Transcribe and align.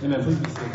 Amen. 0.00 0.22
Please 0.22 0.38
be 0.38 0.50
seated. 0.50 0.68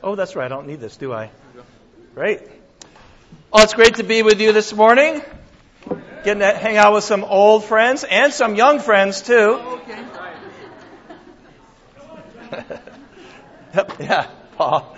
Oh, 0.00 0.14
that's 0.14 0.36
right. 0.36 0.44
I 0.44 0.48
don't 0.48 0.68
need 0.68 0.78
this, 0.78 0.96
do 0.96 1.12
I? 1.12 1.30
Great. 2.14 2.40
Oh, 3.52 3.62
it's 3.62 3.74
great 3.74 3.96
to 3.96 4.04
be 4.04 4.22
with 4.22 4.40
you 4.40 4.52
this 4.52 4.72
morning. 4.72 5.20
Getting 6.24 6.40
to 6.40 6.52
hang 6.52 6.76
out 6.76 6.94
with 6.94 7.04
some 7.04 7.24
old 7.24 7.64
friends 7.64 8.04
and 8.04 8.32
some 8.32 8.54
young 8.54 8.78
friends 8.78 9.22
too. 9.22 9.77
Yep, 13.78 13.92
yeah, 14.00 14.26
Paul. 14.56 14.96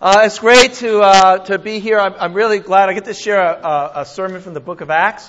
Uh, 0.00 0.22
it's 0.24 0.38
great 0.38 0.72
to 0.72 1.00
uh, 1.00 1.36
to 1.44 1.58
be 1.58 1.78
here. 1.78 2.00
I'm, 2.00 2.14
I'm, 2.18 2.32
really 2.32 2.60
glad 2.60 2.88
I 2.88 2.94
get 2.94 3.04
to 3.04 3.12
share 3.12 3.38
a, 3.38 3.92
a 3.96 4.06
sermon 4.06 4.40
from 4.40 4.54
the 4.54 4.60
Book 4.60 4.80
of 4.80 4.88
Acts. 4.88 5.28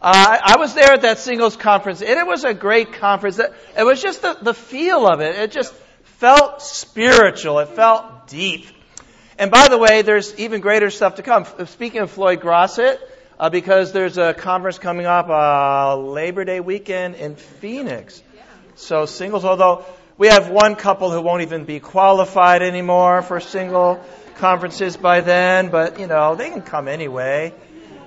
Uh, 0.00 0.12
I, 0.14 0.54
I, 0.54 0.58
was 0.58 0.72
there 0.72 0.94
at 0.94 1.02
that 1.02 1.18
singles 1.18 1.54
conference, 1.54 2.00
and 2.00 2.18
it 2.18 2.26
was 2.26 2.44
a 2.44 2.54
great 2.54 2.94
conference. 2.94 3.38
It, 3.38 3.52
it 3.76 3.82
was 3.82 4.00
just 4.00 4.22
the, 4.22 4.38
the 4.40 4.54
feel 4.54 5.06
of 5.06 5.20
it. 5.20 5.36
It 5.36 5.52
just 5.52 5.74
felt 6.04 6.62
spiritual. 6.62 7.58
It 7.58 7.68
felt 7.68 8.28
deep. 8.28 8.64
And 9.38 9.50
by 9.50 9.68
the 9.68 9.76
way, 9.76 10.00
there's 10.00 10.34
even 10.38 10.62
greater 10.62 10.88
stuff 10.88 11.16
to 11.16 11.22
come. 11.22 11.44
Speaking 11.66 12.00
of 12.00 12.10
Floyd 12.10 12.40
Grossett, 12.40 12.98
uh, 13.38 13.50
because 13.50 13.92
there's 13.92 14.16
a 14.16 14.32
conference 14.32 14.78
coming 14.78 15.04
up 15.04 15.28
uh, 15.28 15.98
Labor 15.98 16.46
Day 16.46 16.60
weekend 16.60 17.16
in 17.16 17.36
Phoenix. 17.36 18.22
So 18.76 19.04
singles, 19.04 19.44
although 19.44 19.84
we 20.18 20.28
have 20.28 20.48
one 20.48 20.76
couple 20.76 21.10
who 21.10 21.20
won't 21.20 21.42
even 21.42 21.64
be 21.64 21.78
qualified 21.78 22.62
anymore 22.62 23.22
for 23.22 23.38
single 23.40 24.02
conferences 24.36 24.96
by 24.96 25.20
then, 25.20 25.68
but 25.68 26.00
you 26.00 26.06
know, 26.06 26.34
they 26.34 26.50
can 26.50 26.62
come 26.62 26.88
anyway. 26.88 27.52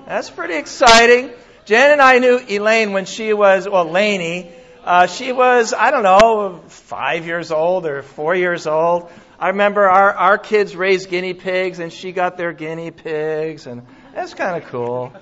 That's 0.07 0.29
pretty 0.29 0.55
exciting. 0.55 1.31
Jen 1.65 1.91
and 1.91 2.01
I 2.01 2.17
knew 2.17 2.39
Elaine 2.49 2.93
when 2.93 3.05
she 3.05 3.31
was, 3.33 3.69
well, 3.69 3.85
Laney, 3.85 4.51
uh, 4.83 5.05
she 5.05 5.31
was, 5.31 5.71
I 5.71 5.91
don't 5.91 6.01
know, 6.01 6.63
five 6.67 7.27
years 7.27 7.51
old 7.51 7.85
or 7.85 8.01
four 8.01 8.33
years 8.33 8.65
old. 8.65 9.11
I 9.37 9.49
remember 9.49 9.87
our, 9.87 10.11
our 10.11 10.37
kids 10.39 10.75
raised 10.75 11.09
guinea 11.09 11.35
pigs 11.35 11.77
and 11.77 11.93
she 11.93 12.11
got 12.11 12.37
their 12.37 12.53
guinea 12.53 12.89
pigs 12.89 13.67
and 13.67 13.85
that's 14.15 14.33
kind 14.33 14.61
of 14.61 14.67
cool. 14.69 15.13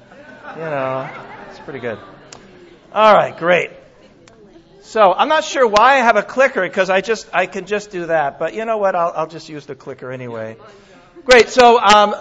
You 0.55 0.61
know, 0.61 1.09
it's 1.49 1.59
pretty 1.59 1.79
good. 1.79 1.99
All 2.93 3.13
right, 3.13 3.37
great. 3.37 3.71
So 4.87 5.11
I'm 5.11 5.27
not 5.27 5.43
sure 5.43 5.67
why 5.67 5.95
I 5.95 5.97
have 5.97 6.15
a 6.15 6.23
clicker 6.23 6.61
because 6.61 6.89
I 6.89 7.01
just 7.01 7.27
I 7.33 7.45
can 7.45 7.65
just 7.65 7.91
do 7.91 8.05
that. 8.05 8.39
But 8.39 8.53
you 8.53 8.63
know 8.63 8.77
what? 8.77 8.95
I'll, 8.95 9.11
I'll 9.13 9.27
just 9.27 9.49
use 9.49 9.65
the 9.65 9.75
clicker 9.75 10.13
anyway. 10.13 10.55
Great. 11.25 11.49
So 11.49 11.77
um, 11.77 12.15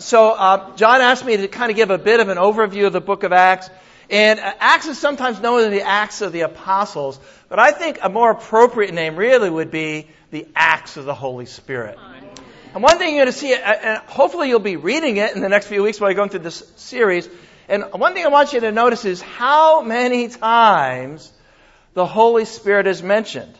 so 0.00 0.32
uh, 0.32 0.76
John 0.76 1.00
asked 1.00 1.24
me 1.24 1.38
to 1.38 1.48
kind 1.48 1.70
of 1.70 1.76
give 1.76 1.88
a 1.88 1.96
bit 1.96 2.20
of 2.20 2.28
an 2.28 2.36
overview 2.36 2.86
of 2.86 2.92
the 2.92 3.00
Book 3.00 3.22
of 3.22 3.32
Acts. 3.32 3.70
And 4.10 4.38
Acts 4.38 4.86
is 4.86 4.98
sometimes 4.98 5.40
known 5.40 5.60
as 5.60 5.70
the 5.70 5.80
Acts 5.80 6.20
of 6.20 6.32
the 6.32 6.42
Apostles, 6.42 7.18
but 7.48 7.58
I 7.58 7.70
think 7.70 8.00
a 8.02 8.10
more 8.10 8.32
appropriate 8.32 8.92
name 8.92 9.16
really 9.16 9.48
would 9.48 9.70
be 9.70 10.08
the 10.30 10.46
Acts 10.54 10.98
of 10.98 11.06
the 11.06 11.14
Holy 11.14 11.46
Spirit. 11.46 11.96
And 12.74 12.82
one 12.82 12.98
thing 12.98 13.14
you're 13.14 13.24
going 13.24 13.32
to 13.32 13.38
see, 13.38 13.54
and 13.54 13.96
hopefully 14.02 14.50
you'll 14.50 14.58
be 14.58 14.76
reading 14.76 15.16
it 15.16 15.34
in 15.34 15.40
the 15.40 15.48
next 15.48 15.68
few 15.68 15.82
weeks 15.82 15.98
while 15.98 16.10
you're 16.10 16.16
going 16.16 16.28
through 16.28 16.40
this 16.40 16.70
series. 16.76 17.30
And 17.66 17.84
one 17.94 18.12
thing 18.12 18.26
I 18.26 18.28
want 18.28 18.52
you 18.52 18.60
to 18.60 18.72
notice 18.72 19.06
is 19.06 19.22
how 19.22 19.80
many 19.80 20.28
times 20.28 21.32
the 21.94 22.06
Holy 22.06 22.44
Spirit 22.44 22.86
is 22.86 23.02
mentioned. 23.02 23.54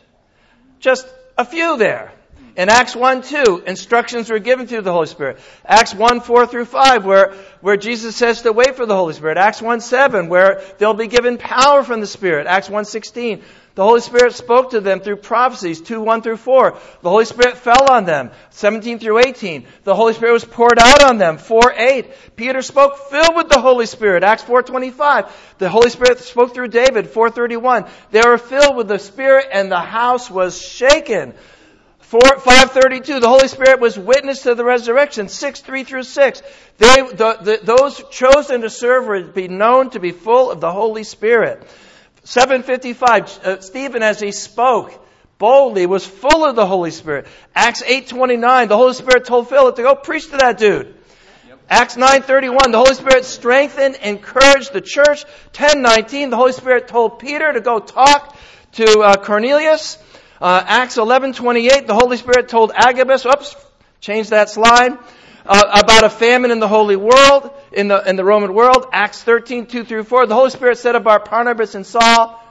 Just 0.79 1.07
a 1.37 1.45
few 1.45 1.77
there. 1.77 2.13
In 2.57 2.69
Acts 2.69 2.97
1, 2.97 3.23
2, 3.23 3.63
instructions 3.67 4.29
were 4.29 4.39
given 4.39 4.67
through 4.67 4.83
the 4.83 4.93
Holy 4.93 5.07
Spirit. 5.07 5.39
Acts 5.65 5.95
1, 5.95 6.21
4 6.21 6.47
through 6.47 6.65
5, 6.65 7.05
where, 7.05 7.35
where 7.61 7.77
Jesus 7.77 8.17
says 8.17 8.43
to 8.43 8.53
wait 8.53 8.77
for 8.77 8.87
the 8.87 8.97
Holy 8.97 9.15
Spirit. 9.15 9.39
Acts 9.39 9.63
1, 9.63 9.81
7, 9.81 10.29
where 10.29 10.63
they'll 10.79 10.95
be 10.95 11.07
given 11.07 11.39
power 11.39 11.85
from 11.85 12.01
the 12.01 12.07
Spirit. 12.07 12.47
Acts 12.47 12.69
1, 12.69 12.85
16, 12.85 13.43
the 13.81 13.87
Holy 13.87 14.03
Spirit 14.03 14.35
spoke 14.35 14.73
to 14.73 14.83
them 14.83 15.01
through 15.01 15.17
prophecies, 15.17 15.81
2, 15.81 16.03
1 16.03 16.21
through 16.21 16.37
4. 16.37 16.79
The 17.01 17.09
Holy 17.09 17.25
Spirit 17.25 17.57
fell 17.57 17.91
on 17.91 18.05
them, 18.05 18.31
17 18.51 18.99
through 18.99 19.21
18. 19.21 19.67
The 19.85 19.95
Holy 19.95 20.13
Spirit 20.13 20.35
was 20.35 20.45
poured 20.45 20.79
out 20.79 21.03
on 21.03 21.17
them, 21.17 21.39
4, 21.39 21.73
8. 21.75 22.37
Peter 22.37 22.61
spoke 22.61 22.99
filled 23.09 23.35
with 23.37 23.49
the 23.49 23.59
Holy 23.59 23.87
Spirit, 23.87 24.23
Acts 24.23 24.43
4, 24.43 24.65
25. 24.65 25.55
The 25.57 25.71
Holy 25.71 25.89
Spirit 25.89 26.19
spoke 26.19 26.53
through 26.53 26.69
David, 26.69 27.09
4, 27.09 27.31
31. 27.31 27.87
They 28.11 28.21
were 28.21 28.37
filled 28.37 28.77
with 28.77 28.87
the 28.87 28.99
Spirit 28.99 29.47
and 29.51 29.73
the 29.73 29.81
house 29.81 30.31
was 30.31 30.61
shaken. 30.61 31.33
4, 32.01 32.21
532, 32.21 33.21
the 33.21 33.29
Holy 33.31 33.49
Spirit 33.49 33.81
was 33.81 33.99
witness 33.99 34.43
to 34.43 34.55
the 34.55 34.63
resurrection. 34.63 35.31
6, 35.31 35.61
3 35.63 35.85
through 35.85 36.03
6. 36.03 36.43
They, 36.77 36.97
the, 36.97 37.39
the, 37.41 37.61
those 37.63 38.05
chosen 38.11 38.61
to 38.61 38.69
serve 38.69 39.07
would 39.07 39.33
be 39.33 39.49
known 39.49 39.89
to 39.93 40.01
be 40.01 40.13
full 40.13 40.51
of 40.51 40.61
the 40.61 40.71
Holy 40.71 41.05
Spirit. 41.05 41.67
755, 42.25 43.41
uh, 43.45 43.61
Stephen 43.61 44.03
as 44.03 44.21
he 44.21 44.33
spoke 44.33 45.07
boldly 45.41 45.87
was 45.87 46.07
full 46.07 46.45
of 46.45 46.55
the 46.55 46.67
Holy 46.67 46.91
Spirit. 46.91 47.27
Acts 47.55 47.83
8.29, 47.83 48.69
the 48.69 48.77
Holy 48.77 48.95
Spirit 48.95 49.25
told 49.25 49.49
Philip 49.49 49.75
to 49.77 49.83
go 49.83 49.95
preach 49.95 50.31
to 50.31 50.37
that 50.37 50.59
dude. 50.59 50.95
Yep. 51.49 51.59
Acts 51.69 51.97
9.31, 51.97 52.73
the 52.73 52.79
Holy 52.79 52.95
Spirit 52.95 53.25
strengthened, 53.25 53.97
encouraged 54.03 54.73
the 54.73 54.83
church. 54.83 55.25
10.19, 55.55 56.31
the 56.31 56.37
Holy 56.37 56.53
Spirit 56.53 56.89
told 56.89 57.19
Peter 57.19 57.53
to 57.53 57.61
go 57.61 57.81
talk 57.81 58.37
to 58.73 59.01
uh, 59.01 59.17
Cornelius. 59.17 59.99
Uh, 60.41 60.63
Acts 60.67 60.97
11:28, 60.97 61.87
the 61.87 61.95
Holy 61.95 62.17
Spirit 62.17 62.49
told 62.49 62.73
Agabus, 62.75 63.27
oops, 63.27 63.57
change 64.01 64.31
that 64.31 64.49
slide, 64.49 64.97
uh, 65.45 65.83
about 65.85 66.05
a 66.05 66.11
famine 66.11 66.51
in 66.51 66.61
the 66.61 66.69
holy 66.69 66.97
world, 66.97 67.51
in 67.73 67.89
the, 67.89 68.09
in 68.09 68.17
the 68.17 68.25
Roman 68.25 68.55
world. 68.55 68.87
Acts 68.93 69.23
13, 69.23 69.67
2 69.67 69.85
through 69.85 70.05
4, 70.05 70.27
the 70.27 70.35
Holy 70.35 70.51
Spirit 70.51 70.79
said 70.79 70.95
about 70.95 71.31
Barnabas 71.31 71.75
and 71.75 71.87
Saul, 71.87 72.43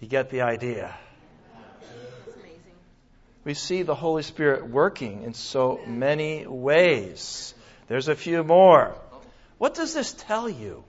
you 0.00 0.08
get 0.08 0.30
the 0.30 0.42
idea. 0.42 0.94
We 3.44 3.54
see 3.54 3.82
the 3.82 3.94
Holy 3.94 4.22
Spirit 4.22 4.68
working 4.68 5.22
in 5.22 5.32
so 5.32 5.80
many 5.86 6.46
ways. 6.46 7.54
There's 7.88 8.08
a 8.08 8.16
few 8.16 8.42
more. 8.42 8.94
What 9.58 9.74
does 9.74 9.94
this 9.94 10.12
tell 10.12 10.48
you? 10.48 10.84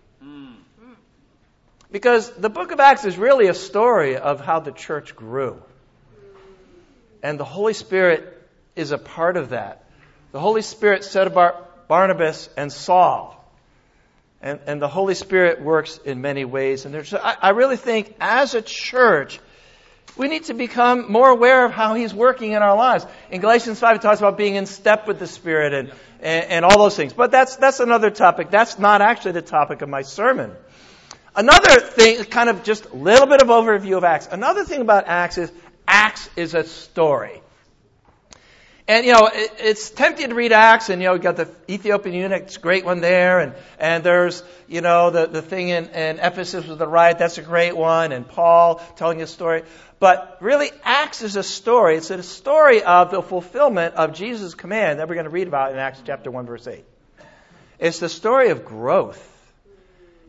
Because 1.91 2.29
the 2.31 2.49
book 2.49 2.71
of 2.71 2.79
Acts 2.79 3.05
is 3.05 3.17
really 3.17 3.47
a 3.47 3.53
story 3.53 4.17
of 4.17 4.41
how 4.41 4.59
the 4.59 4.71
church 4.71 5.15
grew. 5.15 5.61
And 7.23 7.39
the 7.39 7.45
Holy 7.45 7.73
Spirit 7.73 8.33
is 8.75 8.91
a 8.91 8.97
part 8.97 9.37
of 9.37 9.49
that. 9.49 9.85
The 10.31 10.39
Holy 10.39 10.61
Spirit 10.61 11.03
said 11.03 11.27
about 11.27 11.87
Barnabas 11.87 12.49
and 12.57 12.71
Saul. 12.71 13.33
And, 14.41 14.59
and 14.67 14.81
the 14.81 14.87
Holy 14.87 15.15
Spirit 15.15 15.61
works 15.61 15.97
in 16.05 16.21
many 16.21 16.45
ways. 16.45 16.85
And 16.85 16.93
there's, 16.93 17.13
I, 17.13 17.35
I 17.41 17.49
really 17.49 17.77
think 17.77 18.15
as 18.19 18.53
a 18.53 18.61
church, 18.61 19.39
we 20.15 20.27
need 20.27 20.45
to 20.45 20.53
become 20.53 21.11
more 21.11 21.29
aware 21.29 21.65
of 21.65 21.71
how 21.71 21.95
He's 21.95 22.13
working 22.13 22.51
in 22.51 22.61
our 22.61 22.75
lives. 22.75 23.05
In 23.31 23.41
Galatians 23.41 23.79
5, 23.79 23.97
it 23.97 24.01
talks 24.01 24.19
about 24.19 24.37
being 24.37 24.55
in 24.55 24.65
step 24.65 25.07
with 25.07 25.19
the 25.19 25.27
Spirit 25.27 25.73
and, 25.73 25.91
and, 26.19 26.45
and, 26.45 26.65
all 26.65 26.77
those 26.77 26.95
things. 26.95 27.13
But 27.13 27.31
that's, 27.31 27.55
that's 27.55 27.79
another 27.79 28.09
topic. 28.09 28.49
That's 28.51 28.79
not 28.79 29.01
actually 29.01 29.33
the 29.33 29.41
topic 29.41 29.81
of 29.81 29.89
my 29.89 30.01
sermon. 30.01 30.51
Another 31.35 31.79
thing, 31.79 32.23
kind 32.25 32.49
of 32.49 32.63
just 32.63 32.85
a 32.85 32.95
little 32.95 33.27
bit 33.27 33.41
of 33.41 33.47
overview 33.49 33.97
of 33.97 34.03
Acts. 34.03 34.27
Another 34.31 34.63
thing 34.63 34.81
about 34.81 35.07
Acts 35.07 35.37
is 35.37 35.51
Acts 35.87 36.29
is 36.35 36.53
a 36.53 36.63
story. 36.63 37.41
And, 38.89 39.05
you 39.05 39.11
know, 39.11 39.27
it, 39.27 39.53
it's 39.59 39.89
tempting 39.89 40.29
to 40.29 40.35
read 40.35 40.53
Acts, 40.53 40.89
and, 40.89 41.01
you 41.01 41.09
know, 41.09 41.15
you 41.15 41.19
got 41.19 41.35
the 41.35 41.49
Ethiopian 41.69 42.15
eunuch, 42.15 42.43
it's 42.43 42.55
a 42.55 42.59
great 42.61 42.85
one 42.85 43.01
there, 43.01 43.41
and, 43.41 43.53
and 43.79 44.01
there's, 44.01 44.43
you 44.69 44.79
know, 44.79 45.09
the, 45.09 45.27
the 45.27 45.41
thing 45.41 45.67
in, 45.67 45.89
in 45.89 46.19
Ephesus 46.19 46.65
with 46.65 46.79
the 46.79 46.87
riot, 46.87 47.17
that's 47.17 47.37
a 47.37 47.41
great 47.41 47.75
one, 47.75 48.13
and 48.13 48.25
Paul 48.25 48.75
telling 48.95 49.19
his 49.19 49.29
story. 49.29 49.63
But 49.99 50.37
really, 50.39 50.71
Acts 50.83 51.21
is 51.21 51.35
a 51.35 51.43
story. 51.43 51.97
It's 51.97 52.11
a 52.11 52.23
story 52.23 52.81
of 52.81 53.11
the 53.11 53.21
fulfillment 53.21 53.95
of 53.95 54.13
Jesus' 54.13 54.55
command 54.55 54.99
that 54.99 55.09
we're 55.09 55.15
going 55.15 55.25
to 55.25 55.31
read 55.31 55.49
about 55.49 55.73
in 55.73 55.79
Acts 55.79 56.01
chapter 56.05 56.31
1, 56.31 56.45
verse 56.45 56.65
8. 56.65 56.85
It's 57.79 57.99
the 57.99 58.09
story 58.09 58.51
of 58.51 58.63
growth. 58.63 59.21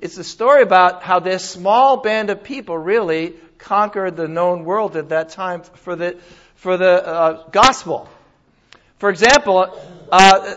It's 0.01 0.17
the 0.17 0.25
story 0.25 0.63
about 0.63 1.05
how 1.05 1.21
this 1.21 1.49
small 1.49 1.99
band 1.99 2.31
of 2.31 2.43
people 2.43 2.77
really 2.77 3.35
conquered 3.59 4.17
the 4.17 4.27
known 4.27 4.65
world 4.65 4.97
at 4.97 5.11
that 5.11 5.29
time 5.29 5.63
for 5.63 5.95
the, 5.95 6.19
for 6.57 6.77
the 6.77 7.07
uh, 7.07 7.49
gospel. 7.51 8.09
For 8.99 9.11
example, 9.11 9.81
uh, 10.11 10.57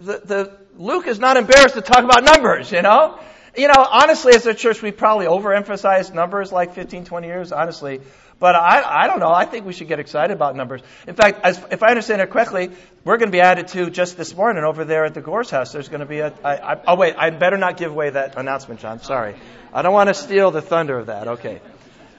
the, 0.00 0.20
the, 0.24 0.58
Luke 0.76 1.06
is 1.06 1.18
not 1.18 1.36
embarrassed 1.36 1.74
to 1.74 1.80
talk 1.80 2.04
about 2.04 2.22
numbers, 2.22 2.70
you 2.70 2.82
know? 2.82 3.18
You 3.56 3.66
know, 3.66 3.86
honestly, 3.90 4.34
as 4.34 4.46
a 4.46 4.54
church, 4.54 4.82
we 4.82 4.92
probably 4.92 5.26
overemphasize 5.26 6.14
numbers 6.14 6.52
like 6.52 6.74
15, 6.74 7.06
20 7.06 7.26
years, 7.26 7.50
honestly. 7.50 8.00
But 8.38 8.54
I, 8.54 9.04
I 9.04 9.06
don't 9.08 9.18
know. 9.18 9.32
I 9.32 9.46
think 9.46 9.66
we 9.66 9.72
should 9.72 9.88
get 9.88 9.98
excited 9.98 10.32
about 10.32 10.54
numbers. 10.54 10.80
In 11.08 11.16
fact, 11.16 11.40
as, 11.42 11.60
if 11.72 11.82
I 11.82 11.88
understand 11.88 12.20
it 12.20 12.30
correctly, 12.30 12.70
we're 13.02 13.16
going 13.16 13.30
to 13.30 13.36
be 13.36 13.40
added 13.40 13.68
to 13.68 13.90
just 13.90 14.16
this 14.16 14.36
morning 14.36 14.62
over 14.62 14.84
there 14.84 15.04
at 15.04 15.14
the 15.14 15.20
Gores 15.20 15.50
house. 15.50 15.72
There's 15.72 15.88
going 15.88 16.00
to 16.00 16.06
be 16.06 16.20
a. 16.20 16.32
I, 16.44 16.74
I, 16.74 16.80
oh 16.86 16.94
wait, 16.94 17.16
I 17.18 17.30
better 17.30 17.56
not 17.56 17.76
give 17.76 17.90
away 17.90 18.10
that 18.10 18.36
announcement, 18.36 18.78
John. 18.78 19.00
Sorry, 19.02 19.34
I 19.72 19.82
don't 19.82 19.92
want 19.92 20.08
to 20.08 20.14
steal 20.14 20.52
the 20.52 20.62
thunder 20.62 20.96
of 20.96 21.06
that. 21.06 21.26
Okay. 21.28 21.60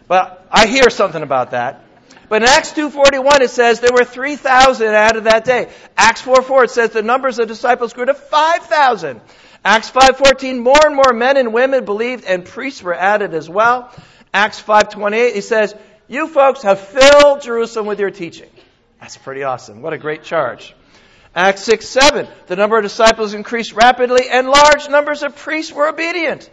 But 0.10 0.46
I 0.52 0.68
hear 0.68 0.90
something 0.90 1.24
about 1.24 1.52
that. 1.52 1.86
But 2.30 2.44
in 2.44 2.48
Acts 2.48 2.74
2.41 2.74 3.42
it 3.42 3.50
says 3.50 3.80
there 3.80 3.92
were 3.92 4.06
3,000 4.06 4.88
added 4.88 5.24
that 5.26 5.44
day. 5.44 5.70
Acts 5.98 6.22
4.4 6.22 6.66
it 6.66 6.70
says 6.70 6.90
the 6.92 7.02
numbers 7.02 7.40
of 7.40 7.48
disciples 7.48 7.94
grew 7.94 8.06
to 8.06 8.14
5,000. 8.14 9.20
Acts 9.66 9.92
5.14 9.92 10.62
more 10.62 10.86
and 10.86 10.96
more 10.96 11.12
men 11.12 11.38
and 11.38 11.54
women 11.54 11.86
believed 11.86 12.24
and 12.24 12.46
priests 12.46 12.82
were 12.82 12.94
added 12.94 13.34
as 13.34 13.50
well. 13.50 13.92
Acts 14.34 14.62
5.28 14.62 15.34
he 15.34 15.42
says, 15.42 15.76
you 16.08 16.28
folks 16.28 16.62
have 16.64 16.80
filled 16.80 17.42
Jerusalem 17.42 17.86
with 17.86 18.00
your 18.00 18.12
teaching. 18.12 18.50
That's 19.00 19.18
pretty 19.18 19.44
awesome. 19.44 19.82
What 19.82 19.94
a 19.94 19.98
great 19.98 20.24
charge. 20.24 20.76
Acts 21.36 21.62
6, 21.62 21.88
7, 21.88 22.28
the 22.48 22.56
number 22.56 22.78
of 22.78 22.84
disciples 22.84 23.34
increased 23.34 23.74
rapidly 23.74 24.28
and 24.30 24.48
large 24.48 24.90
numbers 24.90 25.22
of 25.22 25.36
priests 25.36 25.72
were 25.72 25.88
obedient. 25.88 26.50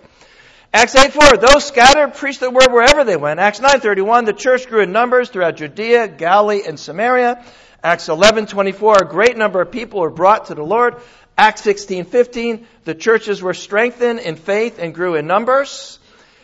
Acts 0.77 0.95
8, 0.95 1.11
4, 1.11 1.37
those 1.39 1.65
scattered 1.65 2.13
preached 2.13 2.41
the 2.41 2.51
word 2.51 2.71
wherever 2.71 3.03
they 3.03 3.17
went. 3.17 3.41
Acts 3.41 3.61
9, 3.61 3.81
31, 3.81 4.27
the 4.27 4.35
church 4.35 4.69
grew 4.69 4.83
in 4.83 4.93
numbers 4.93 5.31
throughout 5.31 5.57
Judea, 5.57 6.07
Galilee, 6.07 6.65
and 6.67 6.79
Samaria. 6.79 7.43
Acts 7.83 8.11
11, 8.11 8.45
24, 8.45 8.99
a 8.99 9.09
great 9.09 9.39
number 9.39 9.63
of 9.63 9.71
people 9.71 10.01
were 10.01 10.11
brought 10.11 10.49
to 10.49 10.55
the 10.55 10.63
Lord. 10.63 10.97
Acts 11.39 11.63
16, 11.63 12.05
15, 12.05 12.67
the 12.85 12.95
churches 12.95 13.41
were 13.41 13.55
strengthened 13.55 14.21
in 14.21 14.37
faith 14.37 14.79
and 14.79 14.95
grew 14.95 15.15
in 15.15 15.27
numbers. 15.27 15.99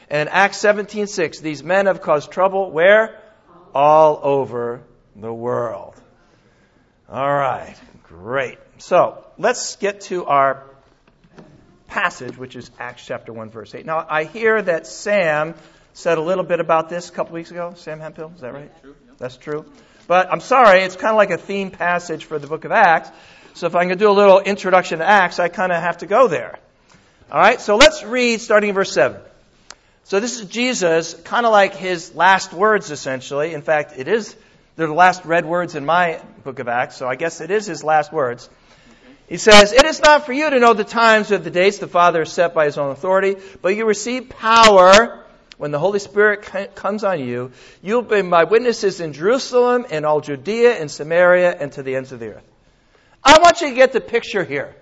And 0.08 0.30
Acts 0.30 0.56
17, 0.56 1.08
6, 1.08 1.40
these 1.40 1.62
men 1.62 1.84
have 1.84 2.00
caused 2.00 2.30
trouble 2.30 2.70
where? 2.70 3.20
All 3.74 4.18
over 4.22 4.80
the 5.14 5.30
world. 5.30 5.94
All 7.06 7.30
right. 7.30 7.76
Great. 8.04 8.58
So 8.78 9.26
let's 9.36 9.76
get 9.76 10.00
to 10.02 10.24
our 10.24 10.71
passage, 11.92 12.38
which 12.38 12.56
is 12.56 12.70
Acts 12.78 13.04
chapter 13.04 13.34
1, 13.34 13.50
verse 13.50 13.74
8. 13.74 13.84
Now, 13.84 14.06
I 14.08 14.24
hear 14.24 14.62
that 14.62 14.86
Sam 14.86 15.54
said 15.92 16.16
a 16.16 16.22
little 16.22 16.42
bit 16.42 16.58
about 16.58 16.88
this 16.88 17.10
a 17.10 17.12
couple 17.12 17.34
weeks 17.34 17.50
ago. 17.50 17.74
Sam 17.76 18.00
Hemphill, 18.00 18.32
is 18.34 18.40
that 18.40 18.54
right? 18.54 18.80
True, 18.80 18.96
That's 19.18 19.36
true. 19.36 19.66
But 20.06 20.32
I'm 20.32 20.40
sorry, 20.40 20.80
it's 20.80 20.96
kind 20.96 21.10
of 21.10 21.16
like 21.16 21.30
a 21.30 21.36
theme 21.36 21.70
passage 21.70 22.24
for 22.24 22.38
the 22.38 22.46
book 22.46 22.64
of 22.64 22.72
Acts. 22.72 23.10
So 23.54 23.66
if 23.66 23.74
I'm 23.74 23.88
going 23.88 23.98
to 23.98 24.04
do 24.04 24.10
a 24.10 24.12
little 24.12 24.40
introduction 24.40 25.00
to 25.00 25.04
Acts, 25.04 25.38
I 25.38 25.48
kind 25.48 25.70
of 25.70 25.82
have 25.82 25.98
to 25.98 26.06
go 26.06 26.28
there. 26.28 26.58
All 27.30 27.38
right, 27.38 27.60
so 27.60 27.76
let's 27.76 28.02
read 28.02 28.40
starting 28.40 28.70
in 28.70 28.74
verse 28.74 28.92
7. 28.92 29.20
So 30.04 30.18
this 30.18 30.40
is 30.40 30.48
Jesus, 30.48 31.12
kind 31.12 31.44
of 31.44 31.52
like 31.52 31.74
his 31.74 32.14
last 32.14 32.54
words, 32.54 32.90
essentially. 32.90 33.52
In 33.52 33.60
fact, 33.60 33.92
it 33.98 34.08
is 34.08 34.34
they're 34.76 34.86
the 34.86 34.94
last 34.94 35.26
red 35.26 35.44
words 35.44 35.74
in 35.74 35.84
my 35.84 36.22
book 36.42 36.58
of 36.58 36.68
Acts, 36.68 36.96
so 36.96 37.06
I 37.06 37.16
guess 37.16 37.42
it 37.42 37.50
is 37.50 37.66
his 37.66 37.84
last 37.84 38.10
words. 38.10 38.48
He 39.32 39.38
says, 39.38 39.72
It 39.72 39.86
is 39.86 40.02
not 40.02 40.26
for 40.26 40.34
you 40.34 40.50
to 40.50 40.58
know 40.58 40.74
the 40.74 40.84
times 40.84 41.32
or 41.32 41.38
the 41.38 41.50
dates 41.50 41.78
the 41.78 41.88
Father 41.88 42.18
has 42.18 42.30
set 42.30 42.52
by 42.52 42.66
his 42.66 42.76
own 42.76 42.90
authority, 42.90 43.36
but 43.62 43.74
you 43.74 43.86
receive 43.86 44.28
power 44.28 45.24
when 45.56 45.70
the 45.70 45.78
Holy 45.78 46.00
Spirit 46.00 46.74
comes 46.74 47.02
on 47.02 47.18
you. 47.18 47.50
You'll 47.80 48.02
be 48.02 48.20
my 48.20 48.44
witnesses 48.44 49.00
in 49.00 49.14
Jerusalem 49.14 49.86
and 49.90 50.04
all 50.04 50.20
Judea 50.20 50.74
and 50.78 50.90
Samaria 50.90 51.50
and 51.58 51.72
to 51.72 51.82
the 51.82 51.96
ends 51.96 52.12
of 52.12 52.20
the 52.20 52.34
earth. 52.34 52.44
I 53.24 53.38
want 53.38 53.62
you 53.62 53.70
to 53.70 53.74
get 53.74 53.94
the 53.94 54.02
picture 54.02 54.44
here. 54.44 54.76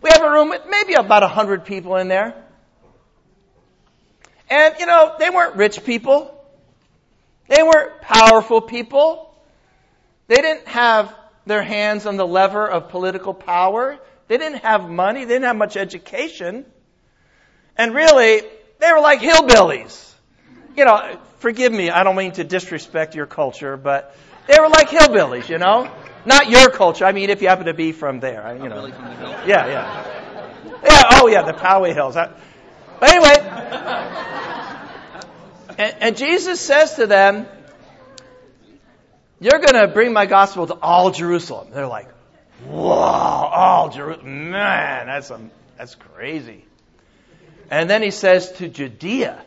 We 0.00 0.10
have 0.12 0.22
a 0.22 0.30
room 0.30 0.50
with 0.50 0.62
maybe 0.70 0.94
about 0.94 1.24
a 1.24 1.28
hundred 1.28 1.64
people 1.64 1.96
in 1.96 2.06
there. 2.06 2.40
And, 4.48 4.76
you 4.78 4.86
know, 4.86 5.16
they 5.18 5.30
weren't 5.30 5.56
rich 5.56 5.84
people. 5.84 6.40
They 7.48 7.64
weren't 7.64 8.00
powerful 8.00 8.60
people. 8.60 9.34
They 10.28 10.36
didn't 10.36 10.68
have 10.68 11.12
their 11.46 11.62
hands 11.62 12.06
on 12.06 12.16
the 12.16 12.26
lever 12.26 12.68
of 12.68 12.88
political 12.90 13.32
power. 13.32 13.98
They 14.28 14.36
didn't 14.36 14.62
have 14.62 14.90
money. 14.90 15.24
They 15.24 15.34
didn't 15.34 15.44
have 15.44 15.56
much 15.56 15.76
education. 15.76 16.66
And 17.76 17.94
really, 17.94 18.42
they 18.80 18.92
were 18.92 19.00
like 19.00 19.20
hillbillies. 19.20 20.12
You 20.76 20.84
know, 20.84 21.18
forgive 21.38 21.72
me, 21.72 21.90
I 21.90 22.02
don't 22.02 22.16
mean 22.16 22.32
to 22.32 22.44
disrespect 22.44 23.14
your 23.14 23.26
culture, 23.26 23.76
but 23.76 24.14
they 24.46 24.58
were 24.58 24.68
like 24.68 24.88
hillbillies, 24.88 25.48
you 25.48 25.58
know? 25.58 25.90
Not 26.24 26.50
your 26.50 26.70
culture. 26.70 27.04
I 27.04 27.12
mean, 27.12 27.30
if 27.30 27.40
you 27.40 27.48
happen 27.48 27.66
to 27.66 27.74
be 27.74 27.92
from 27.92 28.20
there, 28.20 28.58
you 28.60 28.68
know. 28.68 28.86
Yeah, 28.86 29.66
yeah. 29.66 30.12
Yeah, 30.84 31.02
oh 31.12 31.28
yeah, 31.28 31.42
the 31.42 31.52
Poway 31.52 31.94
Hills. 31.94 32.14
But 32.14 32.38
anyway, 33.02 33.36
and, 35.78 35.96
and 36.00 36.16
Jesus 36.16 36.60
says 36.60 36.94
to 36.96 37.06
them, 37.06 37.46
You're 39.40 39.58
going 39.58 39.74
to 39.74 39.88
bring 39.88 40.12
my 40.12 40.26
gospel 40.26 40.66
to 40.66 40.74
all 40.74 41.10
Jerusalem. 41.10 41.68
They're 41.72 41.86
like, 41.86 42.08
Whoa, 42.64 42.90
all 42.90 43.90
Jerusalem. 43.90 44.50
Man, 44.50 45.06
that's, 45.06 45.30
a, 45.30 45.40
that's 45.76 45.94
crazy. 45.94 46.64
And 47.70 47.90
then 47.90 48.02
he 48.02 48.10
says 48.10 48.52
to 48.52 48.68
Judea. 48.68 49.44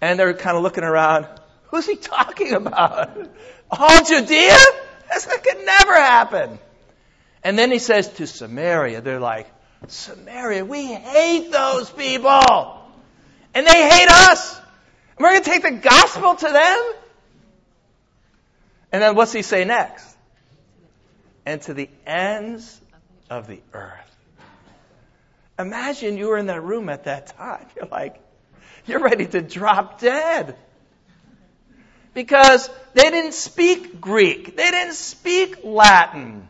And 0.00 0.18
they're 0.18 0.34
kind 0.34 0.56
of 0.56 0.62
looking 0.62 0.84
around. 0.84 1.26
Who's 1.68 1.86
he 1.86 1.96
talking 1.96 2.52
about? 2.54 3.16
All 3.70 4.04
Judea? 4.04 4.58
That 5.08 5.42
could 5.42 5.64
never 5.64 5.94
happen. 5.94 6.58
And 7.42 7.58
then 7.58 7.70
he 7.70 7.78
says 7.78 8.08
to 8.14 8.26
Samaria. 8.26 9.00
They're 9.00 9.20
like, 9.20 9.46
Samaria, 9.88 10.64
we 10.64 10.86
hate 10.86 11.52
those 11.52 11.90
people. 11.90 12.82
And 13.54 13.66
they 13.66 13.88
hate 13.88 14.08
us. 14.08 14.56
And 15.16 15.24
we're 15.24 15.32
going 15.32 15.44
to 15.44 15.50
take 15.50 15.62
the 15.62 15.88
gospel 15.88 16.34
to 16.34 16.46
them? 16.46 17.03
And 18.94 19.02
then 19.02 19.16
what's 19.16 19.32
he 19.32 19.42
say 19.42 19.64
next? 19.64 20.06
And 21.44 21.60
to 21.62 21.74
the 21.74 21.90
ends 22.06 22.80
of 23.28 23.48
the 23.48 23.58
earth. 23.72 24.16
Imagine 25.58 26.16
you 26.16 26.28
were 26.28 26.38
in 26.38 26.46
that 26.46 26.62
room 26.62 26.88
at 26.88 27.02
that 27.02 27.36
time. 27.36 27.66
You're 27.76 27.88
like, 27.88 28.20
you're 28.86 29.00
ready 29.00 29.26
to 29.26 29.42
drop 29.42 29.98
dead. 29.98 30.56
Because 32.12 32.70
they 32.92 33.10
didn't 33.10 33.34
speak 33.34 34.00
Greek. 34.00 34.56
They 34.56 34.70
didn't 34.70 34.94
speak 34.94 35.64
Latin. 35.64 36.48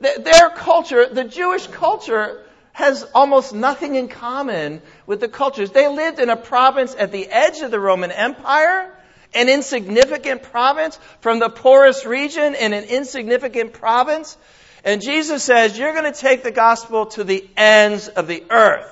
Their 0.00 0.50
culture, 0.56 1.06
the 1.08 1.22
Jewish 1.22 1.68
culture, 1.68 2.42
has 2.72 3.04
almost 3.14 3.54
nothing 3.54 3.94
in 3.94 4.08
common 4.08 4.82
with 5.06 5.20
the 5.20 5.28
cultures. 5.28 5.70
They 5.70 5.86
lived 5.86 6.18
in 6.18 6.30
a 6.30 6.36
province 6.36 6.96
at 6.98 7.12
the 7.12 7.28
edge 7.28 7.60
of 7.60 7.70
the 7.70 7.78
Roman 7.78 8.10
Empire, 8.10 8.92
an 9.34 9.48
insignificant 9.48 10.42
province 10.42 10.98
from 11.20 11.38
the 11.38 11.48
poorest 11.48 12.06
region 12.06 12.54
in 12.54 12.72
an 12.72 12.84
insignificant 12.84 13.72
province. 13.72 14.36
And 14.84 15.02
Jesus 15.02 15.42
says, 15.42 15.78
you're 15.78 15.92
going 15.92 16.10
to 16.10 16.18
take 16.18 16.42
the 16.42 16.50
gospel 16.50 17.06
to 17.06 17.24
the 17.24 17.46
ends 17.56 18.08
of 18.08 18.26
the 18.26 18.44
earth. 18.50 18.88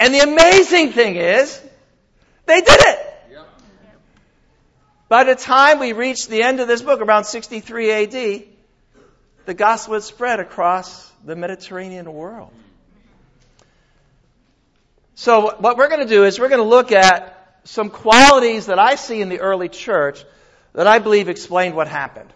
And 0.00 0.12
the 0.12 0.20
amazing 0.20 0.92
thing 0.92 1.16
is, 1.16 1.60
they 2.46 2.60
did 2.60 2.80
it. 2.80 3.14
By 5.08 5.24
the 5.24 5.34
time 5.34 5.78
we 5.78 5.92
reach 5.92 6.28
the 6.28 6.42
end 6.42 6.60
of 6.60 6.66
this 6.66 6.82
book, 6.82 7.00
around 7.00 7.24
63 7.24 7.90
AD, 7.92 8.44
the 9.44 9.54
gospel 9.54 9.94
had 9.94 10.02
spread 10.02 10.40
across 10.40 11.12
the 11.24 11.36
Mediterranean 11.36 12.12
world. 12.12 12.50
So 15.14 15.54
what 15.58 15.76
we're 15.76 15.88
going 15.88 16.00
to 16.00 16.12
do 16.12 16.24
is 16.24 16.40
we're 16.40 16.48
going 16.48 16.62
to 16.62 16.68
look 16.68 16.90
at 16.90 17.33
some 17.64 17.90
qualities 17.90 18.66
that 18.66 18.78
I 18.78 18.94
see 18.94 19.20
in 19.20 19.28
the 19.28 19.40
early 19.40 19.68
church 19.68 20.24
that 20.74 20.86
I 20.86 20.98
believe 20.98 21.28
explained 21.28 21.74
what 21.74 21.88
happened. 21.88 22.32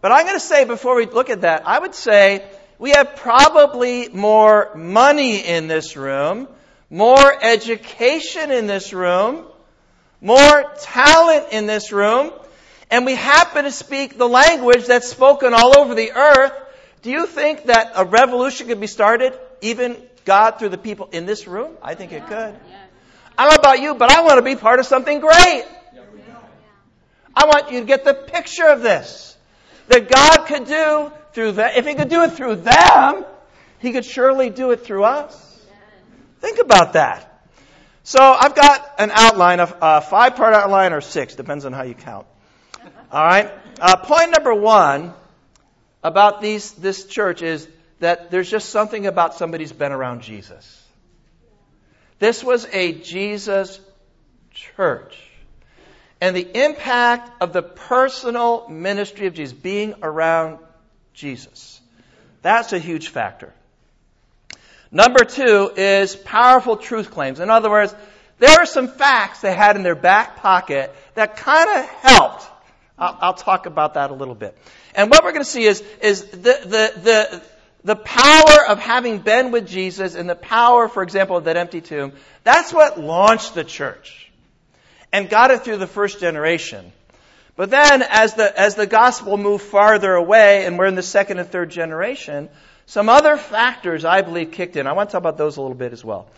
But 0.00 0.12
I'm 0.12 0.26
going 0.26 0.36
to 0.36 0.44
say 0.44 0.64
before 0.64 0.96
we 0.96 1.06
look 1.06 1.30
at 1.30 1.40
that, 1.40 1.66
I 1.66 1.78
would 1.78 1.94
say 1.94 2.44
we 2.78 2.90
have 2.90 3.16
probably 3.16 4.08
more 4.08 4.74
money 4.76 5.38
in 5.44 5.66
this 5.66 5.96
room, 5.96 6.48
more 6.90 7.44
education 7.44 8.50
in 8.50 8.66
this 8.66 8.92
room, 8.92 9.44
more 10.20 10.72
talent 10.80 11.46
in 11.52 11.66
this 11.66 11.92
room, 11.92 12.32
and 12.90 13.04
we 13.04 13.14
happen 13.14 13.64
to 13.64 13.70
speak 13.70 14.16
the 14.16 14.28
language 14.28 14.86
that's 14.86 15.08
spoken 15.08 15.52
all 15.54 15.78
over 15.78 15.94
the 15.94 16.12
earth 16.12 16.52
do 17.02 17.10
you 17.10 17.26
think 17.26 17.64
that 17.64 17.92
a 17.94 18.04
revolution 18.04 18.66
could 18.66 18.80
be 18.80 18.86
started, 18.86 19.38
even 19.60 19.96
God 20.24 20.58
through 20.58 20.70
the 20.70 20.78
people 20.78 21.08
in 21.12 21.26
this 21.26 21.46
room? 21.46 21.76
I 21.82 21.94
think 21.94 22.12
it 22.12 22.26
could. 22.26 22.54
I 23.38 23.44
don't 23.44 23.50
know 23.50 23.60
about 23.60 23.80
you, 23.80 23.94
but 23.94 24.10
I 24.10 24.22
want 24.22 24.38
to 24.38 24.42
be 24.42 24.56
part 24.56 24.80
of 24.80 24.86
something 24.86 25.20
great. 25.20 25.64
I 27.36 27.46
want 27.46 27.70
you 27.70 27.78
to 27.78 27.86
get 27.86 28.04
the 28.04 28.14
picture 28.14 28.66
of 28.66 28.82
this. 28.82 29.36
That 29.86 30.10
God 30.10 30.46
could 30.46 30.66
do 30.66 31.12
through 31.32 31.52
them. 31.52 31.70
If 31.76 31.86
He 31.86 31.94
could 31.94 32.08
do 32.08 32.22
it 32.24 32.32
through 32.32 32.56
them, 32.56 33.24
He 33.78 33.92
could 33.92 34.04
surely 34.04 34.50
do 34.50 34.72
it 34.72 34.84
through 34.84 35.04
us. 35.04 35.44
Think 36.40 36.58
about 36.58 36.94
that. 36.94 37.24
So 38.02 38.18
I've 38.20 38.56
got 38.56 38.90
an 38.98 39.12
outline 39.12 39.60
of 39.60 39.70
a 39.70 39.84
uh, 39.84 40.00
five 40.00 40.34
part 40.34 40.52
outline 40.54 40.92
or 40.92 41.00
six, 41.00 41.36
depends 41.36 41.64
on 41.64 41.72
how 41.72 41.82
you 41.82 41.94
count. 41.94 42.26
All 43.12 43.24
right. 43.24 43.52
Uh, 43.80 43.96
point 43.96 44.32
number 44.32 44.52
one 44.52 45.14
about 46.02 46.40
these, 46.40 46.72
this 46.72 47.04
church 47.04 47.42
is 47.42 47.68
that 48.00 48.30
there's 48.32 48.50
just 48.50 48.70
something 48.70 49.06
about 49.06 49.34
somebody 49.34 49.62
who's 49.62 49.72
been 49.72 49.92
around 49.92 50.22
Jesus. 50.22 50.82
This 52.18 52.42
was 52.42 52.66
a 52.72 52.92
Jesus 52.92 53.80
church. 54.50 55.16
And 56.20 56.34
the 56.34 56.64
impact 56.64 57.30
of 57.40 57.52
the 57.52 57.62
personal 57.62 58.68
ministry 58.68 59.26
of 59.26 59.34
Jesus, 59.34 59.56
being 59.56 59.94
around 60.02 60.58
Jesus, 61.14 61.80
that's 62.42 62.72
a 62.72 62.78
huge 62.78 63.08
factor. 63.08 63.52
Number 64.90 65.24
two 65.24 65.70
is 65.76 66.16
powerful 66.16 66.76
truth 66.76 67.10
claims. 67.10 67.40
In 67.40 67.50
other 67.50 67.70
words, 67.70 67.94
there 68.38 68.58
are 68.58 68.66
some 68.66 68.88
facts 68.88 69.40
they 69.40 69.52
had 69.52 69.76
in 69.76 69.82
their 69.82 69.94
back 69.94 70.36
pocket 70.36 70.94
that 71.14 71.36
kind 71.36 71.68
of 71.68 71.84
helped. 71.86 72.46
I'll, 72.98 73.18
I'll, 73.20 73.34
talk 73.34 73.66
about 73.66 73.94
that 73.94 74.10
a 74.10 74.14
little 74.14 74.34
bit. 74.34 74.56
And 74.94 75.10
what 75.10 75.22
we're 75.22 75.32
going 75.32 75.44
to 75.44 75.50
see 75.50 75.64
is, 75.64 75.82
is 76.02 76.24
the, 76.24 76.36
the, 76.36 76.92
the, 77.00 77.42
the 77.84 77.96
power 77.96 78.66
of 78.68 78.78
having 78.80 79.18
been 79.18 79.50
with 79.50 79.68
Jesus 79.68 80.14
and 80.14 80.28
the 80.28 80.34
power, 80.34 80.88
for 80.88 81.02
example, 81.02 81.36
of 81.36 81.44
that 81.44 81.56
empty 81.56 81.80
tomb. 81.80 82.12
That's 82.44 82.72
what 82.72 83.00
launched 83.00 83.54
the 83.54 83.64
church 83.64 84.30
and 85.12 85.30
got 85.30 85.50
it 85.50 85.62
through 85.62 85.78
the 85.78 85.86
first 85.86 86.20
generation. 86.20 86.92
But 87.56 87.70
then 87.70 88.02
as 88.02 88.34
the, 88.34 88.58
as 88.58 88.74
the 88.74 88.86
gospel 88.86 89.36
moved 89.36 89.64
farther 89.64 90.14
away 90.14 90.64
and 90.64 90.78
we're 90.78 90.86
in 90.86 90.94
the 90.94 91.02
second 91.02 91.38
and 91.38 91.48
third 91.48 91.70
generation, 91.70 92.48
some 92.86 93.08
other 93.08 93.36
factors 93.36 94.04
I 94.04 94.22
believe 94.22 94.52
kicked 94.52 94.76
in. 94.76 94.86
I 94.86 94.92
want 94.92 95.10
to 95.10 95.12
talk 95.12 95.20
about 95.20 95.38
those 95.38 95.56
a 95.56 95.60
little 95.60 95.76
bit 95.76 95.92
as 95.92 96.04
well. 96.04 96.28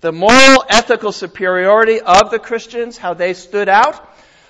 The 0.00 0.12
moral, 0.12 0.64
ethical 0.68 1.12
superiority 1.12 2.00
of 2.00 2.30
the 2.30 2.38
Christians, 2.38 2.96
how 2.96 3.14
they 3.14 3.34
stood 3.34 3.68
out. 3.68 4.08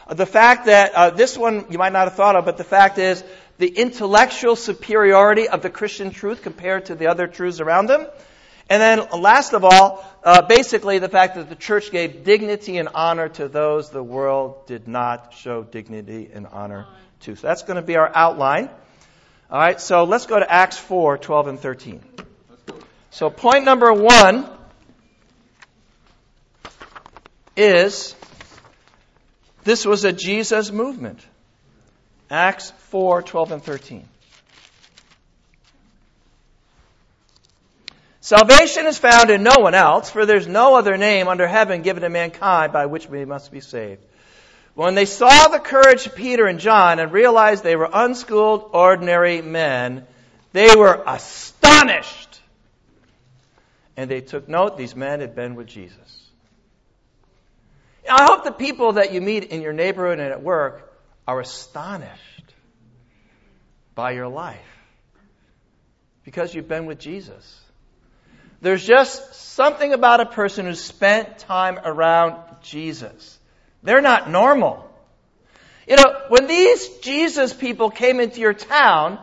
The 0.08 0.26
fact 0.26 0.66
that, 0.66 0.92
uh, 0.94 1.10
this 1.10 1.36
one 1.36 1.66
you 1.70 1.78
might 1.78 1.92
not 1.92 2.08
have 2.08 2.14
thought 2.14 2.36
of, 2.36 2.44
but 2.44 2.56
the 2.56 2.64
fact 2.64 2.98
is 2.98 3.22
the 3.60 3.68
intellectual 3.68 4.56
superiority 4.56 5.46
of 5.46 5.60
the 5.60 5.68
Christian 5.68 6.12
truth 6.12 6.40
compared 6.40 6.86
to 6.86 6.94
the 6.94 7.08
other 7.08 7.26
truths 7.26 7.60
around 7.60 7.86
them. 7.86 8.06
And 8.70 8.80
then 8.80 9.20
last 9.20 9.52
of 9.52 9.64
all, 9.64 10.02
uh, 10.24 10.40
basically 10.40 10.98
the 10.98 11.10
fact 11.10 11.34
that 11.34 11.50
the 11.50 11.56
church 11.56 11.92
gave 11.92 12.24
dignity 12.24 12.78
and 12.78 12.88
honor 12.94 13.28
to 13.28 13.48
those 13.48 13.90
the 13.90 14.02
world 14.02 14.66
did 14.66 14.88
not 14.88 15.34
show 15.34 15.62
dignity 15.62 16.30
and 16.32 16.46
honor 16.46 16.86
to. 17.20 17.36
So 17.36 17.46
that's 17.46 17.62
going 17.62 17.76
to 17.76 17.82
be 17.82 17.96
our 17.96 18.10
outline. 18.14 18.70
All 19.50 19.58
right, 19.60 19.78
so 19.78 20.04
let's 20.04 20.24
go 20.24 20.38
to 20.38 20.50
Acts 20.50 20.78
4, 20.78 21.18
12 21.18 21.46
and 21.48 21.60
13. 21.60 22.02
So 23.10 23.28
point 23.28 23.66
number 23.66 23.92
one 23.92 24.48
is 27.58 28.14
this 29.64 29.84
was 29.84 30.06
a 30.06 30.12
Jesus 30.12 30.72
movement. 30.72 31.20
Acts 32.30 32.70
4, 32.70 33.22
12 33.22 33.52
and 33.52 33.62
13. 33.62 34.08
Salvation 38.20 38.86
is 38.86 38.98
found 38.98 39.30
in 39.30 39.42
no 39.42 39.56
one 39.58 39.74
else, 39.74 40.10
for 40.10 40.24
there's 40.24 40.46
no 40.46 40.76
other 40.76 40.96
name 40.96 41.26
under 41.26 41.48
heaven 41.48 41.82
given 41.82 42.02
to 42.02 42.08
mankind 42.08 42.72
by 42.72 42.86
which 42.86 43.08
we 43.08 43.24
must 43.24 43.50
be 43.50 43.58
saved. 43.60 44.04
When 44.74 44.94
they 44.94 45.06
saw 45.06 45.48
the 45.48 45.58
courage 45.58 46.06
of 46.06 46.14
Peter 46.14 46.46
and 46.46 46.60
John 46.60 47.00
and 47.00 47.10
realized 47.10 47.64
they 47.64 47.74
were 47.74 47.90
unschooled, 47.92 48.70
ordinary 48.72 49.42
men, 49.42 50.06
they 50.52 50.76
were 50.76 51.02
astonished. 51.04 52.40
And 53.96 54.08
they 54.08 54.20
took 54.20 54.48
note 54.48 54.76
these 54.76 54.94
men 54.94 55.20
had 55.20 55.34
been 55.34 55.56
with 55.56 55.66
Jesus. 55.66 55.96
I 58.08 58.24
hope 58.24 58.44
the 58.44 58.52
people 58.52 58.92
that 58.92 59.12
you 59.12 59.20
meet 59.20 59.44
in 59.44 59.60
your 59.60 59.72
neighborhood 59.72 60.20
and 60.20 60.30
at 60.30 60.42
work 60.42 60.89
are 61.26 61.40
astonished 61.40 62.54
by 63.94 64.12
your 64.12 64.28
life 64.28 64.58
because 66.24 66.54
you've 66.54 66.68
been 66.68 66.86
with 66.86 66.98
Jesus. 66.98 67.60
There's 68.62 68.86
just 68.86 69.34
something 69.34 69.92
about 69.92 70.20
a 70.20 70.26
person 70.26 70.66
who's 70.66 70.80
spent 70.80 71.38
time 71.38 71.78
around 71.82 72.36
Jesus. 72.62 73.38
They're 73.82 74.02
not 74.02 74.30
normal. 74.30 74.86
You 75.86 75.96
know, 75.96 76.20
when 76.28 76.46
these 76.46 76.88
Jesus 76.98 77.52
people 77.52 77.90
came 77.90 78.20
into 78.20 78.40
your 78.40 78.52
town, 78.52 79.18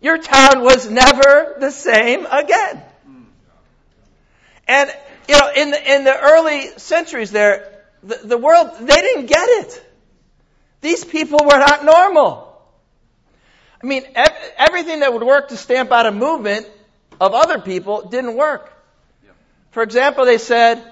your 0.00 0.18
town 0.18 0.62
was 0.62 0.90
never 0.90 1.56
the 1.60 1.70
same 1.70 2.26
again. 2.26 2.82
And, 4.66 4.90
you 5.28 5.38
know, 5.38 5.50
in 5.54 5.70
the, 5.70 5.94
in 5.94 6.04
the 6.04 6.18
early 6.18 6.68
centuries 6.78 7.30
there, 7.30 7.82
the, 8.02 8.20
the 8.24 8.38
world, 8.38 8.70
they 8.80 8.94
didn't 8.94 9.26
get 9.26 9.48
it. 9.48 9.84
These 10.80 11.04
people 11.04 11.40
were 11.44 11.58
not 11.58 11.84
normal. 11.84 12.48
I 13.82 13.86
mean, 13.86 14.04
everything 14.56 15.00
that 15.00 15.12
would 15.12 15.22
work 15.22 15.48
to 15.48 15.56
stamp 15.56 15.92
out 15.92 16.06
a 16.06 16.12
movement 16.12 16.68
of 17.20 17.34
other 17.34 17.58
people 17.60 18.08
didn't 18.08 18.36
work. 18.36 18.72
For 19.70 19.82
example, 19.82 20.24
they 20.24 20.38
said, 20.38 20.82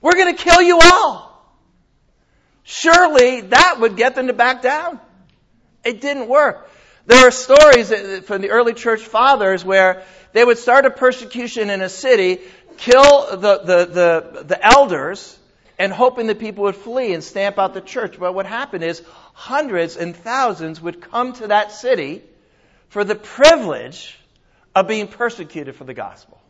we're 0.00 0.14
going 0.14 0.34
to 0.34 0.42
kill 0.42 0.62
you 0.62 0.78
all. 0.82 1.28
Surely 2.62 3.42
that 3.42 3.76
would 3.80 3.96
get 3.96 4.14
them 4.14 4.26
to 4.26 4.32
back 4.32 4.62
down. 4.62 5.00
It 5.84 6.00
didn't 6.00 6.28
work. 6.28 6.70
There 7.06 7.26
are 7.26 7.30
stories 7.30 7.90
from 8.26 8.42
the 8.42 8.50
early 8.50 8.74
church 8.74 9.00
fathers 9.00 9.64
where 9.64 10.02
they 10.32 10.44
would 10.44 10.58
start 10.58 10.84
a 10.84 10.90
persecution 10.90 11.70
in 11.70 11.80
a 11.80 11.88
city, 11.88 12.40
kill 12.76 13.36
the, 13.36 13.58
the, 13.58 13.84
the, 13.86 14.44
the 14.44 14.66
elders, 14.66 15.37
and 15.78 15.92
hoping 15.92 16.26
that 16.26 16.38
people 16.38 16.64
would 16.64 16.76
flee 16.76 17.14
and 17.14 17.22
stamp 17.22 17.58
out 17.58 17.72
the 17.72 17.80
church. 17.80 18.18
But 18.18 18.34
what 18.34 18.46
happened 18.46 18.82
is 18.82 19.02
hundreds 19.32 19.96
and 19.96 20.16
thousands 20.16 20.80
would 20.80 21.00
come 21.00 21.32
to 21.34 21.48
that 21.48 21.72
city 21.72 22.22
for 22.88 23.04
the 23.04 23.14
privilege 23.14 24.18
of 24.74 24.88
being 24.88 25.06
persecuted 25.06 25.76
for 25.76 25.84
the 25.84 25.94
gospel. 25.94 26.40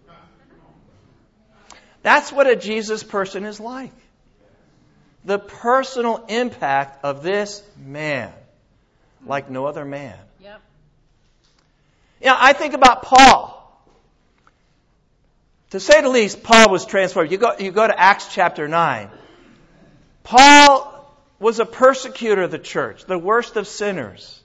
That's 2.03 2.33
what 2.33 2.47
a 2.47 2.57
Jesus 2.57 3.03
person 3.03 3.45
is 3.45 3.61
like. 3.61 3.93
The 5.25 5.39
personal 5.39 6.25
impact 6.29 7.05
of 7.05 7.23
this 7.23 7.63
man, 7.77 8.33
like 9.27 9.51
no 9.51 9.67
other 9.67 9.85
man. 9.85 10.17
Yep. 10.41 10.61
You 12.23 12.27
know, 12.29 12.37
I 12.39 12.53
think 12.53 12.75
about 12.75 13.03
Paul. 13.03 13.48
To 15.71 15.81
say 15.81 16.01
the 16.01 16.09
least, 16.09 16.43
Paul 16.43 16.71
was 16.71 16.87
transformed. 16.87 17.31
You 17.31 17.39
go, 17.39 17.55
you 17.59 17.73
go 17.73 17.87
to 17.87 17.99
Acts 17.99 18.33
chapter 18.33 18.69
9. 18.69 19.11
Paul 20.23 20.95
was 21.39 21.61
a 21.61 21.67
persecutor 21.67 22.43
of 22.43 22.51
the 22.51 22.59
church, 22.59 23.05
the 23.05 23.19
worst 23.19 23.57
of 23.57 23.67
sinners. 23.67 24.41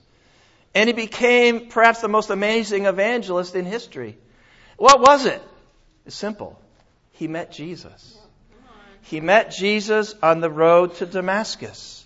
And 0.74 0.88
he 0.88 0.92
became 0.92 1.68
perhaps 1.68 2.00
the 2.00 2.08
most 2.08 2.30
amazing 2.30 2.84
evangelist 2.86 3.54
in 3.54 3.64
history. 3.64 4.18
What 4.76 5.00
was 5.00 5.24
it? 5.24 5.42
It's 6.04 6.16
simple. 6.16 6.60
He 7.12 7.28
met 7.28 7.52
Jesus. 7.52 8.18
He 9.02 9.20
met 9.20 9.50
Jesus 9.50 10.14
on 10.22 10.40
the 10.40 10.50
road 10.50 10.96
to 10.96 11.06
Damascus. 11.06 12.04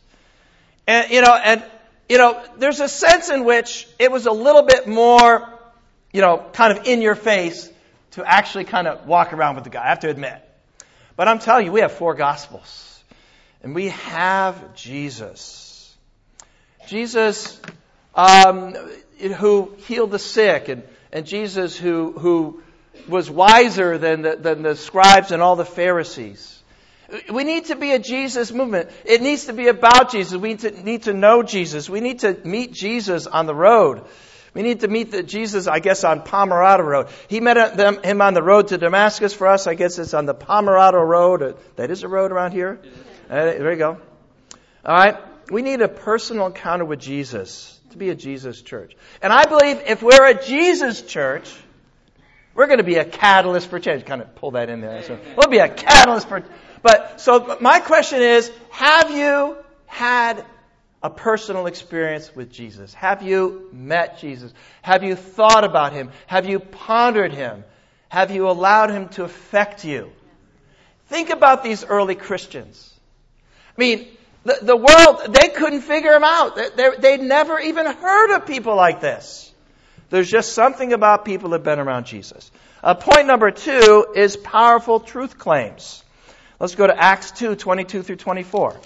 And, 0.87 1.11
you 1.11 1.23
know, 1.23 1.35
and, 1.35 1.65
you 2.09 2.19
know, 2.19 2.43
there's 2.59 2.81
a 2.81 2.89
sense 2.89 3.31
in 3.31 3.45
which 3.45 3.89
it 3.99 4.13
was 4.13 4.27
a 4.27 4.33
little 4.33 4.63
bit 4.63 4.87
more, 4.87 5.49
you 6.13 6.21
know, 6.21 6.45
kind 6.53 6.77
of 6.77 6.87
in 6.87 7.03
your 7.03 7.15
face 7.15 7.71
to 8.13 8.25
actually 8.25 8.65
kind 8.65 8.87
of 8.87 9.07
walk 9.07 9.33
around 9.33 9.57
with 9.57 9.65
the 9.65 9.71
guy, 9.71 9.85
I 9.85 9.89
have 9.89 10.01
to 10.01 10.11
admit. 10.11 10.43
But 11.17 11.29
I'm 11.29 11.39
telling 11.39 11.67
you, 11.67 11.73
we 11.73 11.81
have 11.81 11.93
four 11.93 12.15
gospels. 12.15 13.03
And 13.63 13.75
we 13.75 13.89
have 13.89 14.75
Jesus. 14.75 15.97
Jesus 16.87 17.61
um, 18.15 18.75
who 19.19 19.75
healed 19.79 20.11
the 20.11 20.19
sick, 20.19 20.69
and, 20.69 20.83
and 21.13 21.27
Jesus 21.27 21.77
who, 21.77 22.13
who 22.13 22.63
was 23.09 23.31
wiser 23.31 23.99
than 23.99 24.23
the, 24.23 24.37
than 24.37 24.63
the 24.63 24.77
scribes 24.77 25.33
and 25.33 25.43
all 25.43 25.57
the 25.57 25.65
Pharisees. 25.65 26.55
We 27.33 27.45
need 27.45 27.67
to 27.67 27.77
be 27.77 27.93
a 27.93 27.99
Jesus 27.99 28.53
movement. 28.53 28.91
It 29.05 29.23
needs 29.23 29.47
to 29.47 29.55
be 29.55 29.69
about 29.69 30.11
Jesus. 30.13 30.37
We 30.37 30.51
need 30.51 30.61
to, 30.61 30.83
need 30.83 31.03
to 31.05 31.15
know 31.15 31.43
Jesus. 31.43 31.89
We 31.89 32.01
need 32.01 32.21
to 32.21 32.39
meet 32.45 32.73
Jesus 32.73 33.27
on 33.27 33.47
the 33.47 33.55
road. 33.55 34.05
We 34.59 34.65
need 34.65 34.81
to 34.81 34.89
meet 34.89 35.13
the 35.13 35.23
Jesus, 35.23 35.69
I 35.69 35.79
guess, 35.79 36.03
on 36.03 36.23
Pomerado 36.23 36.83
Road. 36.83 37.07
He 37.29 37.39
met 37.39 37.77
them, 37.77 38.03
him 38.03 38.21
on 38.21 38.35
the 38.35 38.43
road 38.43 38.67
to 38.69 38.77
Damascus 38.77 39.33
for 39.33 39.47
us. 39.47 39.69
I 39.69 39.75
guess 39.75 40.01
it's 40.01 40.15
on 40.15 40.27
the 40.27 40.35
Pomerado 40.35 40.99
Road. 40.99 41.57
That 41.77 41.93
is 41.93 42.03
a 42.03 42.09
road 42.09 42.33
around 42.33 42.51
here. 42.51 42.81
Uh, 43.31 43.37
there 43.37 43.71
you 43.71 43.79
go. 43.79 43.99
All 44.85 44.95
right. 44.97 45.17
We 45.49 45.63
need 45.63 45.81
a 45.81 45.87
personal 45.87 46.47
encounter 46.47 46.85
with 46.85 46.99
Jesus 46.99 47.79
to 47.91 47.99
be 47.99 48.11
a 48.11 48.17
Jesus 48.17 48.61
church. 48.61 48.97
And 49.23 49.33
I 49.33 49.45
believe 49.45 49.81
if 49.87 50.03
we're 50.03 50.27
a 50.27 50.43
Jesus 50.43 51.03
church, 51.03 51.55
we're 52.53 52.67
going 52.67 52.79
to 52.79 52.85
be 52.85 52.97
a 52.97 53.05
catalyst 53.05 53.71
for 53.71 53.79
change. 53.79 54.07
Kind 54.07 54.23
of 54.23 54.35
pull 54.35 54.51
that 54.51 54.71
in 54.71 54.81
there. 54.81 55.05
So 55.05 55.21
we'll 55.37 55.53
be 55.53 55.59
a 55.59 55.69
catalyst 55.69 56.29
for. 56.29 56.43
But 56.83 57.21
so 57.21 57.59
my 57.61 57.79
question 57.79 58.23
is: 58.23 58.51
Have 58.71 59.13
you 59.13 59.57
had 59.87 60.45
a 61.03 61.11
personal 61.11 61.67
experience 61.67 62.35
with 62.35 62.51
Jesus? 62.51 62.93
Have 62.95 63.23
you 63.23 63.69
met 63.73 64.19
Jesus? 64.19 64.53
Have 64.83 65.05
you 65.05 65.15
thought 65.15 65.65
about 65.65 65.93
him? 65.93 66.11
Have 66.27 66.47
you 66.47 66.59
pondered 66.59 67.33
him? 67.33 67.65
Have 68.09 68.31
you 68.31 68.49
allowed 68.49 68.91
him 68.91 69.09
to 69.11 69.25
affect 69.25 69.85
you? 69.85 70.11
Think 71.07 71.31
about 71.31 71.63
these 71.63 71.85
early 71.85 72.15
Christians. 72.15 72.93
I 73.77 73.81
mean, 73.81 74.09
the, 74.45 74.59
the 74.63 74.77
world, 74.77 75.35
they 75.35 75.49
couldn't 75.49 75.83
figure 75.83 76.11
them 76.11 76.25
out. 76.25 76.57
They, 76.57 76.91
they'd 76.99 77.21
never 77.21 77.59
even 77.59 77.87
heard 77.87 78.37
of 78.37 78.47
people 78.47 78.75
like 78.75 79.01
this. 79.01 79.53
There's 80.11 80.31
just 80.31 80.53
something 80.53 80.93
about 80.93 81.25
people 81.25 81.51
that 81.51 81.59
have 81.59 81.65
been 81.65 81.79
around 81.79 82.07
Jesus. 82.07 82.51
Uh, 82.83 82.95
point 82.95 83.27
number 83.27 83.51
two 83.51 84.07
is 84.15 84.37
powerful 84.37 85.01
truth 85.01 85.39
claims. 85.39 86.03
Let's 86.59 86.75
go 86.75 86.87
to 86.87 86.97
Acts 86.97 87.33
2, 87.33 87.57
22 87.57 88.03
through 88.03 88.17
24. 88.17 88.81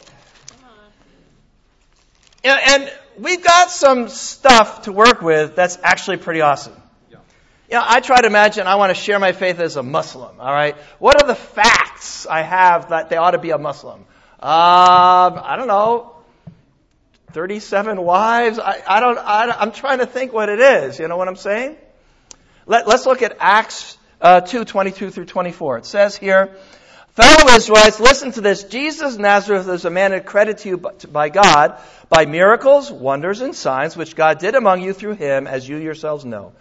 And, 2.45 2.61
and 2.67 2.93
we've 3.19 3.43
got 3.43 3.71
some 3.71 4.09
stuff 4.09 4.83
to 4.83 4.93
work 4.93 5.23
with 5.23 5.55
that's 5.55 5.79
actually 5.83 6.17
pretty 6.17 6.41
awesome. 6.41 6.75
Yeah. 7.11 7.19
you 7.71 7.77
know, 7.77 7.85
I 7.87 8.01
try 8.01 8.21
to 8.21 8.27
imagine 8.27 8.67
I 8.67 8.77
want 8.77 8.91
to 8.91 9.01
share 9.01 9.19
my 9.19 9.33
faith 9.33 9.61
as 9.61 9.77
a 9.77 9.83
Muslim, 9.83 10.41
all 10.41 10.53
right? 10.53 10.77
What 10.99 11.23
are 11.23 11.27
the 11.27 11.35
facts 11.35 12.27
I 12.27 12.43
have 12.43 12.91
that 12.91 13.11
they 13.11 13.17
ought 13.17 13.33
to 13.33 13.39
be 13.39 13.51
a 13.51 13.59
Muslim? 13.59 14.01
Um, 14.01 14.07
I 14.41 15.55
don't 15.57 15.69
know. 15.69 16.17
37 17.33 18.03
wives? 18.03 18.59
I, 18.59 18.83
I 18.87 19.01
don't, 19.01 19.19
I, 19.19 19.51
I'm 19.51 19.73
trying 19.73 19.99
to 19.99 20.07
think 20.07 20.33
what 20.33 20.49
it 20.49 20.61
is. 20.61 20.99
You 20.99 21.09
know 21.09 21.17
what 21.17 21.29
I'm 21.29 21.37
saying? 21.37 21.77
Let, 22.67 22.87
us 22.87 23.07
look 23.07 23.23
at 23.23 23.37
Acts 23.41 23.97
uh, 24.21 24.41
2, 24.41 24.65
22 24.65 25.11
through 25.11 25.25
24. 25.25 25.79
It 25.79 25.87
says 25.87 26.17
here, 26.17 26.57
Fellow 27.15 27.55
Israelites, 27.55 28.01
listen 28.01 28.33
to 28.33 28.41
this. 28.41 28.65
Jesus 28.65 29.19
Nazareth 29.19 29.69
is 29.69 29.85
a 29.85 29.91
man 29.91 30.15
accredited 30.15 30.63
to 30.63 30.69
you 30.71 30.77
by 30.79 31.29
God 31.29 31.79
by 32.09 32.25
miracles, 32.25 32.91
wonders, 32.91 33.43
and 33.43 33.55
signs 33.55 33.95
which 33.95 34.17
God 34.17 34.39
did 34.39 34.55
among 34.55 34.81
you 34.81 34.95
through 34.95 35.17
him, 35.17 35.47
as 35.47 35.69
you 35.69 35.77
yourselves 35.77 36.25
know. 36.25 36.53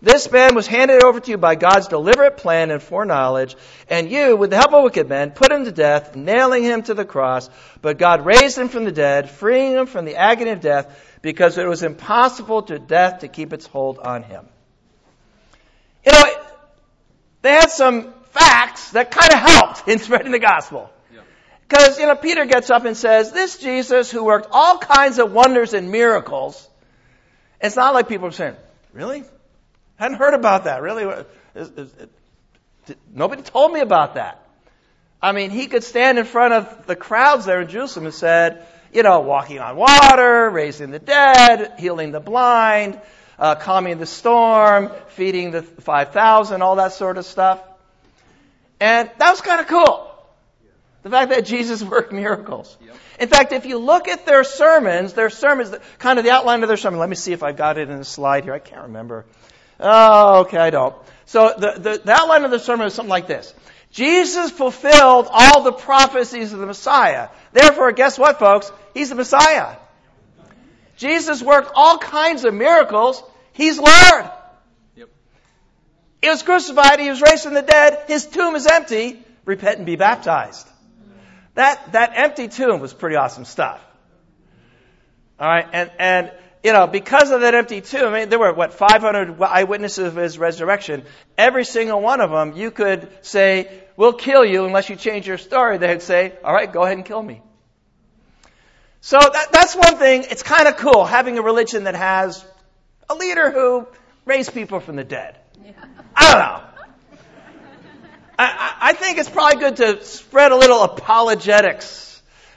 This 0.00 0.30
man 0.30 0.54
was 0.54 0.68
handed 0.68 1.02
over 1.02 1.18
to 1.18 1.30
you 1.32 1.38
by 1.38 1.56
God's 1.56 1.88
deliberate 1.88 2.36
plan 2.36 2.70
and 2.70 2.80
foreknowledge, 2.80 3.56
and 3.88 4.08
you, 4.08 4.36
with 4.36 4.50
the 4.50 4.56
help 4.56 4.74
of 4.74 4.84
wicked 4.84 5.08
men, 5.08 5.32
put 5.32 5.50
him 5.50 5.64
to 5.64 5.72
death, 5.72 6.14
nailing 6.14 6.62
him 6.62 6.82
to 6.82 6.94
the 6.94 7.04
cross. 7.04 7.50
But 7.82 7.98
God 7.98 8.24
raised 8.24 8.56
him 8.56 8.68
from 8.68 8.84
the 8.84 8.92
dead, 8.92 9.28
freeing 9.28 9.72
him 9.72 9.86
from 9.86 10.04
the 10.04 10.14
agony 10.14 10.50
of 10.50 10.60
death, 10.60 11.18
because 11.20 11.58
it 11.58 11.66
was 11.66 11.82
impossible 11.82 12.62
to 12.62 12.78
death 12.78 13.20
to 13.20 13.28
keep 13.28 13.52
its 13.52 13.66
hold 13.66 13.98
on 13.98 14.22
him. 14.22 14.46
You 16.04 16.12
know, 16.12 16.24
they 17.42 17.50
had 17.50 17.70
some 17.70 18.12
facts 18.38 18.90
that 18.90 19.10
kind 19.10 19.32
of 19.32 19.38
helped 19.38 19.88
in 19.88 19.98
spreading 19.98 20.32
the 20.32 20.38
gospel. 20.38 20.90
Because, 21.68 21.98
you 21.98 22.06
know, 22.06 22.14
Peter 22.14 22.44
gets 22.44 22.70
up 22.70 22.84
and 22.84 22.96
says, 22.96 23.32
this 23.32 23.58
Jesus 23.58 24.10
who 24.10 24.22
worked 24.22 24.48
all 24.52 24.78
kinds 24.78 25.18
of 25.18 25.32
wonders 25.32 25.74
and 25.74 25.90
miracles, 25.90 26.68
it's 27.60 27.74
not 27.74 27.92
like 27.92 28.08
people 28.08 28.28
are 28.28 28.32
saying, 28.32 28.54
really? 28.92 29.24
Hadn't 29.96 30.18
heard 30.18 30.34
about 30.34 30.64
that. 30.64 30.80
Really? 30.82 31.24
Is, 31.56 31.68
is, 31.70 31.92
did, 32.86 32.98
nobody 33.12 33.42
told 33.42 33.72
me 33.72 33.80
about 33.80 34.14
that. 34.14 34.46
I 35.20 35.32
mean, 35.32 35.50
he 35.50 35.66
could 35.66 35.82
stand 35.82 36.18
in 36.18 36.24
front 36.24 36.54
of 36.54 36.86
the 36.86 36.94
crowds 36.94 37.46
there 37.46 37.62
in 37.62 37.68
Jerusalem 37.68 38.06
and 38.06 38.14
said, 38.14 38.64
you 38.92 39.02
know, 39.02 39.20
walking 39.20 39.58
on 39.58 39.76
water, 39.76 40.48
raising 40.50 40.90
the 40.92 41.00
dead, 41.00 41.74
healing 41.78 42.12
the 42.12 42.20
blind, 42.20 43.00
uh, 43.38 43.56
calming 43.56 43.98
the 43.98 44.06
storm, 44.06 44.92
feeding 45.08 45.50
the 45.50 45.62
5,000, 45.62 46.62
all 46.62 46.76
that 46.76 46.92
sort 46.92 47.18
of 47.18 47.24
stuff. 47.24 47.60
And 48.80 49.10
that 49.18 49.30
was 49.30 49.40
kind 49.40 49.60
of 49.60 49.66
cool. 49.66 50.12
The 51.02 51.10
fact 51.10 51.30
that 51.30 51.44
Jesus 51.44 51.82
worked 51.94 52.12
miracles. 52.12 52.76
Yep. 52.84 52.96
In 53.20 53.28
fact, 53.28 53.52
if 53.52 53.64
you 53.64 53.78
look 53.78 54.08
at 54.08 54.26
their 54.26 54.44
sermons, 54.44 55.14
their 55.14 55.30
sermons, 55.30 55.74
kind 55.98 56.18
of 56.18 56.24
the 56.24 56.32
outline 56.32 56.62
of 56.62 56.68
their 56.68 56.76
sermon, 56.76 57.00
let 57.00 57.08
me 57.08 57.16
see 57.16 57.32
if 57.32 57.42
I've 57.42 57.56
got 57.56 57.78
it 57.78 57.88
in 57.88 57.98
a 57.98 58.04
slide 58.04 58.44
here. 58.44 58.52
I 58.52 58.58
can't 58.58 58.82
remember. 58.82 59.24
Oh, 59.80 60.40
okay, 60.40 60.58
I 60.58 60.70
don't. 60.70 60.94
So 61.26 61.54
the, 61.56 61.72
the, 61.78 62.02
the 62.04 62.12
outline 62.12 62.44
of 62.44 62.50
the 62.50 62.58
sermon 62.58 62.86
is 62.86 62.94
something 62.94 63.10
like 63.10 63.26
this. 63.26 63.54
Jesus 63.90 64.50
fulfilled 64.50 65.28
all 65.30 65.62
the 65.62 65.72
prophecies 65.72 66.52
of 66.52 66.58
the 66.58 66.66
Messiah. 66.66 67.28
Therefore, 67.52 67.92
guess 67.92 68.18
what, 68.18 68.38
folks? 68.38 68.70
He's 68.92 69.08
the 69.08 69.14
Messiah. 69.14 69.76
Jesus 70.96 71.42
worked 71.42 71.72
all 71.74 71.98
kinds 71.98 72.44
of 72.44 72.52
miracles. 72.52 73.22
He's 73.52 73.78
Lord. 73.78 74.30
He 76.22 76.28
was 76.28 76.42
crucified. 76.42 76.98
He 76.98 77.10
was 77.10 77.20
raised 77.20 77.44
from 77.44 77.54
the 77.54 77.62
dead. 77.62 78.04
His 78.08 78.26
tomb 78.26 78.54
is 78.54 78.66
empty. 78.66 79.22
Repent 79.44 79.76
and 79.78 79.86
be 79.86 79.96
baptized. 79.96 80.66
That, 81.54 81.92
that 81.92 82.12
empty 82.14 82.48
tomb 82.48 82.80
was 82.80 82.92
pretty 82.92 83.16
awesome 83.16 83.44
stuff. 83.44 83.80
All 85.38 85.48
right. 85.48 85.66
And, 85.72 85.90
and 85.98 86.32
you 86.62 86.72
know, 86.72 86.86
because 86.86 87.30
of 87.30 87.42
that 87.42 87.54
empty 87.54 87.80
tomb, 87.80 88.12
I 88.12 88.20
mean, 88.20 88.28
there 88.28 88.38
were, 88.38 88.52
what, 88.52 88.74
500 88.74 89.40
eyewitnesses 89.40 90.08
of 90.08 90.16
his 90.16 90.38
resurrection. 90.38 91.04
Every 91.38 91.64
single 91.64 92.00
one 92.00 92.20
of 92.20 92.30
them, 92.30 92.56
you 92.56 92.70
could 92.70 93.08
say, 93.22 93.84
we'll 93.96 94.14
kill 94.14 94.44
you 94.44 94.64
unless 94.64 94.90
you 94.90 94.96
change 94.96 95.26
your 95.26 95.38
story. 95.38 95.78
They'd 95.78 96.02
say, 96.02 96.32
all 96.42 96.52
right, 96.52 96.70
go 96.70 96.82
ahead 96.82 96.96
and 96.96 97.06
kill 97.06 97.22
me. 97.22 97.40
So 99.00 99.18
that, 99.20 99.52
that's 99.52 99.76
one 99.76 99.96
thing. 99.96 100.24
It's 100.28 100.42
kind 100.42 100.66
of 100.66 100.76
cool 100.76 101.04
having 101.04 101.38
a 101.38 101.42
religion 101.42 101.84
that 101.84 101.94
has 101.94 102.44
a 103.08 103.14
leader 103.14 103.50
who 103.52 103.86
raised 104.24 104.52
people 104.52 104.80
from 104.80 104.96
the 104.96 105.04
dead. 105.04 105.38
Yeah. 105.64 105.70
I 106.16 106.32
don't 106.32 106.40
know. 106.40 106.62
I, 108.38 108.74
I 108.80 108.92
think 108.92 109.18
it's 109.18 109.30
probably 109.30 109.60
good 109.60 109.76
to 109.76 110.04
spread 110.04 110.52
a 110.52 110.56
little 110.56 110.82
apologetics 110.82 112.06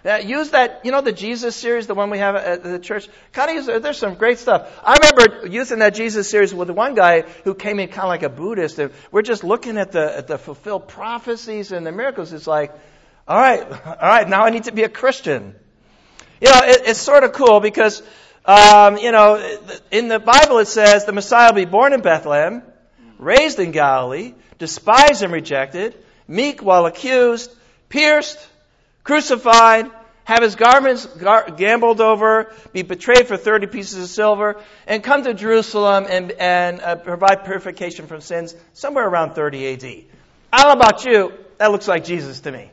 uh, 0.05 0.15
use 0.15 0.51
that, 0.51 0.81
you 0.85 0.91
know, 0.91 1.01
the 1.01 1.11
Jesus 1.11 1.55
series, 1.55 1.87
the 1.87 1.93
one 1.93 2.09
we 2.09 2.19
have 2.19 2.35
at 2.35 2.63
the 2.63 2.79
church. 2.79 3.09
Kind 3.33 3.49
of 3.49 3.55
use, 3.67 3.83
there's 3.83 3.97
some 3.97 4.15
great 4.15 4.39
stuff. 4.39 4.71
I 4.83 4.97
remember 4.97 5.47
using 5.47 5.79
that 5.79 5.93
Jesus 5.93 6.29
series 6.29 6.53
with 6.53 6.69
one 6.69 6.95
guy 6.95 7.21
who 7.43 7.53
came 7.53 7.79
in 7.79 7.89
kind 7.89 8.03
of 8.03 8.07
like 8.07 8.23
a 8.23 8.29
Buddhist. 8.29 8.79
And 8.79 8.91
we're 9.11 9.23
just 9.23 9.43
looking 9.43 9.77
at 9.77 9.91
the, 9.91 10.17
at 10.17 10.27
the 10.27 10.37
fulfilled 10.37 10.87
prophecies 10.87 11.73
and 11.73 11.85
the 11.85 11.91
miracles. 11.91 12.31
It's 12.31 12.47
like, 12.47 12.71
all 13.27 13.37
right, 13.37 13.61
all 13.85 13.95
right, 14.01 14.27
now 14.27 14.45
I 14.45 14.51
need 14.51 14.63
to 14.65 14.71
be 14.71 14.83
a 14.83 14.89
Christian. 14.89 15.53
You 16.39 16.49
know, 16.49 16.61
it, 16.63 16.81
it's 16.85 16.99
sort 16.99 17.25
of 17.25 17.33
cool 17.33 17.59
because, 17.59 18.01
um, 18.45 18.97
you 18.97 19.11
know, 19.11 19.57
in 19.91 20.07
the 20.07 20.19
Bible 20.19 20.59
it 20.59 20.67
says 20.67 21.03
the 21.05 21.11
Messiah 21.11 21.51
will 21.51 21.55
be 21.55 21.65
born 21.65 21.91
in 21.91 22.01
Bethlehem, 22.01 22.63
raised 23.19 23.59
in 23.59 23.71
Galilee, 23.71 24.33
despised 24.57 25.21
and 25.21 25.31
rejected, 25.31 25.95
meek 26.27 26.63
while 26.63 26.87
accused, 26.87 27.51
pierced, 27.89 28.39
crucified, 29.03 29.91
have 30.23 30.41
his 30.43 30.55
garments 30.55 31.05
gar- 31.05 31.49
gambled 31.49 32.01
over, 32.01 32.51
be 32.71 32.83
betrayed 32.83 33.27
for 33.27 33.35
30 33.35 33.67
pieces 33.67 34.03
of 34.03 34.09
silver, 34.09 34.61
and 34.87 35.03
come 35.03 35.23
to 35.23 35.33
Jerusalem 35.33 36.05
and, 36.09 36.31
and 36.33 36.81
uh, 36.81 36.95
provide 36.95 37.45
purification 37.45 38.07
from 38.07 38.21
sins 38.21 38.55
somewhere 38.73 39.07
around 39.07 39.33
30 39.33 39.73
AD. 39.73 39.83
I 40.53 40.63
don't 40.63 40.79
know 40.79 40.85
about 40.85 41.05
you, 41.05 41.33
that 41.57 41.71
looks 41.71 41.87
like 41.87 42.05
Jesus 42.05 42.41
to 42.41 42.51
me. 42.51 42.71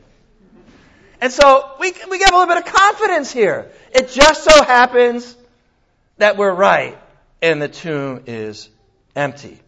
And 1.19 1.31
so 1.31 1.71
we, 1.79 1.93
we 2.09 2.19
get 2.19 2.31
a 2.31 2.37
little 2.37 2.53
bit 2.53 2.65
of 2.65 2.73
confidence 2.73 3.31
here. 3.31 3.71
It 3.91 4.09
just 4.09 4.43
so 4.43 4.63
happens 4.63 5.35
that 6.17 6.37
we're 6.37 6.53
right 6.53 6.97
and 7.41 7.61
the 7.61 7.67
tomb 7.67 8.23
is 8.27 8.69
empty. 9.15 9.59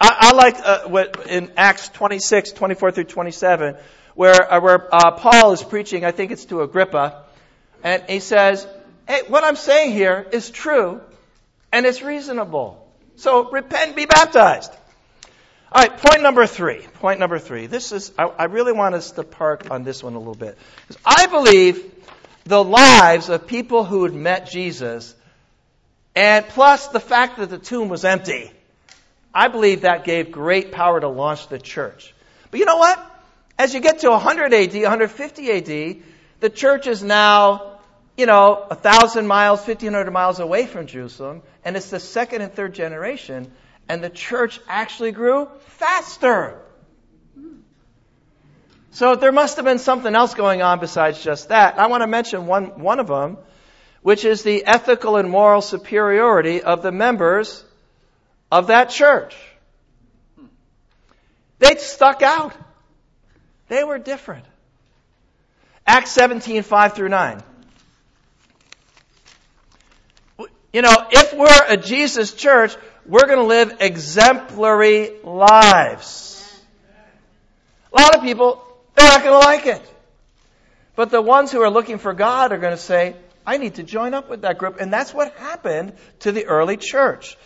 I, 0.00 0.16
I 0.20 0.32
like 0.32 0.56
uh, 0.58 0.88
what 0.88 1.26
in 1.28 1.52
Acts 1.56 1.88
26, 1.90 2.52
24 2.52 2.92
through 2.92 3.04
27, 3.04 3.76
where, 4.14 4.52
uh, 4.52 4.60
where 4.60 4.94
uh, 4.94 5.10
Paul 5.12 5.52
is 5.52 5.62
preaching, 5.62 6.04
I 6.04 6.10
think 6.10 6.30
it's 6.32 6.46
to 6.46 6.62
Agrippa, 6.62 7.24
and 7.84 8.02
he 8.08 8.20
says, 8.20 8.66
Hey, 9.06 9.22
what 9.28 9.44
I'm 9.44 9.56
saying 9.56 9.92
here 9.92 10.26
is 10.32 10.50
true 10.50 11.00
and 11.72 11.86
it's 11.86 12.02
reasonable. 12.02 12.86
So 13.16 13.50
repent, 13.50 13.96
be 13.96 14.06
baptized. 14.06 14.72
All 15.72 15.82
right, 15.82 15.96
point 15.96 16.22
number 16.22 16.46
three. 16.46 16.80
Point 16.94 17.20
number 17.20 17.38
three. 17.38 17.66
This 17.66 17.92
is, 17.92 18.12
I, 18.18 18.24
I 18.24 18.44
really 18.44 18.72
want 18.72 18.94
us 18.94 19.12
to 19.12 19.22
park 19.22 19.70
on 19.70 19.84
this 19.84 20.02
one 20.02 20.14
a 20.14 20.18
little 20.18 20.34
bit. 20.34 20.58
Because 20.86 21.00
I 21.04 21.26
believe 21.26 21.92
the 22.44 22.62
lives 22.62 23.28
of 23.28 23.46
people 23.46 23.84
who 23.84 24.02
had 24.02 24.14
met 24.14 24.50
Jesus, 24.50 25.14
and 26.16 26.46
plus 26.48 26.88
the 26.88 26.98
fact 26.98 27.38
that 27.38 27.50
the 27.50 27.58
tomb 27.58 27.88
was 27.88 28.04
empty, 28.04 28.50
I 29.34 29.48
believe 29.48 29.82
that 29.82 30.04
gave 30.04 30.32
great 30.32 30.72
power 30.72 31.00
to 31.00 31.08
launch 31.08 31.48
the 31.48 31.58
church. 31.58 32.14
But 32.50 32.60
you 32.60 32.66
know 32.66 32.78
what? 32.78 32.98
As 33.58 33.74
you 33.74 33.80
get 33.80 34.00
to 34.00 34.10
100 34.10 34.52
AD, 34.52 34.74
150 34.74 35.50
AD, 35.50 36.02
the 36.40 36.50
church 36.50 36.86
is 36.86 37.02
now, 37.02 37.78
you 38.16 38.26
know, 38.26 38.66
a 38.70 38.74
thousand 38.74 39.26
miles, 39.26 39.60
1500 39.60 40.10
miles 40.10 40.40
away 40.40 40.66
from 40.66 40.86
Jerusalem, 40.86 41.42
and 41.64 41.76
it's 41.76 41.90
the 41.90 42.00
second 42.00 42.42
and 42.42 42.52
third 42.52 42.74
generation, 42.74 43.52
and 43.88 44.02
the 44.02 44.10
church 44.10 44.60
actually 44.66 45.12
grew 45.12 45.48
faster. 45.66 46.58
So 48.92 49.14
there 49.14 49.30
must 49.30 49.56
have 49.56 49.64
been 49.64 49.78
something 49.78 50.14
else 50.14 50.34
going 50.34 50.62
on 50.62 50.80
besides 50.80 51.22
just 51.22 51.50
that. 51.50 51.78
I 51.78 51.86
want 51.86 52.02
to 52.02 52.08
mention 52.08 52.46
one, 52.46 52.80
one 52.80 52.98
of 52.98 53.06
them, 53.06 53.38
which 54.02 54.24
is 54.24 54.42
the 54.42 54.64
ethical 54.64 55.16
and 55.16 55.30
moral 55.30 55.60
superiority 55.60 56.62
of 56.62 56.82
the 56.82 56.90
members 56.90 57.64
of 58.50 58.68
that 58.68 58.90
church. 58.90 59.36
They 61.58 61.76
stuck 61.76 62.22
out. 62.22 62.54
They 63.68 63.84
were 63.84 63.98
different. 63.98 64.44
Acts 65.86 66.10
17, 66.12 66.62
5 66.62 66.94
through 66.94 67.08
9. 67.08 67.42
You 70.72 70.82
know, 70.82 70.94
if 71.10 71.34
we're 71.34 71.66
a 71.68 71.76
Jesus 71.76 72.32
church, 72.32 72.76
we're 73.04 73.26
going 73.26 73.38
to 73.38 73.44
live 73.44 73.78
exemplary 73.80 75.10
lives. 75.24 76.36
A 77.92 78.00
lot 78.00 78.14
of 78.14 78.22
people, 78.22 78.62
they're 78.94 79.08
not 79.08 79.22
going 79.22 79.40
to 79.40 79.46
like 79.46 79.66
it. 79.66 79.82
But 80.94 81.10
the 81.10 81.20
ones 81.20 81.50
who 81.50 81.60
are 81.62 81.70
looking 81.70 81.98
for 81.98 82.12
God 82.12 82.52
are 82.52 82.58
going 82.58 82.72
to 82.72 82.82
say, 82.82 83.16
I 83.44 83.56
need 83.56 83.76
to 83.76 83.82
join 83.82 84.14
up 84.14 84.30
with 84.30 84.42
that 84.42 84.58
group. 84.58 84.80
And 84.80 84.92
that's 84.92 85.12
what 85.12 85.34
happened 85.36 85.94
to 86.20 86.30
the 86.30 86.46
early 86.46 86.76
church. 86.76 87.36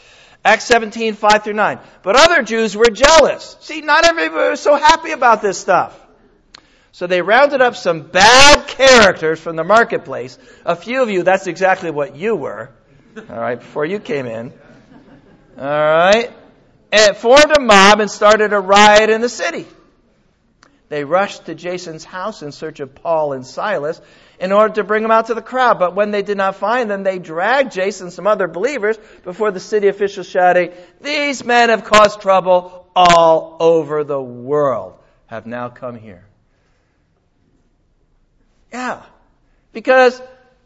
Acts 0.44 0.64
17, 0.66 1.14
5 1.14 1.44
through 1.44 1.54
9. 1.54 1.78
But 2.02 2.16
other 2.16 2.42
Jews 2.42 2.76
were 2.76 2.90
jealous. 2.90 3.56
See, 3.60 3.80
not 3.80 4.04
everybody 4.04 4.50
was 4.50 4.60
so 4.60 4.76
happy 4.76 5.12
about 5.12 5.40
this 5.40 5.58
stuff. 5.58 5.98
So 6.92 7.06
they 7.06 7.22
rounded 7.22 7.60
up 7.60 7.74
some 7.74 8.02
bad 8.02 8.68
characters 8.68 9.40
from 9.40 9.56
the 9.56 9.64
marketplace. 9.64 10.38
A 10.64 10.76
few 10.76 11.02
of 11.02 11.10
you, 11.10 11.22
that's 11.22 11.46
exactly 11.46 11.90
what 11.90 12.14
you 12.14 12.36
were. 12.36 12.70
All 13.16 13.36
right, 13.36 13.58
before 13.58 13.84
you 13.86 13.98
came 13.98 14.26
in. 14.26 14.52
All 15.58 15.66
right. 15.66 16.30
and 16.92 17.16
formed 17.16 17.56
a 17.56 17.60
mob 17.60 18.00
and 18.00 18.10
started 18.10 18.52
a 18.52 18.60
riot 18.60 19.10
in 19.10 19.20
the 19.20 19.28
city. 19.28 19.66
They 20.88 21.04
rushed 21.04 21.46
to 21.46 21.54
Jason's 21.54 22.04
house 22.04 22.42
in 22.42 22.52
search 22.52 22.80
of 22.80 22.94
Paul 22.94 23.32
and 23.32 23.46
Silas 23.46 24.00
in 24.38 24.52
order 24.52 24.74
to 24.74 24.84
bring 24.84 25.02
them 25.02 25.10
out 25.10 25.26
to 25.26 25.34
the 25.34 25.42
crowd. 25.42 25.78
But 25.78 25.94
when 25.94 26.10
they 26.10 26.22
did 26.22 26.36
not 26.36 26.56
find 26.56 26.90
them, 26.90 27.02
they 27.02 27.18
dragged 27.18 27.72
Jason 27.72 28.06
and 28.06 28.12
some 28.12 28.26
other 28.26 28.48
believers 28.48 28.98
before 29.22 29.50
the 29.50 29.60
city 29.60 29.88
officials 29.88 30.28
shouting, 30.28 30.72
These 31.00 31.44
men 31.44 31.70
have 31.70 31.84
caused 31.84 32.20
trouble 32.20 32.86
all 32.94 33.56
over 33.60 34.04
the 34.04 34.20
world, 34.20 34.94
have 35.26 35.46
now 35.46 35.70
come 35.70 35.96
here. 35.96 36.24
Yeah. 38.72 39.02
Because 39.72 40.20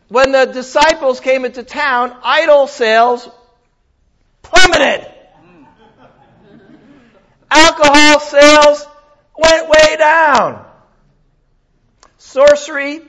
when 0.09 0.33
the 0.33 0.47
disciples 0.47 1.21
came 1.21 1.45
into 1.45 1.63
town, 1.63 2.17
idol 2.23 2.67
sales 2.67 3.29
plummeted. 4.43 5.07
Hmm. 5.07 5.65
Alcohol 7.51 8.21
sales 8.21 8.87
went 9.39 9.69
way 9.69 9.97
down. 9.97 10.67
Sorcery, 12.19 13.01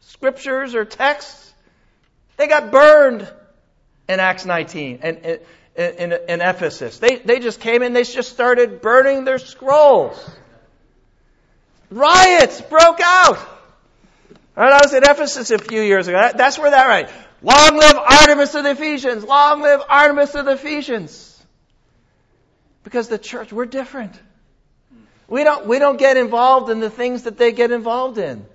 scriptures 0.00 0.74
or 0.74 0.84
texts, 0.84 1.52
they 2.36 2.48
got 2.48 2.72
burned 2.72 3.28
in 4.08 4.20
Acts 4.20 4.44
19 4.44 5.00
and 5.02 5.18
in, 5.18 5.40
in, 5.76 6.12
in, 6.28 6.40
Ephesus. 6.40 6.98
They, 6.98 7.16
they 7.16 7.38
just 7.38 7.60
came 7.60 7.82
in, 7.82 7.92
they 7.92 8.04
just 8.04 8.32
started 8.32 8.80
burning 8.80 9.24
their 9.24 9.38
scrolls. 9.38 10.18
Riots 11.90 12.60
broke 12.62 13.00
out. 13.00 13.38
Right, 14.56 14.72
I 14.72 14.80
was 14.82 14.94
in 14.94 15.02
Ephesus 15.02 15.50
a 15.50 15.58
few 15.58 15.82
years 15.82 16.08
ago. 16.08 16.30
That's 16.34 16.58
where 16.58 16.70
that 16.70 16.86
right. 16.86 17.10
Long 17.42 17.76
live 17.76 17.96
Artemis 17.96 18.54
of 18.54 18.64
the 18.64 18.70
Ephesians. 18.70 19.22
Long 19.22 19.60
live 19.60 19.82
Artemis 19.86 20.34
of 20.34 20.46
the 20.46 20.52
Ephesians. 20.52 21.44
Because 22.82 23.08
the 23.08 23.18
church, 23.18 23.52
we're 23.52 23.66
different. 23.66 24.18
We 25.28 25.44
don't, 25.44 25.66
we 25.66 25.78
don't 25.78 25.98
get 25.98 26.16
involved 26.16 26.70
in 26.70 26.80
the 26.80 26.90
things 26.90 27.24
that 27.24 27.36
they 27.36 27.52
get 27.52 27.70
involved 27.70 28.18
in. 28.18 28.46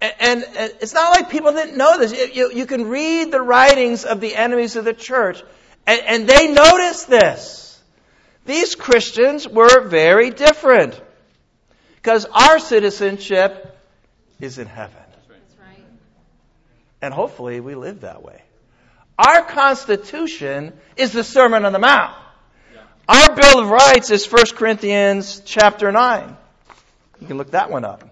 And, 0.00 0.44
and, 0.44 0.74
it's 0.82 0.92
not 0.92 1.16
like 1.16 1.30
people 1.30 1.52
didn't 1.52 1.78
know 1.78 1.98
this. 1.98 2.12
You, 2.34 2.52
you, 2.52 2.66
can 2.66 2.88
read 2.88 3.32
the 3.32 3.40
writings 3.40 4.04
of 4.04 4.20
the 4.20 4.36
enemies 4.36 4.76
of 4.76 4.84
the 4.84 4.92
church, 4.92 5.42
and, 5.86 6.00
and 6.02 6.28
they 6.28 6.48
noticed 6.52 7.08
this. 7.08 7.82
These 8.44 8.74
Christians 8.74 9.48
were 9.48 9.88
very 9.88 10.28
different. 10.28 11.00
Because 11.96 12.26
our 12.26 12.58
citizenship 12.58 13.78
is 14.38 14.58
in 14.58 14.66
heaven. 14.66 15.00
And 17.00 17.12
hopefully 17.12 17.60
we 17.60 17.74
live 17.74 18.02
that 18.02 18.22
way. 18.22 18.42
Our 19.18 19.42
Constitution 19.42 20.72
is 20.96 21.12
the 21.12 21.24
Sermon 21.24 21.64
on 21.64 21.72
the 21.72 21.78
Mount. 21.78 22.14
Our 23.06 23.36
Bill 23.36 23.58
of 23.58 23.68
Rights 23.68 24.10
is 24.10 24.24
1 24.24 24.44
Corinthians 24.54 25.42
chapter 25.44 25.92
9. 25.92 26.36
You 27.20 27.26
can 27.26 27.36
look 27.36 27.50
that 27.50 27.70
one 27.70 27.84
up. 27.84 28.08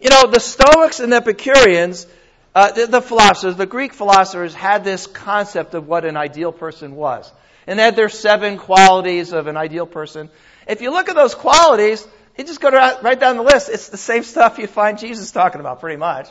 You 0.00 0.08
know, 0.08 0.30
the 0.30 0.40
Stoics 0.40 0.98
and 0.98 1.12
the 1.12 1.16
Epicureans, 1.16 2.06
uh, 2.54 2.72
the, 2.72 2.86
the, 2.86 3.02
philosophers, 3.02 3.56
the 3.56 3.66
Greek 3.66 3.92
philosophers 3.92 4.54
had 4.54 4.84
this 4.84 5.06
concept 5.06 5.74
of 5.74 5.86
what 5.86 6.06
an 6.06 6.16
ideal 6.16 6.50
person 6.50 6.96
was. 6.96 7.30
And 7.66 7.78
they 7.78 7.82
had 7.82 7.94
their 7.94 8.08
seven 8.08 8.56
qualities 8.56 9.34
of 9.34 9.48
an 9.48 9.58
ideal 9.58 9.86
person. 9.86 10.30
If 10.66 10.80
you 10.80 10.90
look 10.90 11.10
at 11.10 11.14
those 11.14 11.34
qualities, 11.34 12.08
you 12.38 12.44
just 12.44 12.60
go 12.62 12.70
to, 12.70 13.00
right 13.02 13.20
down 13.20 13.36
the 13.36 13.42
list. 13.42 13.68
It's 13.68 13.90
the 13.90 13.98
same 13.98 14.22
stuff 14.22 14.58
you 14.58 14.66
find 14.66 14.98
Jesus 14.98 15.30
talking 15.30 15.60
about, 15.60 15.80
pretty 15.80 15.98
much. 15.98 16.26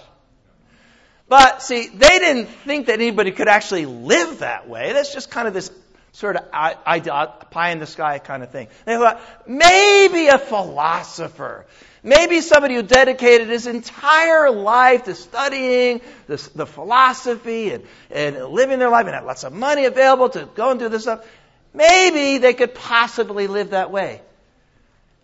But 1.29 1.61
see, 1.61 1.87
they 1.87 2.19
didn't 2.19 2.47
think 2.47 2.87
that 2.87 2.93
anybody 2.93 3.31
could 3.31 3.47
actually 3.47 3.85
live 3.85 4.39
that 4.39 4.67
way. 4.67 4.93
That's 4.93 5.13
just 5.13 5.29
kind 5.29 5.47
of 5.47 5.53
this 5.53 5.69
sort 6.11 6.35
of 6.35 6.45
uh, 6.51 7.27
pie 7.51 7.71
in 7.71 7.79
the 7.79 7.85
sky 7.85 8.19
kind 8.19 8.43
of 8.43 8.51
thing. 8.51 8.67
They 8.85 8.95
thought 8.95 9.21
maybe 9.47 10.27
a 10.27 10.37
philosopher, 10.37 11.65
maybe 12.03 12.41
somebody 12.41 12.75
who 12.75 12.83
dedicated 12.83 13.49
his 13.49 13.67
entire 13.67 14.49
life 14.49 15.05
to 15.05 15.15
studying 15.15 16.01
the 16.27 16.65
philosophy 16.65 17.71
and, 17.71 17.83
and 18.09 18.45
living 18.47 18.79
their 18.79 18.89
life 18.89 19.05
and 19.05 19.15
had 19.15 19.25
lots 19.25 19.43
of 19.43 19.53
money 19.53 19.85
available 19.85 20.29
to 20.29 20.47
go 20.55 20.71
and 20.71 20.79
do 20.79 20.89
this 20.89 21.03
stuff. 21.03 21.25
Maybe 21.73 22.39
they 22.39 22.53
could 22.53 22.73
possibly 22.73 23.47
live 23.47 23.71
that 23.71 23.91
way. 23.91 24.21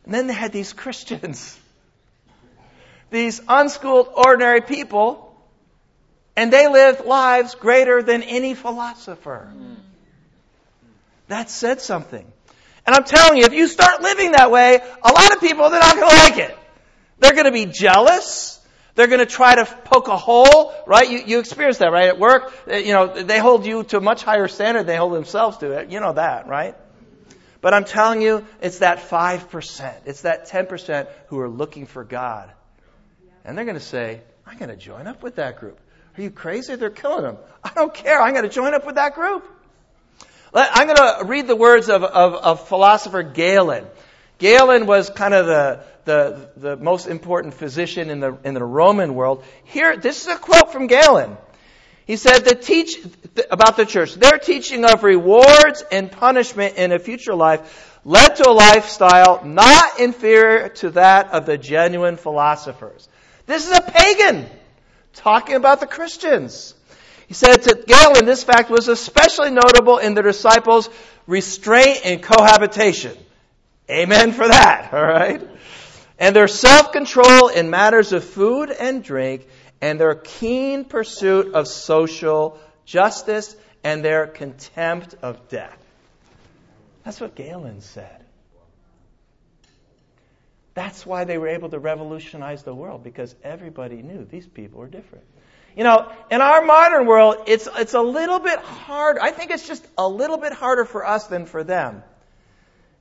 And 0.05 0.13
then 0.13 0.27
they 0.27 0.33
had 0.33 0.51
these 0.51 0.73
Christians, 0.83 1.57
these 3.09 3.41
unschooled, 3.47 4.09
ordinary 4.13 4.61
people 4.61 5.33
and 6.35 6.51
they 6.51 6.67
lived 6.67 7.05
lives 7.05 7.55
greater 7.55 8.01
than 8.01 8.23
any 8.23 8.55
philosopher. 8.55 9.49
Hmm. 9.51 9.73
That 11.27 11.49
said 11.49 11.81
something. 11.81 12.25
And 12.85 12.95
I'm 12.95 13.03
telling 13.03 13.37
you, 13.37 13.45
if 13.45 13.53
you 13.53 13.67
start 13.67 14.01
living 14.01 14.31
that 14.33 14.51
way, 14.51 14.75
a 14.75 15.11
lot 15.11 15.33
of 15.33 15.39
people, 15.39 15.69
they're 15.69 15.79
not 15.79 15.95
going 15.95 16.09
to 16.09 16.15
like 16.15 16.37
it. 16.37 16.57
They're 17.19 17.31
going 17.33 17.45
to 17.45 17.51
be 17.51 17.65
jealous. 17.65 18.59
They're 18.95 19.07
going 19.07 19.19
to 19.19 19.25
try 19.25 19.55
to 19.55 19.65
poke 19.65 20.07
a 20.09 20.17
hole, 20.17 20.73
right? 20.85 21.09
You, 21.09 21.21
you 21.25 21.39
experience 21.39 21.77
that, 21.79 21.91
right? 21.91 22.09
At 22.09 22.19
work, 22.19 22.53
uh, 22.69 22.75
you 22.75 22.93
know, 22.93 23.23
they 23.23 23.39
hold 23.39 23.65
you 23.65 23.83
to 23.85 23.97
a 23.97 24.01
much 24.01 24.23
higher 24.23 24.47
standard 24.47 24.81
than 24.81 24.87
they 24.87 24.97
hold 24.97 25.13
themselves 25.13 25.57
to 25.59 25.71
it. 25.71 25.89
You 25.89 25.99
know 25.99 26.13
that, 26.13 26.47
right? 26.47 26.75
But 27.61 27.73
I'm 27.73 27.85
telling 27.85 28.21
you, 28.21 28.45
it's 28.61 28.79
that 28.79 28.99
5%. 28.99 29.93
It's 30.05 30.21
that 30.21 30.49
10% 30.49 31.07
who 31.27 31.39
are 31.39 31.49
looking 31.49 31.85
for 31.85 32.03
God. 32.03 32.51
And 33.45 33.57
they're 33.57 33.65
going 33.65 33.77
to 33.77 33.83
say, 33.83 34.21
I'm 34.45 34.57
going 34.57 34.69
to 34.69 34.75
join 34.75 35.07
up 35.07 35.23
with 35.23 35.35
that 35.35 35.59
group. 35.59 35.79
Are 36.17 36.21
you 36.21 36.29
crazy? 36.29 36.75
They're 36.75 36.89
killing 36.89 37.23
them. 37.23 37.37
I 37.63 37.71
don't 37.73 37.93
care. 37.93 38.21
I'm 38.21 38.33
going 38.33 38.43
to 38.43 38.49
join 38.49 38.73
up 38.73 38.85
with 38.85 38.95
that 38.95 39.15
group. 39.15 39.45
I'm 40.55 40.87
going 40.87 40.97
to 40.97 41.25
read 41.25 41.47
the 41.47 41.55
words 41.55 41.89
of, 41.89 42.03
of, 42.03 42.33
of 42.33 42.67
philosopher 42.67 43.23
Galen. 43.23 43.85
Galen 44.37 44.85
was 44.85 45.09
kind 45.09 45.33
of 45.33 45.45
the, 45.45 45.83
the, 46.05 46.49
the 46.57 46.77
most 46.77 47.07
important 47.07 47.53
physician 47.53 48.09
in 48.09 48.19
the, 48.19 48.37
in 48.43 48.53
the 48.53 48.63
Roman 48.63 49.15
world. 49.15 49.43
Here, 49.63 49.97
this 49.97 50.21
is 50.21 50.27
a 50.27 50.37
quote 50.37 50.71
from 50.71 50.87
Galen. 50.87 51.37
He 52.05 52.17
said 52.17 52.39
the 52.39 52.55
teach 52.55 52.97
about 53.49 53.77
the 53.77 53.85
church. 53.85 54.13
Their 54.15 54.37
teaching 54.37 54.83
of 54.83 55.03
rewards 55.03 55.83
and 55.91 56.11
punishment 56.11 56.75
in 56.75 56.91
a 56.91 56.99
future 56.99 57.33
life 57.33 57.99
led 58.03 58.35
to 58.35 58.49
a 58.49 58.51
lifestyle 58.51 59.45
not 59.45 59.99
inferior 59.99 60.69
to 60.69 60.89
that 60.91 61.31
of 61.31 61.45
the 61.45 61.57
genuine 61.57 62.17
philosophers. 62.17 63.07
This 63.45 63.65
is 63.65 63.77
a 63.77 63.81
pagan 63.81 64.45
talking 65.13 65.55
about 65.55 65.79
the 65.79 65.87
Christians. 65.87 66.75
He 67.27 67.33
said 67.33 67.57
to 67.63 67.83
Galen, 67.87 68.25
this 68.25 68.43
fact 68.43 68.69
was 68.69 68.87
especially 68.87 69.51
notable 69.51 69.97
in 69.97 70.13
the 70.13 70.21
disciples' 70.21 70.89
restraint 71.25 72.01
and 72.05 72.21
cohabitation. 72.21 73.17
Amen 73.89 74.31
for 74.33 74.47
that, 74.47 74.89
alright? 74.93 75.47
And 76.19 76.35
their 76.35 76.47
self-control 76.47 77.49
in 77.49 77.69
matters 77.69 78.13
of 78.13 78.23
food 78.23 78.69
and 78.71 79.03
drink, 79.03 79.47
and 79.81 79.99
their 79.99 80.15
keen 80.15 80.85
pursuit 80.85 81.53
of 81.53 81.67
social 81.67 82.59
justice, 82.85 83.55
and 83.83 84.03
their 84.03 84.27
contempt 84.27 85.15
of 85.21 85.49
death. 85.49 85.77
That's 87.03 87.19
what 87.19 87.35
Galen 87.35 87.81
said. 87.81 88.23
That's 90.73 91.05
why 91.05 91.25
they 91.25 91.37
were 91.37 91.49
able 91.49 91.69
to 91.69 91.79
revolutionize 91.79 92.63
the 92.63 92.73
world 92.73 93.03
because 93.03 93.35
everybody 93.43 94.01
knew 94.01 94.25
these 94.25 94.47
people 94.47 94.79
were 94.79 94.87
different. 94.87 95.25
You 95.75 95.83
know, 95.83 96.11
in 96.29 96.41
our 96.41 96.63
modern 96.63 97.05
world, 97.05 97.37
it's, 97.47 97.67
it's 97.77 97.93
a 97.93 98.01
little 98.01 98.39
bit 98.39 98.59
hard. 98.59 99.17
I 99.17 99.31
think 99.31 99.51
it's 99.51 99.67
just 99.67 99.85
a 99.97 100.07
little 100.07 100.37
bit 100.37 100.53
harder 100.53 100.85
for 100.85 101.05
us 101.05 101.27
than 101.27 101.45
for 101.45 101.63
them. 101.63 102.03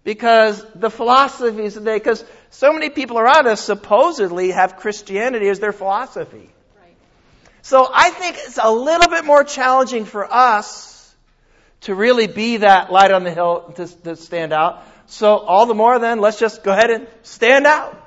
Because 0.04 0.64
the 0.74 0.90
philosophies 0.90 1.74
today, 1.74 1.96
because 1.96 2.24
so 2.50 2.72
many 2.72 2.90
people 2.90 3.18
around 3.18 3.46
us 3.46 3.60
supposedly 3.60 4.50
have 4.50 4.76
Christianity 4.76 5.48
as 5.48 5.60
their 5.60 5.72
philosophy. 5.72 6.50
Right. 6.80 6.96
So 7.62 7.88
I 7.92 8.10
think 8.10 8.36
it's 8.38 8.58
a 8.60 8.72
little 8.72 9.08
bit 9.08 9.24
more 9.24 9.44
challenging 9.44 10.04
for 10.04 10.30
us 10.32 11.14
to 11.82 11.94
really 11.94 12.26
be 12.26 12.58
that 12.58 12.90
light 12.90 13.12
on 13.12 13.22
the 13.22 13.32
hill 13.32 13.72
to, 13.76 13.86
to 13.86 14.16
stand 14.16 14.52
out 14.52 14.84
so 15.12 15.36
all 15.36 15.66
the 15.66 15.74
more 15.74 15.98
then, 15.98 16.20
let's 16.20 16.38
just 16.38 16.62
go 16.62 16.72
ahead 16.72 16.90
and 16.90 17.06
stand 17.22 17.66
out. 17.66 17.98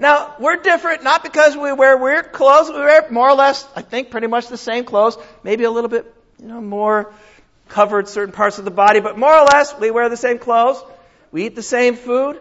Now, 0.00 0.34
we're 0.40 0.56
different 0.56 1.04
not 1.04 1.22
because 1.22 1.54
we 1.54 1.72
wear 1.74 1.98
weird 1.98 2.32
clothes. 2.32 2.70
We 2.70 2.78
wear 2.78 3.06
more 3.10 3.28
or 3.28 3.34
less, 3.34 3.68
I 3.76 3.82
think, 3.82 4.10
pretty 4.10 4.28
much 4.28 4.48
the 4.48 4.56
same 4.56 4.84
clothes. 4.84 5.18
Maybe 5.44 5.64
a 5.64 5.70
little 5.70 5.90
bit, 5.90 6.12
you 6.40 6.48
know, 6.48 6.60
more 6.62 7.12
covered 7.68 8.08
certain 8.08 8.32
parts 8.32 8.58
of 8.58 8.64
the 8.64 8.70
body, 8.70 9.00
but 9.00 9.18
more 9.18 9.32
or 9.32 9.44
less, 9.44 9.78
we 9.78 9.90
wear 9.90 10.08
the 10.08 10.16
same 10.16 10.38
clothes. 10.38 10.82
We 11.30 11.44
eat 11.44 11.54
the 11.54 11.62
same 11.62 11.96
food. 11.96 12.40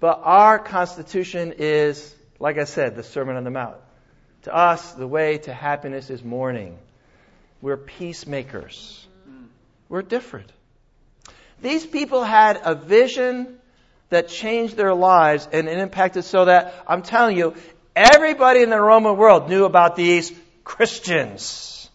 But 0.00 0.20
our 0.24 0.58
constitution 0.58 1.54
is, 1.56 2.12
like 2.40 2.58
I 2.58 2.64
said, 2.64 2.96
the 2.96 3.04
Sermon 3.04 3.36
on 3.36 3.44
the 3.44 3.50
Mount. 3.50 3.76
To 4.42 4.54
us, 4.54 4.92
the 4.94 5.06
way 5.06 5.38
to 5.38 5.54
happiness 5.54 6.10
is 6.10 6.24
mourning. 6.24 6.76
We're 7.60 7.76
peacemakers. 7.76 9.06
We're 9.88 10.02
different. 10.02 10.50
These 11.60 11.86
people 11.86 12.24
had 12.24 12.60
a 12.64 12.74
vision 12.74 13.60
that 14.12 14.28
changed 14.28 14.76
their 14.76 14.94
lives 14.94 15.48
and 15.52 15.68
it 15.68 15.78
impacted 15.78 16.24
so 16.24 16.44
that, 16.44 16.74
I'm 16.86 17.00
telling 17.00 17.36
you, 17.36 17.54
everybody 17.96 18.62
in 18.62 18.68
the 18.68 18.80
Roman 18.80 19.16
world 19.16 19.48
knew 19.48 19.64
about 19.64 19.96
these 19.96 20.30
Christians. 20.64 21.88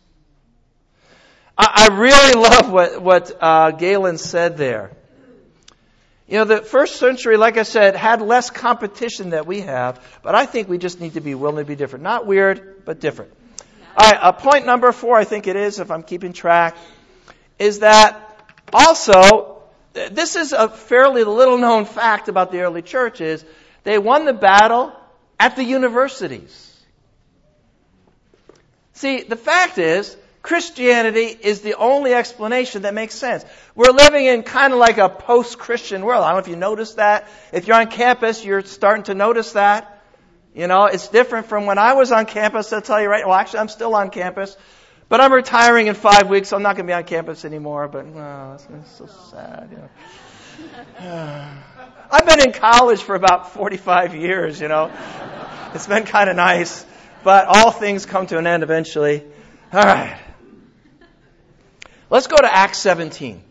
I, 1.55 1.89
I 1.89 1.95
really 1.95 2.33
love 2.49 2.71
what, 2.71 3.01
what 3.01 3.37
uh, 3.39 3.71
Galen 3.71 4.17
said 4.17 4.57
there. 4.57 4.91
You 6.27 6.39
know, 6.39 6.45
the 6.45 6.61
first 6.61 6.95
century, 6.95 7.37
like 7.37 7.57
I 7.57 7.63
said, 7.63 7.95
had 7.95 8.21
less 8.21 8.49
competition 8.49 9.29
that 9.29 9.45
we 9.45 9.61
have, 9.61 10.03
but 10.23 10.33
I 10.33 10.47
think 10.47 10.67
we 10.67 10.79
just 10.79 10.99
need 10.99 11.13
to 11.13 11.21
be 11.21 11.35
willing 11.35 11.63
to 11.63 11.67
be 11.67 11.75
different. 11.75 12.01
Not 12.01 12.25
weird, 12.25 12.83
but 12.83 12.99
different. 12.99 13.31
All 13.95 14.09
right, 14.09 14.19
uh, 14.19 14.31
point 14.31 14.65
number 14.65 14.91
four, 14.91 15.17
I 15.17 15.23
think 15.23 15.45
it 15.45 15.55
is, 15.55 15.79
if 15.79 15.91
I'm 15.91 16.01
keeping 16.01 16.33
track, 16.33 16.75
is 17.59 17.79
that 17.79 18.23
also, 18.73 19.56
this 20.11 20.35
is 20.35 20.53
a 20.53 20.69
fairly 20.69 21.23
little 21.23 21.57
known 21.57 21.85
fact 21.85 22.29
about 22.29 22.51
the 22.51 22.61
early 22.61 22.81
churches. 22.81 23.43
They 23.83 23.97
won 23.97 24.25
the 24.25 24.33
battle 24.33 24.93
at 25.39 25.55
the 25.55 25.63
universities. 25.63 26.63
See, 28.93 29.23
the 29.23 29.35
fact 29.35 29.77
is, 29.77 30.15
Christianity 30.41 31.25
is 31.25 31.61
the 31.61 31.75
only 31.75 32.13
explanation 32.13 32.83
that 32.83 32.93
makes 32.93 33.15
sense. 33.15 33.43
We're 33.75 33.91
living 33.91 34.25
in 34.25 34.43
kind 34.43 34.71
of 34.71 34.79
like 34.79 34.97
a 34.97 35.09
post-Christian 35.09 36.05
world. 36.05 36.23
I 36.23 36.29
don't 36.29 36.35
know 36.35 36.39
if 36.39 36.47
you 36.47 36.55
notice 36.55 36.93
that. 36.93 37.27
If 37.51 37.67
you're 37.67 37.75
on 37.75 37.87
campus, 37.87 38.45
you're 38.45 38.63
starting 38.63 39.03
to 39.03 39.13
notice 39.13 39.51
that. 39.53 40.01
You 40.55 40.67
know, 40.67 40.85
it's 40.85 41.09
different 41.09 41.47
from 41.47 41.65
when 41.65 41.77
I 41.77 41.93
was 41.93 42.11
on 42.11 42.25
campus. 42.25 42.71
I'll 42.73 42.81
tell 42.81 43.01
you 43.01 43.09
right. 43.09 43.25
Well, 43.27 43.35
actually, 43.35 43.59
I'm 43.59 43.67
still 43.67 43.93
on 43.93 44.09
campus, 44.09 44.55
but 45.09 45.21
I'm 45.21 45.31
retiring 45.31 45.87
in 45.87 45.95
five 45.95 46.29
weeks, 46.29 46.49
so 46.49 46.57
I'm 46.57 46.63
not 46.63 46.75
going 46.75 46.85
to 46.85 46.91
be 46.91 46.93
on 46.93 47.03
campus 47.03 47.45
anymore. 47.45 47.87
But 47.87 48.07
well, 48.07 48.61
that's, 48.69 48.91
so 48.91 49.07
sad. 49.31 49.69
You 49.71 49.77
know. 49.77 49.89
I've 52.11 52.25
been 52.25 52.41
in 52.41 52.53
college 52.53 53.01
for 53.01 53.15
about 53.15 53.53
45 53.53 54.15
years. 54.15 54.59
You 54.59 54.67
know, 54.67 54.91
it's 55.73 55.87
been 55.87 56.03
kind 56.03 56.29
of 56.29 56.35
nice. 56.35 56.85
But 57.23 57.47
all 57.47 57.71
things 57.71 58.05
come 58.05 58.27
to 58.27 58.37
an 58.37 58.47
end 58.47 58.63
eventually. 58.63 59.23
All 59.73 59.83
right. 59.83 60.17
Let's 62.09 62.27
go 62.27 62.37
to 62.37 62.53
Acts 62.53 62.77
17. 62.79 63.43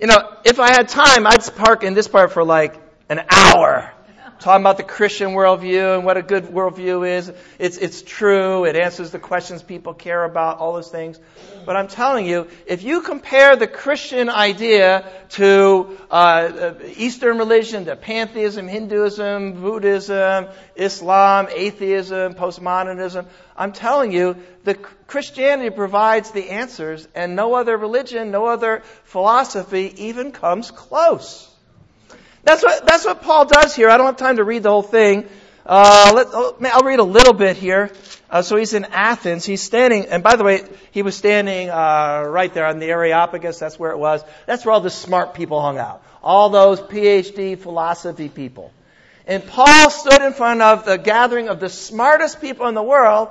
You 0.00 0.06
know, 0.06 0.36
if 0.44 0.58
I 0.58 0.70
had 0.70 0.88
time, 0.88 1.26
I'd 1.26 1.54
park 1.56 1.84
in 1.84 1.92
this 1.92 2.08
part 2.08 2.32
for 2.32 2.42
like 2.42 2.80
an 3.10 3.20
hour 3.28 3.92
talking 4.40 4.62
about 4.62 4.78
the 4.78 4.82
Christian 4.82 5.30
worldview 5.30 5.96
and 5.96 6.04
what 6.04 6.16
a 6.16 6.22
good 6.22 6.44
worldview 6.44 7.06
is. 7.06 7.30
It's, 7.58 7.76
it's 7.76 8.00
true. 8.00 8.64
It 8.64 8.74
answers 8.74 9.10
the 9.10 9.18
questions 9.18 9.62
people 9.62 9.92
care 9.92 10.24
about, 10.24 10.58
all 10.58 10.72
those 10.72 10.90
things. 10.90 11.20
But 11.66 11.76
I'm 11.76 11.88
telling 11.88 12.24
you, 12.24 12.48
if 12.66 12.82
you 12.82 13.02
compare 13.02 13.54
the 13.54 13.66
Christian 13.66 14.30
idea 14.30 15.06
to 15.30 15.98
uh, 16.10 16.72
Eastern 16.96 17.36
religion, 17.36 17.84
to 17.84 17.96
pantheism, 17.96 18.66
Hinduism, 18.66 19.60
Buddhism, 19.60 20.48
Islam, 20.74 21.48
atheism, 21.54 22.34
postmodernism, 22.34 23.26
I'm 23.54 23.72
telling 23.72 24.10
you, 24.10 24.36
the 24.64 24.74
Christianity 24.74 25.68
provides 25.68 26.30
the 26.30 26.48
answers, 26.48 27.06
and 27.14 27.36
no 27.36 27.54
other 27.54 27.76
religion, 27.76 28.30
no 28.30 28.46
other 28.46 28.82
philosophy 29.04 29.92
even 30.06 30.32
comes 30.32 30.70
close. 30.70 31.49
That's 32.50 32.64
what, 32.64 32.84
that's 32.84 33.04
what 33.04 33.22
Paul 33.22 33.44
does 33.44 33.76
here. 33.76 33.88
I 33.88 33.96
don't 33.96 34.06
have 34.06 34.16
time 34.16 34.38
to 34.38 34.44
read 34.44 34.64
the 34.64 34.70
whole 34.70 34.82
thing. 34.82 35.28
Uh, 35.64 36.10
let, 36.16 36.26
oh, 36.32 36.56
I'll 36.64 36.82
read 36.82 36.98
a 36.98 37.04
little 37.04 37.32
bit 37.32 37.56
here. 37.56 37.92
Uh, 38.28 38.42
so 38.42 38.56
he's 38.56 38.74
in 38.74 38.86
Athens. 38.86 39.44
He's 39.44 39.62
standing, 39.62 40.06
and 40.06 40.24
by 40.24 40.34
the 40.34 40.42
way, 40.42 40.64
he 40.90 41.02
was 41.02 41.16
standing 41.16 41.70
uh, 41.70 42.24
right 42.26 42.52
there 42.52 42.66
on 42.66 42.80
the 42.80 42.86
Areopagus. 42.86 43.60
That's 43.60 43.78
where 43.78 43.92
it 43.92 43.98
was. 43.98 44.24
That's 44.46 44.64
where 44.64 44.72
all 44.72 44.80
the 44.80 44.90
smart 44.90 45.34
people 45.34 45.62
hung 45.62 45.78
out. 45.78 46.02
All 46.24 46.50
those 46.50 46.80
PhD 46.80 47.56
philosophy 47.56 48.28
people. 48.28 48.72
And 49.28 49.46
Paul 49.46 49.88
stood 49.88 50.20
in 50.20 50.32
front 50.32 50.60
of 50.60 50.84
the 50.84 50.98
gathering 50.98 51.50
of 51.50 51.60
the 51.60 51.68
smartest 51.68 52.40
people 52.40 52.66
in 52.66 52.74
the 52.74 52.82
world, 52.82 53.28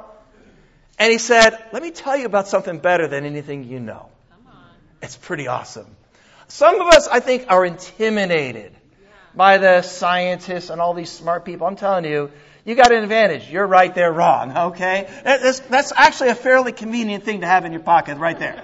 and 0.97 1.11
he 1.11 1.17
said, 1.17 1.61
"Let 1.73 1.83
me 1.83 1.91
tell 1.91 2.15
you 2.15 2.25
about 2.25 2.47
something 2.47 2.79
better 2.79 3.09
than 3.09 3.25
anything 3.25 3.65
you 3.65 3.81
know." 3.81 4.05
It's 5.01 5.17
pretty 5.17 5.49
awesome. 5.49 5.87
Some 6.47 6.79
of 6.79 6.87
us, 6.87 7.09
I 7.09 7.19
think, 7.19 7.47
are 7.49 7.65
intimidated 7.65 8.78
by 9.35 9.57
the 9.57 9.81
scientists 9.81 10.69
and 10.69 10.81
all 10.81 10.93
these 10.93 11.09
smart 11.09 11.45
people. 11.45 11.67
I'm 11.67 11.75
telling 11.75 12.05
you, 12.05 12.31
you 12.65 12.75
got 12.75 12.91
an 12.91 13.03
advantage. 13.03 13.49
You're 13.49 13.67
right 13.67 13.93
they're 13.93 14.11
wrong, 14.11 14.55
okay? 14.55 15.09
That's, 15.23 15.59
that's 15.61 15.93
actually 15.95 16.29
a 16.29 16.35
fairly 16.35 16.71
convenient 16.71 17.23
thing 17.23 17.41
to 17.41 17.47
have 17.47 17.65
in 17.65 17.71
your 17.71 17.81
pocket 17.81 18.17
right 18.17 18.37
there. 18.37 18.63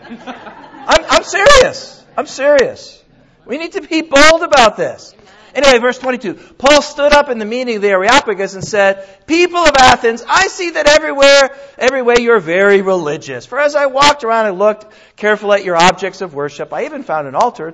I'm, 0.88 1.06
I'm 1.10 1.23
serious. 1.23 2.04
I'm 2.17 2.28
serious. 2.28 3.04
We 3.45 3.58
need 3.58 3.73
to 3.73 3.82
be 3.82 4.01
bold 4.01 4.41
about 4.41 4.78
this. 4.78 5.13
Anyway, 5.56 5.80
verse 5.80 5.98
22. 5.98 6.34
Paul 6.58 6.82
stood 6.82 7.13
up 7.13 7.30
in 7.30 7.39
the 7.39 7.46
meeting 7.46 7.78
of 7.78 7.82
the 7.82 7.88
Areopagus 7.88 8.56
and 8.56 8.63
said, 8.63 9.26
People 9.26 9.60
of 9.60 9.74
Athens, 9.78 10.22
I 10.28 10.50
see 10.50 10.72
that 10.72 10.86
everywhere, 10.86 11.58
every 11.78 12.02
way 12.02 12.15
you're 12.20 12.41
very 12.41 12.82
religious. 12.82 13.46
For 13.46 13.58
as 13.58 13.74
I 13.74 13.86
walked 13.86 14.26
around 14.26 14.48
and 14.48 14.60
looked 14.60 14.86
careful 15.15 15.54
at 15.54 15.63
your 15.63 15.78
objects 15.78 16.20
of 16.20 16.34
worship, 16.34 16.74
I 16.74 16.84
even 16.84 17.04
found 17.04 17.30
an 17.30 17.36
altar 17.36 17.74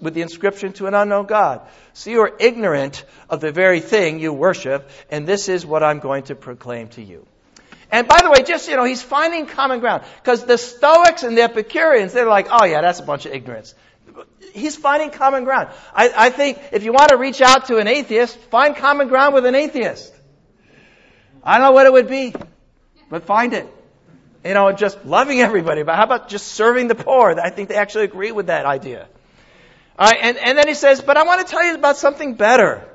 with 0.00 0.14
the 0.14 0.22
inscription 0.22 0.72
to 0.74 0.88
an 0.88 0.94
unknown 0.94 1.26
God. 1.26 1.62
So 1.92 2.10
you 2.10 2.22
are 2.22 2.32
ignorant 2.40 3.04
of 3.28 3.40
the 3.40 3.52
very 3.52 3.78
thing 3.78 4.18
you 4.18 4.32
worship, 4.32 4.90
and 5.08 5.24
this 5.24 5.48
is 5.48 5.64
what 5.64 5.84
I'm 5.84 6.00
going 6.00 6.24
to 6.24 6.34
proclaim 6.34 6.88
to 6.88 7.02
you. 7.02 7.24
And 7.92 8.08
by 8.08 8.18
the 8.22 8.30
way, 8.30 8.42
just, 8.42 8.68
you 8.68 8.74
know, 8.74 8.84
he's 8.84 9.02
finding 9.02 9.46
common 9.46 9.78
ground. 9.78 10.02
Because 10.16 10.44
the 10.44 10.58
Stoics 10.58 11.22
and 11.22 11.36
the 11.36 11.42
Epicureans, 11.42 12.12
they're 12.12 12.26
like, 12.26 12.48
oh 12.50 12.64
yeah, 12.64 12.80
that's 12.80 12.98
a 12.98 13.04
bunch 13.04 13.26
of 13.26 13.32
ignorance 13.32 13.74
he's 14.52 14.76
finding 14.76 15.10
common 15.10 15.44
ground. 15.44 15.68
I, 15.94 16.10
I 16.16 16.30
think 16.30 16.58
if 16.72 16.84
you 16.84 16.92
want 16.92 17.10
to 17.10 17.16
reach 17.16 17.40
out 17.40 17.66
to 17.66 17.78
an 17.78 17.86
atheist, 17.86 18.36
find 18.50 18.76
common 18.76 19.08
ground 19.08 19.34
with 19.34 19.46
an 19.46 19.54
atheist. 19.54 20.12
I 21.42 21.58
don't 21.58 21.68
know 21.68 21.72
what 21.72 21.86
it 21.86 21.92
would 21.92 22.08
be, 22.08 22.34
but 23.08 23.24
find 23.24 23.52
it. 23.54 23.66
You 24.44 24.54
know, 24.54 24.72
just 24.72 25.04
loving 25.04 25.40
everybody. 25.40 25.82
But 25.82 25.96
how 25.96 26.04
about 26.04 26.28
just 26.28 26.48
serving 26.48 26.88
the 26.88 26.94
poor? 26.94 27.38
I 27.38 27.50
think 27.50 27.68
they 27.68 27.76
actually 27.76 28.04
agree 28.04 28.32
with 28.32 28.46
that 28.46 28.66
idea. 28.66 29.08
All 29.98 30.06
right, 30.06 30.18
and, 30.22 30.38
and 30.38 30.56
then 30.56 30.66
he 30.66 30.74
says, 30.74 31.02
but 31.02 31.18
I 31.18 31.24
want 31.24 31.46
to 31.46 31.50
tell 31.50 31.64
you 31.64 31.74
about 31.74 31.98
something 31.98 32.34
better. 32.34 32.86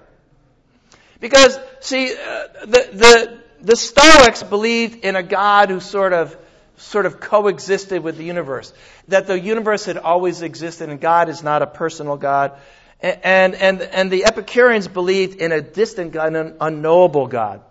Because, 1.19 1.59
see, 1.81 2.11
uh, 2.11 2.47
the, 2.61 2.89
the, 2.93 3.39
the 3.61 3.75
Stoics 3.75 4.41
believed 4.41 5.05
in 5.05 5.15
a 5.15 5.23
God 5.23 5.69
who 5.69 5.79
sort 5.79 6.13
of 6.13 6.35
sort 6.77 7.05
of 7.05 7.19
coexisted 7.19 8.03
with 8.03 8.17
the 8.17 8.23
universe. 8.23 8.73
That 9.07 9.27
the 9.27 9.39
universe 9.39 9.85
had 9.85 9.97
always 9.97 10.41
existed 10.41 10.89
and 10.89 10.99
God 10.99 11.29
is 11.29 11.43
not 11.43 11.61
a 11.61 11.67
personal 11.67 12.17
God. 12.17 12.53
And, 13.01 13.55
and, 13.55 13.81
and 13.81 14.11
the 14.11 14.25
Epicureans 14.25 14.87
believed 14.87 15.39
in 15.39 15.51
a 15.51 15.61
distant 15.61 16.11
God, 16.11 16.35
an 16.35 16.57
unknowable 16.59 17.27
God. 17.27 17.61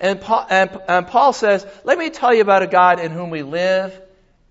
And 0.00 0.20
Paul, 0.20 0.46
and, 0.50 0.78
and 0.88 1.06
Paul 1.06 1.32
says, 1.32 1.66
let 1.84 1.98
me 1.98 2.10
tell 2.10 2.34
you 2.34 2.42
about 2.42 2.62
a 2.62 2.66
God 2.66 3.00
in 3.00 3.10
whom 3.10 3.30
we 3.30 3.42
live 3.42 3.98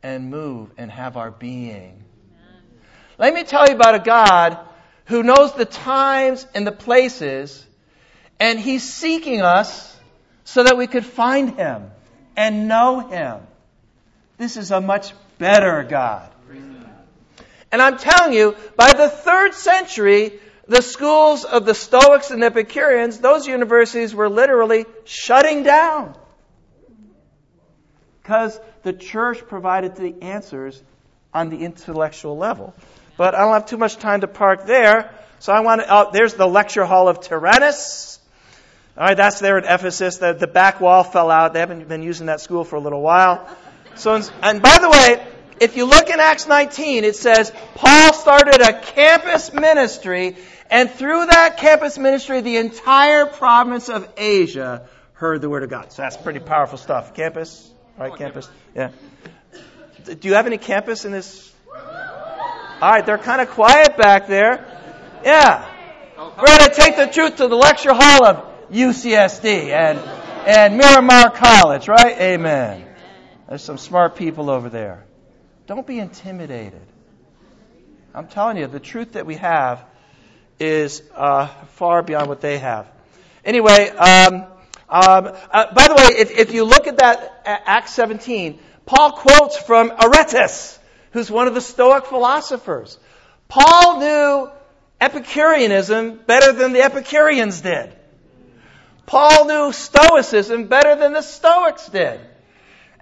and 0.01 0.29
move 0.29 0.71
and 0.77 0.89
have 0.91 1.17
our 1.17 1.31
being. 1.31 2.03
Let 3.17 3.33
me 3.33 3.43
tell 3.43 3.67
you 3.67 3.75
about 3.75 3.95
a 3.95 3.99
God 3.99 4.57
who 5.05 5.23
knows 5.23 5.53
the 5.53 5.65
times 5.65 6.45
and 6.53 6.65
the 6.65 6.71
places, 6.71 7.65
and 8.39 8.59
He's 8.59 8.83
seeking 8.83 9.41
us 9.41 9.95
so 10.43 10.63
that 10.63 10.77
we 10.77 10.87
could 10.87 11.05
find 11.05 11.55
Him 11.55 11.91
and 12.35 12.67
know 12.67 12.99
Him. 12.99 13.39
This 14.37 14.57
is 14.57 14.71
a 14.71 14.81
much 14.81 15.13
better 15.37 15.83
God. 15.83 16.29
And 17.71 17.81
I'm 17.81 17.97
telling 17.97 18.33
you, 18.33 18.55
by 18.75 18.93
the 18.93 19.09
third 19.09 19.53
century, 19.53 20.39
the 20.67 20.81
schools 20.81 21.43
of 21.43 21.65
the 21.65 21.73
Stoics 21.73 22.31
and 22.31 22.43
Epicureans, 22.43 23.19
those 23.19 23.47
universities 23.47 24.15
were 24.15 24.29
literally 24.29 24.85
shutting 25.03 25.63
down. 25.63 26.15
Because 28.21 28.59
the 28.83 28.93
church 28.93 29.45
provided 29.47 29.95
the 29.95 30.15
answers 30.21 30.81
on 31.33 31.49
the 31.49 31.57
intellectual 31.57 32.37
level. 32.37 32.73
But 33.17 33.35
I 33.35 33.41
don't 33.41 33.53
have 33.53 33.67
too 33.67 33.77
much 33.77 33.97
time 33.97 34.21
to 34.21 34.27
park 34.27 34.65
there. 34.65 35.13
So 35.39 35.53
I 35.53 35.59
want 35.59 35.81
to, 35.81 35.87
oh, 35.89 36.09
there's 36.11 36.33
the 36.33 36.47
lecture 36.47 36.85
hall 36.85 37.07
of 37.07 37.21
Tyrannus. 37.21 38.19
All 38.97 39.05
right, 39.05 39.17
that's 39.17 39.39
there 39.39 39.57
at 39.57 39.65
Ephesus. 39.65 40.17
The, 40.17 40.33
the 40.33 40.47
back 40.47 40.79
wall 40.79 41.03
fell 41.03 41.29
out. 41.29 41.53
They 41.53 41.59
haven't 41.59 41.87
been 41.87 42.03
using 42.03 42.27
that 42.27 42.39
school 42.39 42.63
for 42.63 42.77
a 42.77 42.79
little 42.79 43.01
while. 43.01 43.47
So, 43.95 44.21
and 44.41 44.61
by 44.61 44.77
the 44.79 44.89
way, 44.89 45.25
if 45.59 45.77
you 45.77 45.85
look 45.85 46.09
in 46.09 46.19
Acts 46.19 46.47
19, 46.47 47.03
it 47.03 47.15
says 47.15 47.51
Paul 47.75 48.13
started 48.13 48.61
a 48.61 48.81
campus 48.81 49.53
ministry, 49.53 50.35
and 50.69 50.89
through 50.89 51.27
that 51.27 51.57
campus 51.57 51.97
ministry, 51.97 52.41
the 52.41 52.57
entire 52.57 53.25
province 53.25 53.89
of 53.89 54.07
Asia 54.17 54.87
heard 55.13 55.41
the 55.41 55.49
word 55.49 55.63
of 55.63 55.69
God. 55.69 55.91
So 55.91 56.01
that's 56.01 56.17
pretty 56.17 56.39
powerful 56.39 56.77
stuff. 56.77 57.13
Campus, 57.13 57.71
right? 57.97 58.15
Campus, 58.15 58.49
yeah. 58.75 58.91
Do 60.03 60.27
you 60.27 60.33
have 60.33 60.45
any 60.45 60.57
campus 60.57 61.05
in 61.05 61.11
this? 61.11 61.53
All 61.73 62.91
right, 62.91 63.05
they're 63.05 63.17
kind 63.17 63.41
of 63.41 63.49
quiet 63.49 63.97
back 63.97 64.27
there. 64.27 64.65
Yeah, 65.23 65.65
we're 66.17 66.45
going 66.45 66.69
to 66.69 66.73
take 66.75 66.97
the 66.97 67.07
truth 67.07 67.37
to 67.37 67.47
the 67.47 67.55
lecture 67.55 67.93
hall 67.93 68.25
of 68.25 68.69
UCSD 68.69 69.69
and 69.69 69.99
and 70.45 70.77
Miramar 70.77 71.31
College, 71.31 71.87
right? 71.87 72.19
Amen. 72.19 72.85
There's 73.47 73.63
some 73.63 73.77
smart 73.77 74.15
people 74.15 74.49
over 74.49 74.69
there. 74.69 75.05
Don't 75.67 75.85
be 75.85 75.99
intimidated. 75.99 76.81
I'm 78.13 78.27
telling 78.27 78.57
you, 78.57 78.67
the 78.67 78.79
truth 78.79 79.13
that 79.13 79.25
we 79.25 79.35
have 79.35 79.83
is 80.59 81.03
uh, 81.13 81.47
far 81.73 82.01
beyond 82.01 82.27
what 82.27 82.41
they 82.41 82.57
have. 82.59 82.89
Anyway, 83.43 83.89
um, 83.89 84.45
um, 84.89 85.35
uh, 85.51 85.73
by 85.73 85.87
the 85.87 85.95
way, 85.95 86.19
if, 86.19 86.31
if 86.31 86.53
you 86.53 86.63
look 86.63 86.87
at 86.87 86.97
that 86.97 87.41
Acts 87.45 87.93
17, 87.93 88.59
Paul 88.85 89.11
quotes 89.11 89.57
from 89.57 89.89
Aratus, 89.89 90.77
who's 91.11 91.29
one 91.29 91.47
of 91.47 91.53
the 91.53 91.61
Stoic 91.61 92.05
philosophers. 92.05 92.97
Paul 93.47 93.99
knew 93.99 94.49
Epicureanism 95.01 96.19
better 96.25 96.53
than 96.53 96.73
the 96.73 96.81
Epicureans 96.81 97.61
did. 97.61 97.93
Paul 99.05 99.45
knew 99.45 99.71
Stoicism 99.71 100.67
better 100.67 100.95
than 100.95 101.13
the 101.13 101.21
Stoics 101.21 101.87
did. 101.89 102.19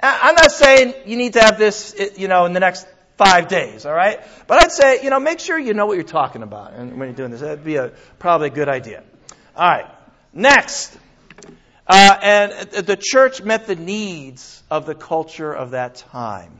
I'm 0.04 0.36
not 0.36 0.52
saying 0.52 0.94
you 1.06 1.16
need 1.16 1.34
to 1.34 1.42
have 1.42 1.58
this, 1.58 1.96
you 2.18 2.28
know, 2.28 2.46
in 2.46 2.52
the 2.52 2.60
next 2.60 2.86
five 3.18 3.48
days, 3.48 3.86
all 3.86 3.94
right? 3.94 4.20
But 4.48 4.62
I'd 4.62 4.72
say, 4.72 5.02
you 5.02 5.10
know, 5.10 5.20
make 5.20 5.39
sure 5.39 5.58
you 5.58 5.74
know 5.74 5.86
what 5.86 5.94
you're 5.94 6.04
talking 6.04 6.44
about 6.44 6.74
and 6.74 7.00
when 7.00 7.08
you're 7.08 7.16
doing 7.16 7.32
this. 7.32 7.39
That'd 7.39 7.63
be 7.63 7.78
a, 7.78 7.94
probably 8.20 8.48
a 8.48 8.52
good 8.52 8.68
idea. 8.68 9.04
All 9.56 9.70
right. 9.70 9.86
Next. 10.34 10.98
Uh, 11.88 12.18
and 12.22 12.72
the 12.72 12.98
church 13.00 13.42
met 13.44 13.66
the 13.66 13.76
needs 13.76 14.62
of 14.70 14.86
the 14.86 14.96
culture 14.96 15.54
of 15.54 15.72
that 15.72 15.96
time. 15.96 16.60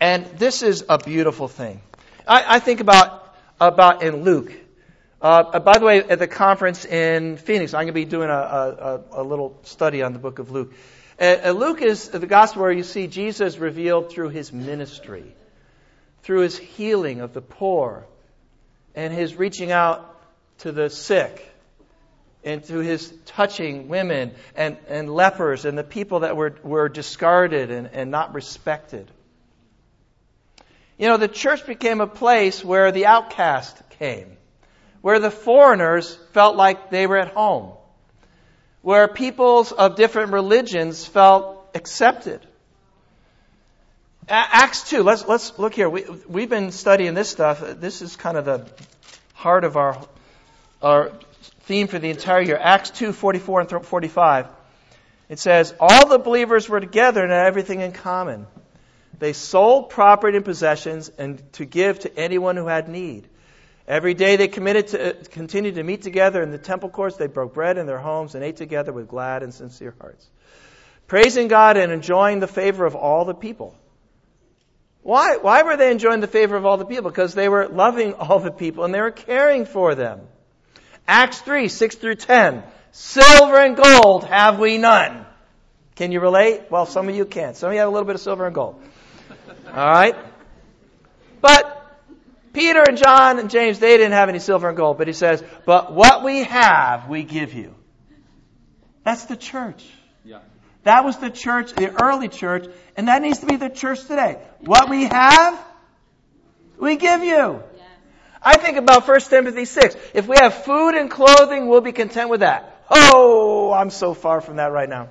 And 0.00 0.26
this 0.38 0.62
is 0.62 0.84
a 0.88 0.98
beautiful 0.98 1.48
thing. 1.48 1.80
I, 2.26 2.56
I 2.56 2.58
think 2.58 2.80
about, 2.80 3.36
about 3.60 4.02
in 4.02 4.24
Luke. 4.24 4.52
Uh, 5.22 5.58
by 5.60 5.78
the 5.78 5.84
way, 5.84 6.02
at 6.02 6.18
the 6.18 6.26
conference 6.26 6.84
in 6.84 7.36
Phoenix, 7.36 7.72
I'm 7.72 7.78
going 7.78 7.86
to 7.88 7.92
be 7.92 8.04
doing 8.04 8.30
a, 8.30 8.32
a, 8.32 9.00
a 9.12 9.22
little 9.22 9.58
study 9.62 10.02
on 10.02 10.12
the 10.12 10.18
book 10.18 10.38
of 10.38 10.50
Luke. 10.50 10.72
Uh, 11.18 11.54
Luke 11.56 11.80
is 11.80 12.10
the 12.10 12.26
gospel 12.26 12.62
where 12.62 12.72
you 12.72 12.82
see 12.82 13.06
Jesus 13.06 13.56
revealed 13.56 14.10
through 14.10 14.28
his 14.28 14.52
ministry, 14.52 15.34
through 16.22 16.40
his 16.40 16.58
healing 16.58 17.20
of 17.20 17.32
the 17.32 17.40
poor, 17.40 18.06
and 18.94 19.14
his 19.14 19.34
reaching 19.34 19.72
out 19.72 20.14
to 20.58 20.72
the 20.72 20.90
sick, 20.90 21.50
and 22.44 22.62
through 22.62 22.80
his 22.80 23.12
touching 23.24 23.88
women 23.88 24.32
and, 24.54 24.76
and 24.88 25.08
lepers 25.08 25.64
and 25.64 25.78
the 25.78 25.84
people 25.84 26.20
that 26.20 26.36
were, 26.36 26.54
were 26.62 26.88
discarded 26.90 27.70
and, 27.70 27.88
and 27.94 28.10
not 28.10 28.34
respected. 28.34 29.10
You 30.98 31.08
know, 31.08 31.16
the 31.16 31.28
church 31.28 31.66
became 31.66 32.02
a 32.02 32.06
place 32.06 32.62
where 32.62 32.92
the 32.92 33.06
outcast 33.06 33.76
came, 33.98 34.36
where 35.00 35.18
the 35.18 35.30
foreigners 35.30 36.14
felt 36.32 36.56
like 36.56 36.90
they 36.90 37.06
were 37.06 37.18
at 37.18 37.32
home 37.32 37.72
where 38.86 39.08
peoples 39.08 39.72
of 39.72 39.96
different 39.96 40.30
religions 40.30 41.04
felt 41.04 41.68
accepted. 41.74 42.40
Acts 44.28 44.88
2, 44.90 45.02
let's, 45.02 45.26
let's 45.26 45.58
look 45.58 45.74
here. 45.74 45.90
We, 45.90 46.04
we've 46.28 46.48
been 46.48 46.70
studying 46.70 47.14
this 47.14 47.28
stuff. 47.28 47.60
This 47.80 48.00
is 48.00 48.14
kind 48.14 48.36
of 48.36 48.44
the 48.44 48.64
heart 49.34 49.64
of 49.64 49.76
our, 49.76 50.00
our 50.80 51.10
theme 51.62 51.88
for 51.88 51.98
the 51.98 52.10
entire 52.10 52.42
year. 52.42 52.56
Acts 52.56 52.90
2, 52.90 53.12
44 53.12 53.60
and 53.62 53.84
45. 53.84 54.46
It 55.30 55.40
says, 55.40 55.74
All 55.80 56.06
the 56.06 56.18
believers 56.18 56.68
were 56.68 56.78
together 56.78 57.24
and 57.24 57.32
had 57.32 57.44
everything 57.44 57.80
in 57.80 57.90
common. 57.90 58.46
They 59.18 59.32
sold 59.32 59.90
property 59.90 60.36
and 60.36 60.44
possessions 60.44 61.08
and 61.18 61.42
to 61.54 61.64
give 61.64 61.98
to 62.00 62.16
anyone 62.16 62.56
who 62.56 62.68
had 62.68 62.88
need. 62.88 63.26
Every 63.88 64.14
day 64.14 64.36
they 64.36 64.48
committed 64.48 64.88
to, 64.88 65.10
uh, 65.10 65.22
continued 65.30 65.76
to 65.76 65.82
meet 65.82 66.02
together 66.02 66.42
in 66.42 66.50
the 66.50 66.58
temple 66.58 66.88
courts. 66.88 67.16
They 67.16 67.28
broke 67.28 67.54
bread 67.54 67.78
in 67.78 67.86
their 67.86 67.98
homes 67.98 68.34
and 68.34 68.42
ate 68.42 68.56
together 68.56 68.92
with 68.92 69.06
glad 69.06 69.42
and 69.42 69.54
sincere 69.54 69.94
hearts, 70.00 70.28
praising 71.06 71.46
God 71.46 71.76
and 71.76 71.92
enjoying 71.92 72.40
the 72.40 72.48
favor 72.48 72.84
of 72.84 72.96
all 72.96 73.24
the 73.24 73.34
people. 73.34 73.76
Why, 75.02 75.36
why 75.36 75.62
were 75.62 75.76
they 75.76 75.92
enjoying 75.92 76.18
the 76.18 76.26
favor 76.26 76.56
of 76.56 76.66
all 76.66 76.78
the 76.78 76.84
people? 76.84 77.10
Because 77.10 77.32
they 77.32 77.48
were 77.48 77.68
loving 77.68 78.14
all 78.18 78.40
the 78.40 78.50
people 78.50 78.84
and 78.84 78.92
they 78.92 79.00
were 79.00 79.12
caring 79.12 79.64
for 79.64 79.94
them. 79.94 80.20
Acts 81.06 81.40
3, 81.40 81.68
6 81.68 81.94
through 81.94 82.16
10. 82.16 82.64
Silver 82.90 83.56
and 83.56 83.76
gold 83.76 84.24
have 84.24 84.58
we 84.58 84.78
none. 84.78 85.24
Can 85.94 86.10
you 86.10 86.18
relate? 86.18 86.62
Well, 86.70 86.86
some 86.86 87.08
of 87.08 87.14
you 87.14 87.24
can't. 87.24 87.56
Some 87.56 87.68
of 87.68 87.74
you 87.74 87.78
have 87.80 87.88
a 87.88 87.92
little 87.92 88.06
bit 88.06 88.16
of 88.16 88.20
silver 88.20 88.46
and 88.46 88.54
gold. 88.54 88.82
All 89.68 89.74
right? 89.74 90.16
But 91.40 91.75
Peter 92.56 92.82
and 92.88 92.96
John 92.96 93.38
and 93.38 93.50
James, 93.50 93.78
they 93.78 93.98
didn't 93.98 94.12
have 94.12 94.30
any 94.30 94.38
silver 94.38 94.66
and 94.66 94.78
gold, 94.78 94.96
but 94.96 95.06
he 95.06 95.12
says, 95.12 95.44
but 95.66 95.92
what 95.92 96.24
we 96.24 96.42
have, 96.44 97.06
we 97.06 97.22
give 97.22 97.52
you. 97.52 97.74
That's 99.04 99.26
the 99.26 99.36
church. 99.36 99.84
Yeah. 100.24 100.38
That 100.84 101.04
was 101.04 101.18
the 101.18 101.28
church, 101.28 101.74
the 101.74 102.02
early 102.02 102.28
church, 102.28 102.66
and 102.96 103.08
that 103.08 103.20
needs 103.20 103.40
to 103.40 103.46
be 103.46 103.56
the 103.56 103.68
church 103.68 104.00
today. 104.06 104.38
What 104.60 104.88
we 104.88 105.04
have, 105.04 105.62
we 106.78 106.96
give 106.96 107.22
you. 107.22 107.62
I 108.40 108.56
think 108.56 108.78
about 108.78 109.06
1 109.06 109.20
Timothy 109.20 109.66
6. 109.66 109.94
If 110.14 110.26
we 110.26 110.36
have 110.38 110.64
food 110.64 110.94
and 110.94 111.10
clothing, 111.10 111.68
we'll 111.68 111.82
be 111.82 111.92
content 111.92 112.30
with 112.30 112.40
that. 112.40 112.86
Oh, 112.88 113.70
I'm 113.70 113.90
so 113.90 114.14
far 114.14 114.40
from 114.40 114.56
that 114.56 114.72
right 114.72 114.88
now. 114.88 115.10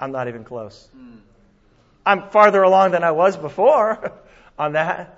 I'm 0.00 0.12
not 0.12 0.28
even 0.28 0.44
close. 0.44 0.88
Hmm. 0.96 1.16
I'm 2.06 2.30
farther 2.30 2.62
along 2.62 2.92
than 2.92 3.04
I 3.04 3.10
was 3.10 3.36
before 3.36 4.10
on 4.58 4.72
that. 4.72 5.17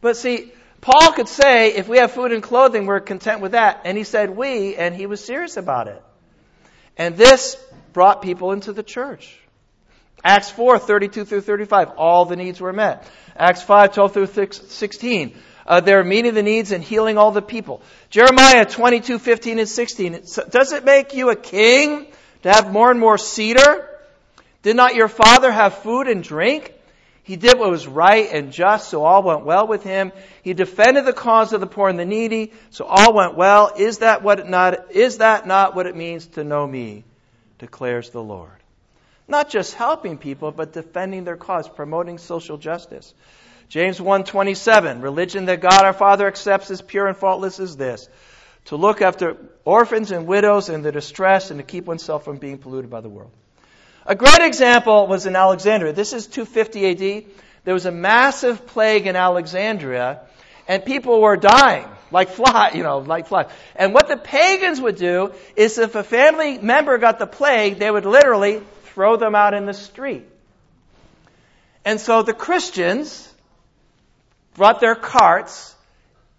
But 0.00 0.16
see, 0.16 0.52
Paul 0.80 1.12
could 1.12 1.28
say, 1.28 1.74
if 1.74 1.88
we 1.88 1.98
have 1.98 2.12
food 2.12 2.32
and 2.32 2.42
clothing, 2.42 2.86
we're 2.86 3.00
content 3.00 3.40
with 3.40 3.52
that. 3.52 3.82
And 3.84 3.98
he 3.98 4.04
said 4.04 4.30
we, 4.30 4.76
and 4.76 4.94
he 4.94 5.06
was 5.06 5.24
serious 5.24 5.56
about 5.56 5.88
it. 5.88 6.02
And 6.96 7.16
this 7.16 7.56
brought 7.92 8.22
people 8.22 8.52
into 8.52 8.72
the 8.72 8.82
church. 8.82 9.36
Acts 10.24 10.50
4, 10.50 10.78
32 10.78 11.24
through 11.24 11.40
35, 11.42 11.90
all 11.96 12.24
the 12.24 12.36
needs 12.36 12.60
were 12.60 12.72
met. 12.72 13.08
Acts 13.36 13.62
5, 13.62 13.94
12 13.94 14.12
through 14.12 14.26
16, 14.52 15.36
uh, 15.66 15.80
they're 15.80 16.04
meeting 16.04 16.34
the 16.34 16.42
needs 16.42 16.72
and 16.72 16.82
healing 16.82 17.18
all 17.18 17.32
the 17.32 17.42
people. 17.42 17.82
Jeremiah 18.10 18.64
22, 18.64 19.18
15 19.18 19.58
and 19.58 19.68
16, 19.68 20.12
does 20.50 20.72
it 20.72 20.84
make 20.84 21.14
you 21.14 21.30
a 21.30 21.36
king 21.36 22.06
to 22.42 22.52
have 22.52 22.72
more 22.72 22.90
and 22.90 22.98
more 22.98 23.18
cedar? 23.18 23.88
Did 24.62 24.76
not 24.76 24.94
your 24.94 25.08
father 25.08 25.50
have 25.50 25.78
food 25.78 26.08
and 26.08 26.22
drink? 26.24 26.72
He 27.26 27.34
did 27.34 27.58
what 27.58 27.70
was 27.70 27.88
right 27.88 28.28
and 28.30 28.52
just, 28.52 28.88
so 28.88 29.02
all 29.02 29.20
went 29.20 29.44
well 29.44 29.66
with 29.66 29.82
him. 29.82 30.12
He 30.42 30.54
defended 30.54 31.04
the 31.04 31.12
cause 31.12 31.52
of 31.52 31.60
the 31.60 31.66
poor 31.66 31.88
and 31.88 31.98
the 31.98 32.04
needy, 32.04 32.52
so 32.70 32.84
all 32.84 33.12
went 33.12 33.34
well. 33.34 33.72
Is 33.76 33.98
that 33.98 34.22
what 34.22 34.48
not, 34.48 34.92
is 34.92 35.18
that 35.18 35.44
not 35.44 35.74
what 35.74 35.86
it 35.86 35.96
means 35.96 36.26
to 36.28 36.44
know 36.44 36.64
me? 36.64 37.02
declares 37.58 38.10
the 38.10 38.22
Lord. 38.22 38.52
Not 39.26 39.50
just 39.50 39.74
helping 39.74 40.18
people, 40.18 40.52
but 40.52 40.72
defending 40.72 41.24
their 41.24 41.36
cause, 41.36 41.68
promoting 41.68 42.18
social 42.18 42.58
justice. 42.58 43.12
James 43.68 43.98
1:27, 43.98 45.02
religion 45.02 45.46
that 45.46 45.60
God 45.60 45.84
our 45.84 45.92
Father 45.92 46.28
accepts 46.28 46.70
as 46.70 46.80
pure 46.80 47.08
and 47.08 47.16
faultless 47.16 47.58
is 47.58 47.76
this: 47.76 48.08
to 48.66 48.76
look 48.76 49.02
after 49.02 49.36
orphans 49.64 50.12
and 50.12 50.28
widows 50.28 50.68
and 50.68 50.84
the 50.84 50.92
distressed 50.92 51.50
and 51.50 51.58
to 51.58 51.64
keep 51.64 51.86
oneself 51.86 52.24
from 52.24 52.36
being 52.36 52.58
polluted 52.58 52.88
by 52.88 53.00
the 53.00 53.08
world. 53.08 53.32
A 54.08 54.14
great 54.14 54.40
example 54.40 55.08
was 55.08 55.26
in 55.26 55.34
Alexandria. 55.34 55.92
This 55.92 56.12
is 56.12 56.28
250 56.28 56.90
AD. 56.90 57.24
There 57.64 57.74
was 57.74 57.86
a 57.86 57.90
massive 57.90 58.64
plague 58.68 59.08
in 59.08 59.16
Alexandria, 59.16 60.20
and 60.68 60.84
people 60.84 61.20
were 61.20 61.36
dying 61.36 61.88
like 62.12 62.28
flies, 62.28 62.76
you 62.76 62.84
know, 62.84 62.98
like 62.98 63.26
flies. 63.26 63.50
And 63.74 63.92
what 63.92 64.06
the 64.06 64.16
pagans 64.16 64.80
would 64.80 64.94
do 64.94 65.32
is 65.56 65.78
if 65.78 65.96
a 65.96 66.04
family 66.04 66.58
member 66.58 66.98
got 66.98 67.18
the 67.18 67.26
plague, 67.26 67.80
they 67.80 67.90
would 67.90 68.06
literally 68.06 68.62
throw 68.84 69.16
them 69.16 69.34
out 69.34 69.54
in 69.54 69.66
the 69.66 69.74
street. 69.74 70.24
And 71.84 72.00
so 72.00 72.22
the 72.22 72.32
Christians 72.32 73.28
brought 74.54 74.78
their 74.78 74.94
carts, 74.94 75.74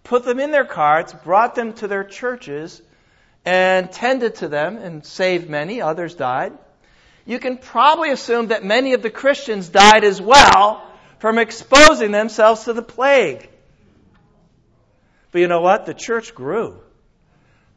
put 0.04 0.24
them 0.24 0.40
in 0.40 0.52
their 0.52 0.64
carts, 0.64 1.12
brought 1.12 1.54
them 1.54 1.74
to 1.74 1.86
their 1.86 2.04
churches, 2.04 2.80
and 3.44 3.92
tended 3.92 4.36
to 4.36 4.48
them 4.48 4.78
and 4.78 5.04
saved 5.04 5.50
many. 5.50 5.82
Others 5.82 6.14
died 6.14 6.54
you 7.28 7.38
can 7.38 7.58
probably 7.58 8.10
assume 8.10 8.46
that 8.46 8.64
many 8.64 8.94
of 8.94 9.02
the 9.02 9.10
Christians 9.10 9.68
died 9.68 10.02
as 10.02 10.18
well 10.18 10.82
from 11.18 11.38
exposing 11.38 12.10
themselves 12.10 12.64
to 12.64 12.72
the 12.72 12.80
plague. 12.80 13.50
But 15.30 15.42
you 15.42 15.46
know 15.46 15.60
what? 15.60 15.84
The 15.84 15.92
church 15.92 16.34
grew. 16.34 16.80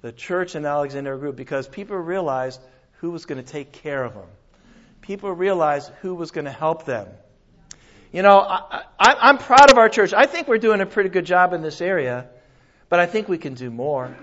The 0.04 0.14
church 0.14 0.56
in 0.56 0.66
Alexandria 0.66 1.18
grew 1.18 1.34
because 1.34 1.68
people 1.68 1.98
realized 1.98 2.62
who 3.02 3.12
was 3.12 3.26
going 3.26 3.44
to 3.44 3.52
take 3.52 3.74
care 3.74 4.02
of 4.06 4.14
them. 4.14 4.30
People 5.02 5.34
realized 5.34 5.92
who 6.02 6.16
was 6.16 6.32
going 6.32 6.46
to 6.46 6.52
help 6.52 6.86
them. 6.86 7.08
You 8.14 8.22
know, 8.22 8.40
I, 8.40 9.30
am 9.30 9.38
proud 9.38 9.70
of 9.70 9.78
our 9.78 9.90
church. 9.90 10.14
I 10.14 10.28
think 10.28 10.48
we're 10.48 10.60
doing 10.60 10.80
a 10.80 10.86
pretty 10.86 11.10
good 11.10 11.26
job 11.26 11.52
in 11.52 11.62
this 11.62 11.82
area, 11.82 12.30
but 12.88 13.02
I 13.02 13.06
think 13.06 13.28
we 13.28 13.38
can 13.38 13.56
do 13.56 13.70
more. 13.70 14.16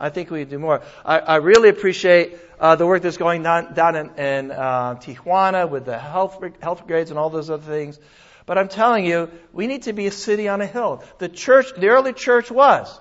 I 0.00 0.08
think 0.08 0.30
we 0.30 0.44
do 0.44 0.58
more. 0.58 0.82
I, 1.04 1.18
I 1.18 1.36
really 1.36 1.68
appreciate 1.68 2.36
uh, 2.58 2.74
the 2.76 2.86
work 2.86 3.02
that's 3.02 3.18
going 3.18 3.46
on 3.46 3.74
down 3.74 3.96
in, 3.96 4.10
in 4.16 4.50
uh, 4.50 4.94
Tijuana 4.96 5.68
with 5.68 5.84
the 5.84 5.98
health 5.98 6.42
health 6.60 6.86
grades 6.86 7.10
and 7.10 7.18
all 7.18 7.30
those 7.30 7.50
other 7.50 7.62
things. 7.62 8.00
But 8.46 8.58
I'm 8.58 8.68
telling 8.68 9.04
you, 9.04 9.30
we 9.52 9.66
need 9.66 9.82
to 9.82 9.92
be 9.92 10.06
a 10.06 10.10
city 10.10 10.48
on 10.48 10.60
a 10.60 10.66
hill. 10.66 11.04
The 11.18 11.28
church, 11.28 11.74
the 11.76 11.88
early 11.88 12.12
church 12.12 12.50
was. 12.50 12.98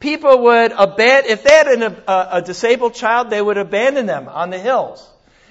People 0.00 0.44
would 0.44 0.72
abandon, 0.72 1.30
if 1.30 1.44
they 1.44 1.52
had 1.52 1.66
an, 1.68 1.82
a, 2.08 2.28
a 2.32 2.42
disabled 2.42 2.94
child, 2.94 3.28
they 3.28 3.40
would 3.40 3.58
abandon 3.58 4.06
them 4.06 4.28
on 4.28 4.48
the 4.48 4.58
hills. 4.58 5.06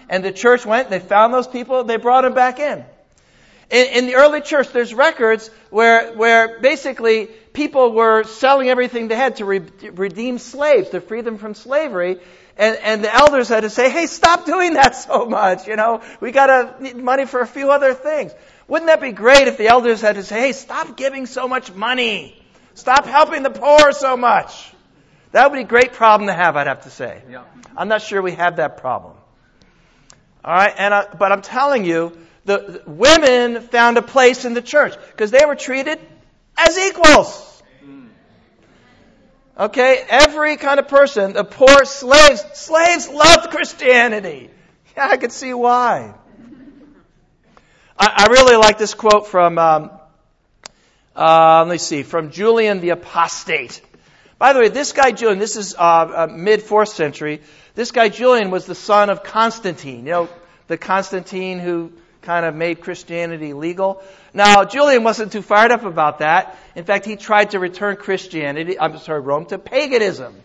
And 0.10 0.26
the 0.26 0.32
church 0.32 0.66
went, 0.66 0.90
they 0.90 1.00
found 1.00 1.34
those 1.34 1.48
people, 1.48 1.84
they 1.84 1.98
brought 1.98 2.24
them 2.24 2.34
back 2.34 2.60
in. 2.60 2.84
In, 3.70 3.88
in 3.88 4.06
the 4.08 4.16
early 4.16 4.42
church, 4.42 4.70
there's 4.70 4.94
records 4.94 5.50
where, 5.70 6.14
where 6.14 6.60
basically 6.60 7.28
people 7.54 7.94
were 7.94 8.24
selling 8.24 8.70
everything 8.70 9.08
they 9.08 9.16
had 9.16 9.38
to 9.38 9.46
re- 9.46 9.62
redeem 9.94 10.40
slaves, 10.40 10.90
to 10.90 11.02
free 11.02 11.22
them 11.22 11.38
from 11.38 11.54
slavery. 11.54 12.20
And, 12.58 12.78
and 12.78 13.04
the 13.04 13.14
elders 13.14 13.48
had 13.48 13.62
to 13.62 13.70
say, 13.70 13.90
hey, 13.90 14.08
stop 14.08 14.46
doing 14.46 14.74
that 14.74 14.96
so 14.96 15.26
much. 15.26 15.68
You 15.68 15.76
know, 15.76 16.02
we 16.20 16.32
got 16.32 16.48
to 16.48 16.84
need 16.84 16.98
money 16.98 17.26
for 17.26 17.40
a 17.42 17.48
few 17.48 17.72
other 17.72 17.94
things. 17.94 18.34
Wouldn't 18.68 18.88
that 18.88 19.02
be 19.02 19.12
great 19.12 19.48
if 19.48 19.58
the 19.58 19.68
elders 19.68 20.02
had 20.02 20.16
to 20.16 20.24
say, 20.24 20.40
hey, 20.42 20.52
stop 20.52 20.98
giving 20.98 21.26
so 21.26 21.48
much 21.48 21.72
money. 21.74 22.36
Stop 22.74 23.06
helping 23.06 23.44
the 23.44 23.50
poor 23.50 23.92
so 23.92 24.18
much. 24.18 24.74
That 25.32 25.50
would 25.50 25.58
be 25.58 25.64
a 25.64 25.68
great 25.68 25.94
problem 25.94 26.28
to 26.28 26.34
have, 26.34 26.56
I'd 26.56 26.68
have 26.68 26.84
to 26.84 26.90
say. 26.90 27.22
Yeah. 27.30 27.44
I'm 27.78 27.88
not 27.88 28.02
sure 28.02 28.22
we 28.22 28.32
have 28.34 28.58
that 28.58 28.78
problem. 28.78 29.16
All 30.44 30.54
right, 30.54 30.74
and 30.78 30.94
uh, 30.94 31.06
but 31.18 31.32
I'm 31.32 31.42
telling 31.42 31.86
you, 31.86 32.18
the, 32.50 32.82
women 32.88 33.62
found 33.62 33.98
a 33.98 34.02
place 34.02 34.44
in 34.44 34.56
the 34.56 34.62
church 34.62 34.96
because 35.12 35.30
they 35.30 35.46
were 35.46 35.56
treated 35.56 36.00
as 36.58 36.78
equals. 36.80 37.46
Okay, 39.58 40.04
every 40.10 40.58
kind 40.58 40.80
of 40.80 40.88
person, 40.88 41.34
the 41.34 41.44
poor 41.44 41.86
slaves, 41.86 42.44
slaves 42.56 43.08
loved 43.08 43.52
Christianity. 43.52 44.50
Yeah, 44.98 45.10
I 45.12 45.18
could 45.18 45.32
see 45.32 45.54
why. 45.54 46.16
I, 48.00 48.26
I 48.26 48.28
really 48.32 48.56
like 48.56 48.80
this 48.80 48.96
quote 48.96 49.28
from, 49.28 49.60
um, 49.60 49.92
uh, 51.16 51.66
let 51.68 51.72
me 51.72 51.78
see, 51.78 52.02
from 52.02 52.32
Julian 52.32 52.80
the 52.80 52.92
Apostate. 52.92 53.82
By 54.40 54.54
the 54.54 54.60
way, 54.60 54.70
this 54.70 54.94
guy 54.94 55.12
Julian, 55.12 55.38
this 55.38 55.56
is 55.56 55.76
uh, 55.76 55.80
uh, 55.80 56.28
mid 56.32 56.64
fourth 56.64 56.90
century. 56.90 57.42
This 57.76 57.92
guy 57.92 58.10
Julian 58.10 58.50
was 58.50 58.66
the 58.66 58.76
son 58.76 59.10
of 59.10 59.22
Constantine. 59.24 60.06
You 60.08 60.12
know, 60.12 60.30
the 60.68 60.78
Constantine 60.78 61.60
who 61.60 61.92
kind 62.22 62.46
of 62.46 62.56
made 62.56 62.82
Christianity 62.82 63.54
legal. 63.54 64.02
Now, 64.34 64.66
Julian 64.66 65.04
wasn't 65.04 65.32
too 65.32 65.42
fired 65.42 65.72
up 65.72 65.84
about 65.84 66.20
that. 66.20 66.58
In 66.76 66.84
fact, 66.84 67.06
he 67.06 67.16
tried 67.16 67.52
to 67.52 67.60
return 67.60 67.96
Christianity, 67.96 68.80
I'm 68.80 68.98
sorry, 69.00 69.22
Rome 69.22 69.46
to 69.48 69.58
paganism. 69.58 70.36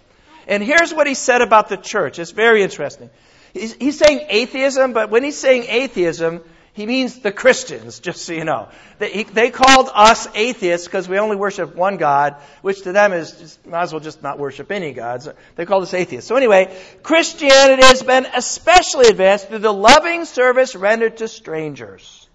And 0.46 0.62
here's 0.62 0.92
what 0.92 1.06
he 1.06 1.14
said 1.14 1.42
about 1.42 1.68
the 1.68 1.76
church. 1.76 2.18
It's 2.18 2.30
very 2.30 2.62
interesting. 2.62 3.10
He's, 3.52 3.74
he's 3.74 3.98
saying 3.98 4.26
atheism, 4.28 4.92
but 4.92 5.10
when 5.10 5.22
he's 5.22 5.38
saying 5.38 5.64
atheism, 5.68 6.42
he 6.74 6.86
means 6.86 7.20
the 7.20 7.30
Christians, 7.30 8.00
just 8.00 8.24
so 8.24 8.32
you 8.32 8.44
know. 8.44 8.68
They, 8.98 9.22
they 9.22 9.50
called 9.50 9.88
us 9.94 10.26
atheists 10.34 10.88
because 10.88 11.08
we 11.08 11.20
only 11.20 11.36
worship 11.36 11.76
one 11.76 11.98
God, 11.98 12.34
which 12.62 12.82
to 12.82 12.90
them 12.90 13.12
is, 13.12 13.30
just, 13.30 13.64
might 13.64 13.82
as 13.82 13.92
well 13.92 14.00
just 14.00 14.24
not 14.24 14.40
worship 14.40 14.72
any 14.72 14.92
gods. 14.92 15.28
They 15.54 15.66
called 15.66 15.84
us 15.84 15.94
atheists. 15.94 16.28
So 16.28 16.34
anyway, 16.34 16.76
Christianity 17.04 17.84
has 17.84 18.02
been 18.02 18.26
especially 18.26 19.06
advanced 19.06 19.48
through 19.48 19.60
the 19.60 19.72
loving 19.72 20.24
service 20.24 20.74
rendered 20.74 21.18
to 21.18 21.28
strangers 21.28 22.28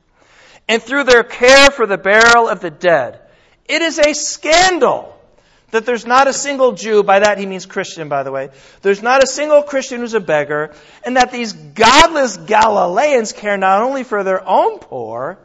and 0.69 0.81
through 0.81 1.03
their 1.03 1.23
care 1.23 1.69
for 1.69 1.85
the 1.85 1.97
burial 1.97 2.47
of 2.47 2.61
the 2.61 2.71
dead. 2.71 3.19
It 3.65 3.81
is 3.81 3.99
a 3.99 4.13
scandal 4.13 5.18
that 5.71 5.85
there's 5.85 6.05
not 6.05 6.27
a 6.27 6.33
single 6.33 6.73
Jew, 6.73 7.03
by 7.03 7.19
that 7.19 7.37
he 7.37 7.45
means 7.45 7.65
Christian, 7.65 8.09
by 8.09 8.23
the 8.23 8.31
way, 8.31 8.49
there's 8.81 9.01
not 9.01 9.23
a 9.23 9.27
single 9.27 9.61
Christian 9.63 9.99
who's 9.99 10.13
a 10.13 10.19
beggar, 10.19 10.73
and 11.03 11.17
that 11.17 11.31
these 11.31 11.53
godless 11.53 12.37
Galileans 12.37 13.33
care 13.33 13.57
not 13.57 13.81
only 13.81 14.03
for 14.03 14.23
their 14.23 14.47
own 14.47 14.79
poor, 14.79 15.39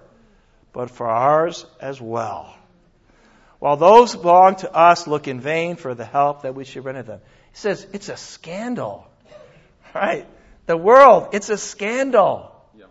but 0.73 0.91
for 0.91 1.07
ours 1.07 1.67
as 1.81 2.01
well. 2.01 2.55
While 3.59 3.77
those 3.77 4.13
who 4.13 4.21
belong 4.21 4.57
to 4.57 4.75
us 4.75 5.07
look 5.07 5.27
in 5.27 5.41
vain 5.41 5.77
for 5.77 5.95
the 5.95 6.05
help 6.05 6.43
that 6.43 6.55
we 6.55 6.65
should 6.65 6.85
render 6.85 7.03
them. 7.03 7.21
He 7.53 7.57
says, 7.57 7.87
it's 7.93 8.09
a 8.09 8.17
scandal. 8.17 9.07
Right? 9.95 10.27
The 10.67 10.77
world, 10.77 11.29
it's 11.33 11.49
a 11.49 11.57
scandal. 11.57 12.51
Yeah. 12.77 12.87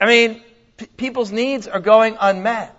I 0.00 0.06
mean, 0.06 0.42
p- 0.76 0.86
people's 0.86 1.30
needs 1.30 1.68
are 1.68 1.78
going 1.78 2.16
unmet. 2.18 2.74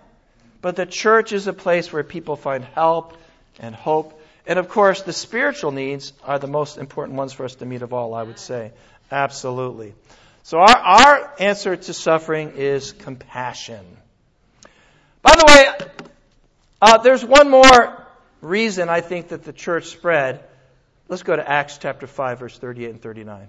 But 0.64 0.76
the 0.76 0.86
church 0.86 1.34
is 1.34 1.46
a 1.46 1.52
place 1.52 1.92
where 1.92 2.02
people 2.02 2.36
find 2.36 2.64
help 2.64 3.18
and 3.60 3.74
hope. 3.74 4.18
And 4.46 4.58
of 4.58 4.70
course, 4.70 5.02
the 5.02 5.12
spiritual 5.12 5.72
needs 5.72 6.14
are 6.22 6.38
the 6.38 6.46
most 6.46 6.78
important 6.78 7.18
ones 7.18 7.34
for 7.34 7.44
us 7.44 7.56
to 7.56 7.66
meet 7.66 7.82
of 7.82 7.92
all, 7.92 8.14
I 8.14 8.22
would 8.22 8.38
say. 8.38 8.72
Absolutely. 9.10 9.92
So 10.42 10.60
our, 10.60 10.74
our 10.74 11.34
answer 11.38 11.76
to 11.76 11.92
suffering 11.92 12.52
is 12.56 12.92
compassion. 12.92 13.84
By 15.20 15.32
the 15.32 15.44
way, 15.46 16.08
uh, 16.80 16.96
there's 16.96 17.22
one 17.22 17.50
more 17.50 18.02
reason 18.40 18.88
I 18.88 19.02
think 19.02 19.28
that 19.28 19.44
the 19.44 19.52
church 19.52 19.88
spread. 19.88 20.44
Let's 21.10 21.24
go 21.24 21.36
to 21.36 21.46
Acts 21.46 21.76
chapter 21.76 22.06
5, 22.06 22.38
verse 22.38 22.56
38 22.56 22.88
and 22.88 23.02
39. 23.02 23.48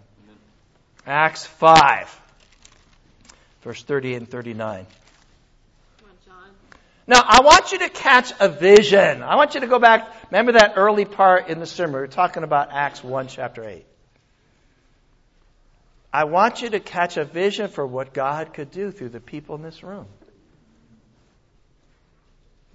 Acts 1.07 1.45
5, 1.45 2.21
verse 3.63 3.83
38 3.83 4.15
and 4.17 4.29
39. 4.29 4.85
Now, 7.07 7.21
I 7.23 7.41
want 7.41 7.71
you 7.71 7.79
to 7.79 7.89
catch 7.89 8.33
a 8.39 8.49
vision. 8.49 9.21
I 9.21 9.35
want 9.35 9.53
you 9.53 9.61
to 9.61 9.67
go 9.67 9.77
back. 9.77 10.11
Remember 10.31 10.53
that 10.53 10.73
early 10.75 11.05
part 11.05 11.49
in 11.49 11.59
the 11.59 11.67
sermon? 11.67 11.93
We 11.93 11.99
were 12.01 12.07
talking 12.07 12.43
about 12.43 12.69
Acts 12.71 13.03
1, 13.03 13.27
chapter 13.27 13.63
8. 13.63 13.85
I 16.11 16.23
want 16.23 16.61
you 16.61 16.69
to 16.69 16.79
catch 16.79 17.17
a 17.17 17.25
vision 17.25 17.67
for 17.67 17.85
what 17.85 18.13
God 18.13 18.53
could 18.53 18.71
do 18.71 18.89
through 18.89 19.09
the 19.09 19.19
people 19.19 19.55
in 19.55 19.61
this 19.61 19.83
room. 19.83 20.07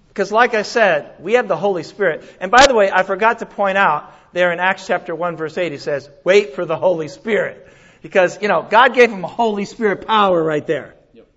Because, 0.07 0.31
like 0.31 0.53
I 0.53 0.61
said, 0.61 1.15
we 1.19 1.33
have 1.33 1.47
the 1.47 1.57
Holy 1.57 1.83
Spirit. 1.83 2.23
And 2.39 2.51
by 2.51 2.67
the 2.67 2.75
way, 2.75 2.89
I 2.91 3.03
forgot 3.03 3.39
to 3.39 3.45
point 3.45 3.77
out 3.77 4.13
there 4.31 4.53
in 4.53 4.59
Acts 4.59 4.87
chapter 4.87 5.13
1, 5.13 5.35
verse 5.35 5.57
8, 5.57 5.71
he 5.71 5.77
says, 5.77 6.09
wait 6.23 6.53
for 6.53 6.65
the 6.65 6.77
Holy 6.77 7.09
Spirit. 7.09 7.67
Because, 8.01 8.41
you 8.41 8.47
know, 8.47 8.65
God 8.69 8.93
gave 8.93 9.11
him 9.11 9.23
a 9.23 9.27
Holy 9.27 9.65
Spirit 9.65 10.07
power 10.07 10.41
right 10.41 10.65
there. 10.65 10.95
Yep. 11.13 11.27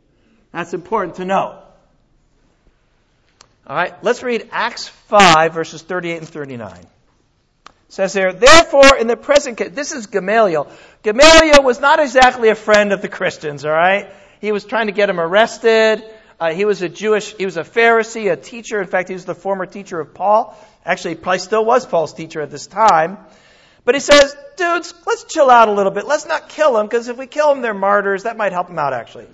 That's 0.53 0.75
important 0.75 1.17
to 1.17 1.25
know. 1.25 1.64
All 3.67 3.75
right, 3.75 3.95
let's 4.05 4.23
read 4.23 4.51
Acts 4.53 4.89
5, 4.89 5.55
verses 5.55 5.81
38 5.81 6.19
and 6.19 6.29
39. 6.29 6.77
It 6.77 6.87
says 7.89 8.13
there, 8.13 8.35
therefore, 8.35 8.97
in 8.99 9.07
the 9.07 9.17
present 9.17 9.57
case, 9.57 9.71
this 9.73 9.93
is 9.93 10.07
Gamaliel. 10.07 10.69
Gamaliel 11.03 11.63
was 11.63 11.81
not 11.81 11.99
exactly 11.99 12.51
a 12.51 12.55
friend 12.55 12.93
of 12.93 13.01
the 13.01 13.09
Christians, 13.09 13.65
all 13.65 13.73
right? 13.73 14.13
He 14.43 14.53
was 14.53 14.67
trying 14.67 14.89
to 14.89 14.93
get 14.93 15.07
them 15.07 15.19
arrested. 15.19 16.05
Uh, 16.39 16.53
he 16.53 16.67
was 16.67 16.83
a 16.83 16.91
Jewish, 16.91 17.35
he 17.37 17.47
was 17.47 17.57
a 17.57 17.63
Pharisee, 17.63 18.31
a 18.31 18.37
teacher. 18.37 18.83
In 18.83 18.87
fact, 18.87 19.09
he 19.09 19.15
was 19.15 19.25
the 19.25 19.35
former 19.35 19.65
teacher 19.65 19.99
of 19.99 20.13
Paul. 20.13 20.55
Actually, 20.85 21.15
probably 21.15 21.39
still 21.39 21.65
was 21.65 21.87
Paul's 21.87 22.13
teacher 22.13 22.43
at 22.43 22.51
this 22.51 22.67
time. 22.67 23.17
But 23.87 23.95
he 23.95 24.01
says, 24.03 24.37
dudes, 24.59 24.93
let's 25.07 25.25
chill 25.25 25.49
out 25.49 25.69
a 25.69 25.73
little 25.73 25.93
bit. 25.93 26.07
Let's 26.07 26.27
not 26.27 26.51
kill 26.51 26.75
them, 26.75 26.85
because 26.85 27.09
if 27.09 27.17
we 27.17 27.27
kill 27.27 27.49
them, 27.49 27.63
they're 27.63 27.73
martyrs. 27.73 28.25
That 28.25 28.37
might 28.37 28.53
help 28.53 28.67
them 28.67 28.79
out, 28.79 28.93
actually. 28.93 29.27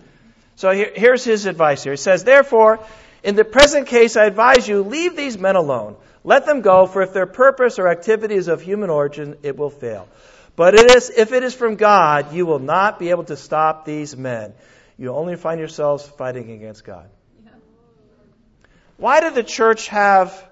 So 0.54 0.70
here, 0.70 0.92
here's 0.94 1.24
his 1.24 1.46
advice 1.46 1.82
here. 1.82 1.94
He 1.94 1.96
says, 1.96 2.22
therefore, 2.22 2.78
in 3.22 3.34
the 3.36 3.44
present 3.44 3.86
case, 3.86 4.16
I 4.16 4.24
advise 4.24 4.66
you, 4.66 4.82
leave 4.82 5.16
these 5.16 5.38
men 5.38 5.56
alone. 5.56 5.96
Let 6.24 6.46
them 6.46 6.60
go, 6.60 6.86
for 6.86 7.02
if 7.02 7.12
their 7.12 7.26
purpose 7.26 7.78
or 7.78 7.88
activity 7.88 8.34
is 8.34 8.48
of 8.48 8.60
human 8.60 8.90
origin, 8.90 9.36
it 9.42 9.56
will 9.56 9.70
fail. 9.70 10.08
But 10.56 10.74
it 10.74 10.94
is, 10.94 11.10
if 11.10 11.32
it 11.32 11.42
is 11.42 11.54
from 11.54 11.76
God, 11.76 12.34
you 12.34 12.44
will 12.44 12.58
not 12.58 12.98
be 12.98 13.10
able 13.10 13.24
to 13.24 13.36
stop 13.36 13.84
these 13.84 14.16
men. 14.16 14.52
You 14.98 15.14
only 15.14 15.36
find 15.36 15.58
yourselves 15.58 16.06
fighting 16.06 16.50
against 16.50 16.84
God. 16.84 17.08
Why 18.98 19.20
did 19.20 19.34
the 19.34 19.42
church 19.42 19.88
have 19.88 20.46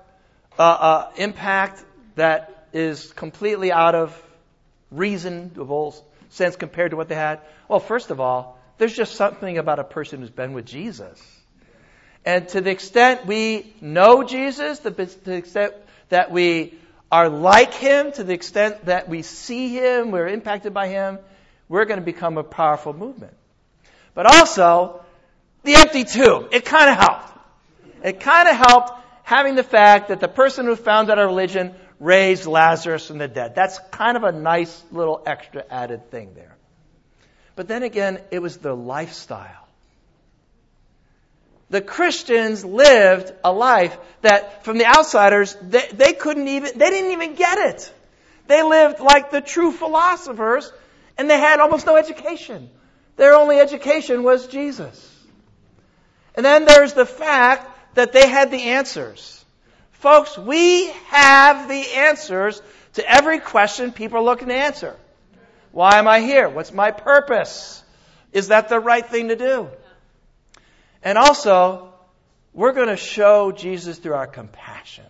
an 0.58 1.08
impact 1.16 1.84
that 2.14 2.68
is 2.72 3.12
completely 3.12 3.72
out 3.72 3.94
of 3.94 4.22
reasonable 4.90 5.94
sense 6.30 6.56
compared 6.56 6.92
to 6.92 6.96
what 6.96 7.08
they 7.08 7.14
had? 7.14 7.40
Well, 7.68 7.80
first 7.80 8.10
of 8.10 8.20
all, 8.20 8.58
there's 8.78 8.94
just 8.94 9.16
something 9.16 9.58
about 9.58 9.78
a 9.78 9.84
person 9.84 10.20
who's 10.20 10.30
been 10.30 10.54
with 10.54 10.64
Jesus. 10.64 11.20
And 12.28 12.46
to 12.50 12.60
the 12.60 12.70
extent 12.70 13.24
we 13.24 13.72
know 13.80 14.22
Jesus, 14.22 14.80
to 14.80 14.90
the 14.90 15.32
extent 15.32 15.72
that 16.10 16.30
we 16.30 16.74
are 17.10 17.30
like 17.30 17.72
Him, 17.72 18.12
to 18.12 18.22
the 18.22 18.34
extent 18.34 18.84
that 18.84 19.08
we 19.08 19.22
see 19.22 19.70
Him, 19.70 20.10
we're 20.10 20.28
impacted 20.28 20.74
by 20.74 20.88
Him, 20.88 21.20
we're 21.70 21.86
going 21.86 22.00
to 22.00 22.04
become 22.04 22.36
a 22.36 22.44
powerful 22.44 22.92
movement. 22.92 23.32
But 24.12 24.26
also, 24.26 25.00
the 25.62 25.76
empty 25.76 26.04
tomb. 26.04 26.48
It 26.52 26.66
kind 26.66 26.90
of 26.90 26.98
helped. 26.98 27.32
It 28.04 28.20
kind 28.20 28.46
of 28.46 28.56
helped 28.56 28.92
having 29.22 29.54
the 29.54 29.62
fact 29.62 30.08
that 30.08 30.20
the 30.20 30.28
person 30.28 30.66
who 30.66 30.76
founded 30.76 31.18
our 31.18 31.28
religion 31.28 31.74
raised 31.98 32.44
Lazarus 32.44 33.06
from 33.06 33.16
the 33.16 33.28
dead. 33.28 33.54
That's 33.54 33.78
kind 33.90 34.18
of 34.18 34.24
a 34.24 34.32
nice 34.32 34.84
little 34.92 35.22
extra 35.24 35.64
added 35.70 36.10
thing 36.10 36.34
there. 36.34 36.54
But 37.56 37.68
then 37.68 37.84
again, 37.84 38.20
it 38.30 38.40
was 38.40 38.58
the 38.58 38.76
lifestyle 38.76 39.67
the 41.70 41.80
Christians 41.80 42.64
lived 42.64 43.32
a 43.44 43.52
life 43.52 43.96
that 44.22 44.64
from 44.64 44.78
the 44.78 44.86
outsiders, 44.86 45.56
they, 45.60 45.88
they 45.92 46.12
couldn't 46.14 46.48
even, 46.48 46.78
they 46.78 46.90
didn't 46.90 47.12
even 47.12 47.34
get 47.34 47.58
it. 47.58 47.92
They 48.46 48.62
lived 48.62 49.00
like 49.00 49.30
the 49.30 49.40
true 49.40 49.72
philosophers 49.72 50.72
and 51.18 51.28
they 51.28 51.38
had 51.38 51.60
almost 51.60 51.84
no 51.84 51.96
education. 51.96 52.70
Their 53.16 53.34
only 53.34 53.58
education 53.58 54.22
was 54.22 54.46
Jesus. 54.46 55.04
And 56.34 56.46
then 56.46 56.64
there's 56.64 56.94
the 56.94 57.04
fact 57.04 57.94
that 57.96 58.12
they 58.12 58.28
had 58.28 58.50
the 58.50 58.62
answers. 58.70 59.44
Folks, 59.92 60.38
we 60.38 60.86
have 61.08 61.68
the 61.68 61.84
answers 61.96 62.62
to 62.94 63.10
every 63.10 63.40
question 63.40 63.92
people 63.92 64.18
are 64.18 64.22
looking 64.22 64.48
to 64.48 64.54
answer. 64.54 64.96
Why 65.72 65.98
am 65.98 66.08
I 66.08 66.20
here? 66.20 66.48
What's 66.48 66.72
my 66.72 66.92
purpose? 66.92 67.82
Is 68.32 68.48
that 68.48 68.68
the 68.68 68.80
right 68.80 69.04
thing 69.04 69.28
to 69.28 69.36
do? 69.36 69.68
And 71.02 71.16
also, 71.16 71.92
we're 72.52 72.72
going 72.72 72.88
to 72.88 72.96
show 72.96 73.52
Jesus 73.52 73.98
through 73.98 74.14
our 74.14 74.26
compassion. 74.26 75.04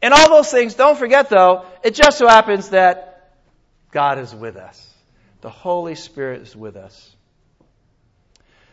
And 0.00 0.12
all 0.12 0.28
those 0.28 0.50
things, 0.50 0.74
don't 0.74 0.98
forget 0.98 1.30
though, 1.30 1.64
it 1.82 1.94
just 1.94 2.18
so 2.18 2.28
happens 2.28 2.68
that 2.70 3.32
God 3.90 4.18
is 4.18 4.34
with 4.34 4.56
us. 4.56 4.94
The 5.40 5.50
Holy 5.50 5.94
Spirit 5.94 6.42
is 6.42 6.54
with 6.54 6.76
us. 6.76 7.10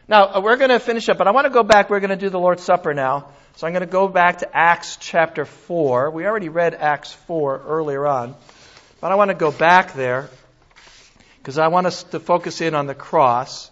Now, 0.08 0.36
uh, 0.36 0.42
we're 0.42 0.58
going 0.58 0.72
to 0.72 0.80
finish 0.80 1.08
up, 1.08 1.18
but 1.18 1.28
I 1.28 1.32
want 1.32 1.46
to 1.46 1.50
go 1.50 1.64
back. 1.64 1.90
We're 1.90 2.02
going 2.02 2.10
to 2.10 2.18
do 2.18 2.30
the 2.30 2.40
Lord's 2.40 2.64
Supper 2.64 2.94
now. 2.94 3.30
So 3.56 3.66
I'm 3.66 3.72
going 3.72 3.80
to 3.80 3.92
go 3.92 4.10
back 4.10 4.40
to 4.40 4.58
Acts 4.58 4.98
chapter 5.00 5.46
4. 5.46 6.12
We 6.12 6.26
already 6.26 6.50
read 6.50 6.74
Acts 6.74 7.14
4 7.14 7.62
earlier 7.66 8.06
on, 8.06 8.36
but 9.00 9.14
I 9.14 9.16
want 9.16 9.30
to 9.30 9.36
go 9.36 9.52
back 9.52 9.94
there 9.94 10.30
because 11.38 11.58
I 11.58 11.70
want 11.70 11.88
us 11.88 12.04
to 12.04 12.20
focus 12.20 12.60
in 12.60 12.76
on 12.76 12.88
the 12.88 12.94
cross 12.94 13.71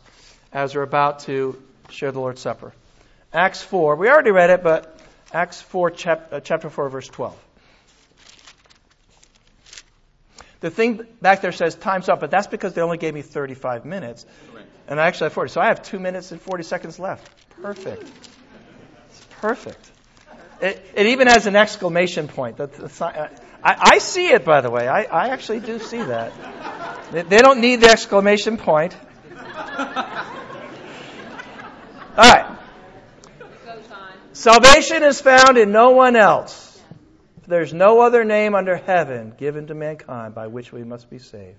as 0.51 0.75
we're 0.75 0.83
about 0.83 1.19
to 1.19 1.61
share 1.89 2.11
the 2.11 2.19
Lord's 2.19 2.41
Supper. 2.41 2.73
Acts 3.33 3.61
4. 3.61 3.95
We 3.95 4.09
already 4.09 4.31
read 4.31 4.49
it, 4.49 4.63
but 4.63 4.99
Acts 5.31 5.61
4, 5.61 5.91
chap- 5.91 6.33
uh, 6.33 6.39
chapter 6.39 6.69
4, 6.69 6.89
verse 6.89 7.07
12. 7.07 7.37
The 10.61 10.69
thing 10.69 11.05
back 11.21 11.41
there 11.41 11.51
says 11.51 11.75
time's 11.75 12.09
up, 12.09 12.19
but 12.19 12.31
that's 12.31 12.47
because 12.47 12.73
they 12.73 12.81
only 12.81 12.97
gave 12.97 13.13
me 13.13 13.21
35 13.21 13.85
minutes. 13.85 14.25
And 14.87 14.99
I 14.99 15.07
actually 15.07 15.25
have 15.25 15.33
40. 15.33 15.51
So 15.51 15.61
I 15.61 15.67
have 15.67 15.83
2 15.83 15.99
minutes 15.99 16.31
and 16.31 16.41
40 16.41 16.63
seconds 16.63 16.99
left. 16.99 17.29
Perfect. 17.61 18.01
It's 18.01 19.25
perfect. 19.39 19.91
It, 20.61 20.83
it 20.95 21.05
even 21.07 21.27
has 21.27 21.45
an 21.45 21.55
exclamation 21.55 22.27
point. 22.27 22.59
I, 22.59 23.29
I, 23.63 23.97
see 23.99 24.27
it, 24.27 24.43
by 24.43 24.59
the 24.61 24.69
way. 24.69 24.87
I, 24.87 25.03
I 25.03 25.29
actually 25.29 25.61
do 25.61 25.79
see 25.79 26.01
that. 26.01 26.33
They, 27.11 27.21
they 27.21 27.37
don't 27.37 27.61
need 27.61 27.77
the 27.81 27.89
exclamation 27.89 28.57
point. 28.57 28.95
All 32.20 32.26
right. 32.26 32.57
Salvation 34.34 35.03
is 35.03 35.22
found 35.22 35.57
in 35.57 35.72
no 35.72 35.91
one 35.91 36.17
else. 36.17 36.78
There's 37.47 37.74
no 37.74 38.01
other 38.01 38.26
name 38.26 38.55
under 38.55 38.76
heaven 38.76 39.34
given 39.38 39.67
to 39.67 39.74
mankind 39.74 40.36
by 40.36 40.47
which 40.47 40.74
we 40.74 40.84
must 40.84 41.09
be 41.09 41.20
saved. 41.20 41.55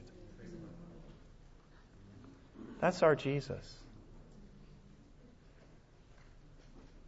That's 2.79 3.03
our 3.03 3.17
Jesus. 3.17 3.75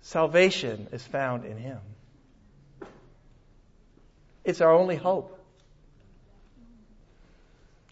Salvation 0.00 0.88
is 0.90 1.06
found 1.06 1.44
in 1.44 1.58
Him. 1.58 1.80
It's 4.44 4.62
our 4.62 4.72
only 4.72 4.96
hope. 4.96 5.38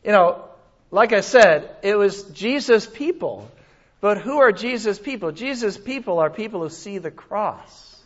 You 0.03 0.13
know, 0.13 0.43
like 0.91 1.13
I 1.13 1.21
said, 1.21 1.77
it 1.83 1.97
was 1.97 2.23
Jesus' 2.31 2.87
people. 2.87 3.51
But 4.01 4.19
who 4.19 4.39
are 4.39 4.53
Jesus' 4.53 4.99
people? 4.99 5.33
Jesus' 5.33 5.77
people 5.77 6.19
are 6.19 6.31
people 6.31 6.63
who 6.63 6.71
see 6.71 6.99
the 6.99 7.11
cross 7.11 8.03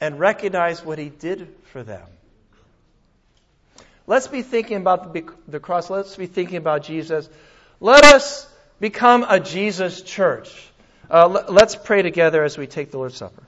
and 0.00 0.18
recognize 0.18 0.84
what 0.84 0.98
He 0.98 1.08
did 1.08 1.54
for 1.72 1.82
them. 1.82 2.06
Let's 4.06 4.28
be 4.28 4.42
thinking 4.42 4.76
about 4.76 5.14
the, 5.48 5.60
cross. 5.60 5.88
Let's 5.88 6.16
be 6.16 6.26
thinking 6.26 6.58
about 6.58 6.82
Jesus. 6.82 7.28
Let 7.80 8.04
us 8.04 8.46
become 8.78 9.24
a 9.26 9.40
Jesus 9.40 10.02
church. 10.02 10.52
Uh, 11.10 11.44
let's 11.48 11.74
pray 11.74 12.02
together 12.02 12.44
as 12.44 12.58
we 12.58 12.66
take 12.66 12.90
the 12.90 12.98
Lord's 12.98 13.16
Supper. 13.16 13.42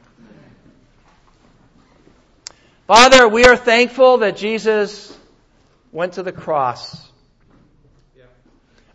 Father, 2.86 3.28
we 3.28 3.44
are 3.44 3.56
thankful 3.56 4.18
that 4.18 4.36
Jesus 4.36 5.14
went 5.92 6.14
to 6.14 6.22
the 6.22 6.32
cross. 6.32 7.02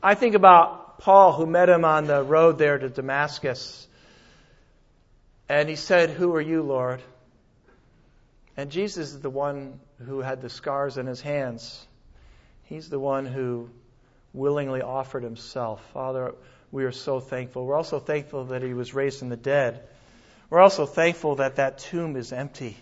I 0.01 0.15
think 0.15 0.33
about 0.33 0.80
Paul, 1.01 1.33
who 1.33 1.47
met 1.47 1.67
him 1.67 1.83
on 1.83 2.05
the 2.05 2.21
road 2.21 2.59
there 2.59 2.77
to 2.77 2.87
Damascus. 2.87 3.87
And 5.49 5.67
he 5.67 5.75
said, 5.75 6.11
Who 6.11 6.35
are 6.35 6.41
you, 6.41 6.61
Lord? 6.61 7.01
And 8.55 8.69
Jesus 8.69 9.09
is 9.09 9.19
the 9.19 9.29
one 9.29 9.79
who 10.05 10.21
had 10.21 10.41
the 10.41 10.49
scars 10.49 10.99
in 10.99 11.07
his 11.07 11.19
hands. 11.19 11.87
He's 12.65 12.87
the 12.87 12.99
one 12.99 13.25
who 13.25 13.69
willingly 14.31 14.83
offered 14.83 15.23
himself. 15.23 15.83
Father, 15.91 16.35
we 16.71 16.83
are 16.83 16.91
so 16.91 17.19
thankful. 17.19 17.65
We're 17.65 17.77
also 17.77 17.99
thankful 17.99 18.45
that 18.45 18.61
he 18.61 18.75
was 18.75 18.93
raised 18.93 19.19
from 19.19 19.29
the 19.29 19.37
dead. 19.37 19.81
We're 20.51 20.61
also 20.61 20.85
thankful 20.85 21.37
that 21.37 21.55
that 21.55 21.79
tomb 21.79 22.15
is 22.15 22.31
empty. 22.31 22.77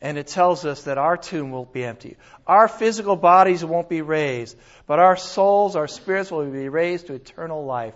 And 0.00 0.18
it 0.18 0.26
tells 0.26 0.64
us 0.64 0.82
that 0.84 0.98
our 0.98 1.16
tomb 1.16 1.50
will 1.50 1.64
be 1.64 1.84
empty. 1.84 2.16
Our 2.46 2.68
physical 2.68 3.16
bodies 3.16 3.64
won't 3.64 3.88
be 3.88 4.02
raised, 4.02 4.56
but 4.86 4.98
our 4.98 5.16
souls, 5.16 5.76
our 5.76 5.88
spirits 5.88 6.30
will 6.30 6.44
be 6.44 6.68
raised 6.68 7.06
to 7.06 7.14
eternal 7.14 7.64
life. 7.64 7.94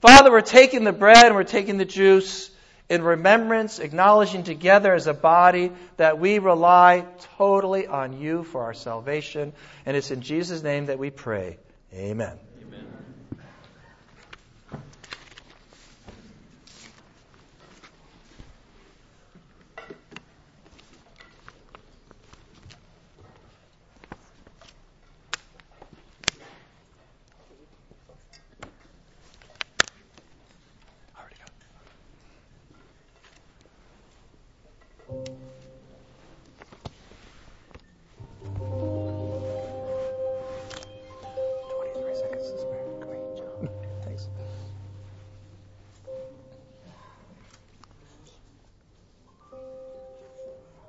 Father, 0.00 0.30
we're 0.30 0.40
taking 0.40 0.84
the 0.84 0.92
bread 0.92 1.26
and 1.26 1.34
we're 1.34 1.44
taking 1.44 1.78
the 1.78 1.84
juice 1.84 2.50
in 2.88 3.02
remembrance, 3.02 3.78
acknowledging 3.78 4.44
together 4.44 4.94
as 4.94 5.06
a 5.06 5.14
body 5.14 5.72
that 5.96 6.18
we 6.18 6.38
rely 6.38 7.04
totally 7.36 7.86
on 7.86 8.20
you 8.20 8.44
for 8.44 8.62
our 8.62 8.74
salvation. 8.74 9.52
And 9.84 9.96
it's 9.96 10.10
in 10.10 10.22
Jesus' 10.22 10.62
name 10.62 10.86
that 10.86 10.98
we 10.98 11.10
pray. 11.10 11.58
Amen. 11.92 12.38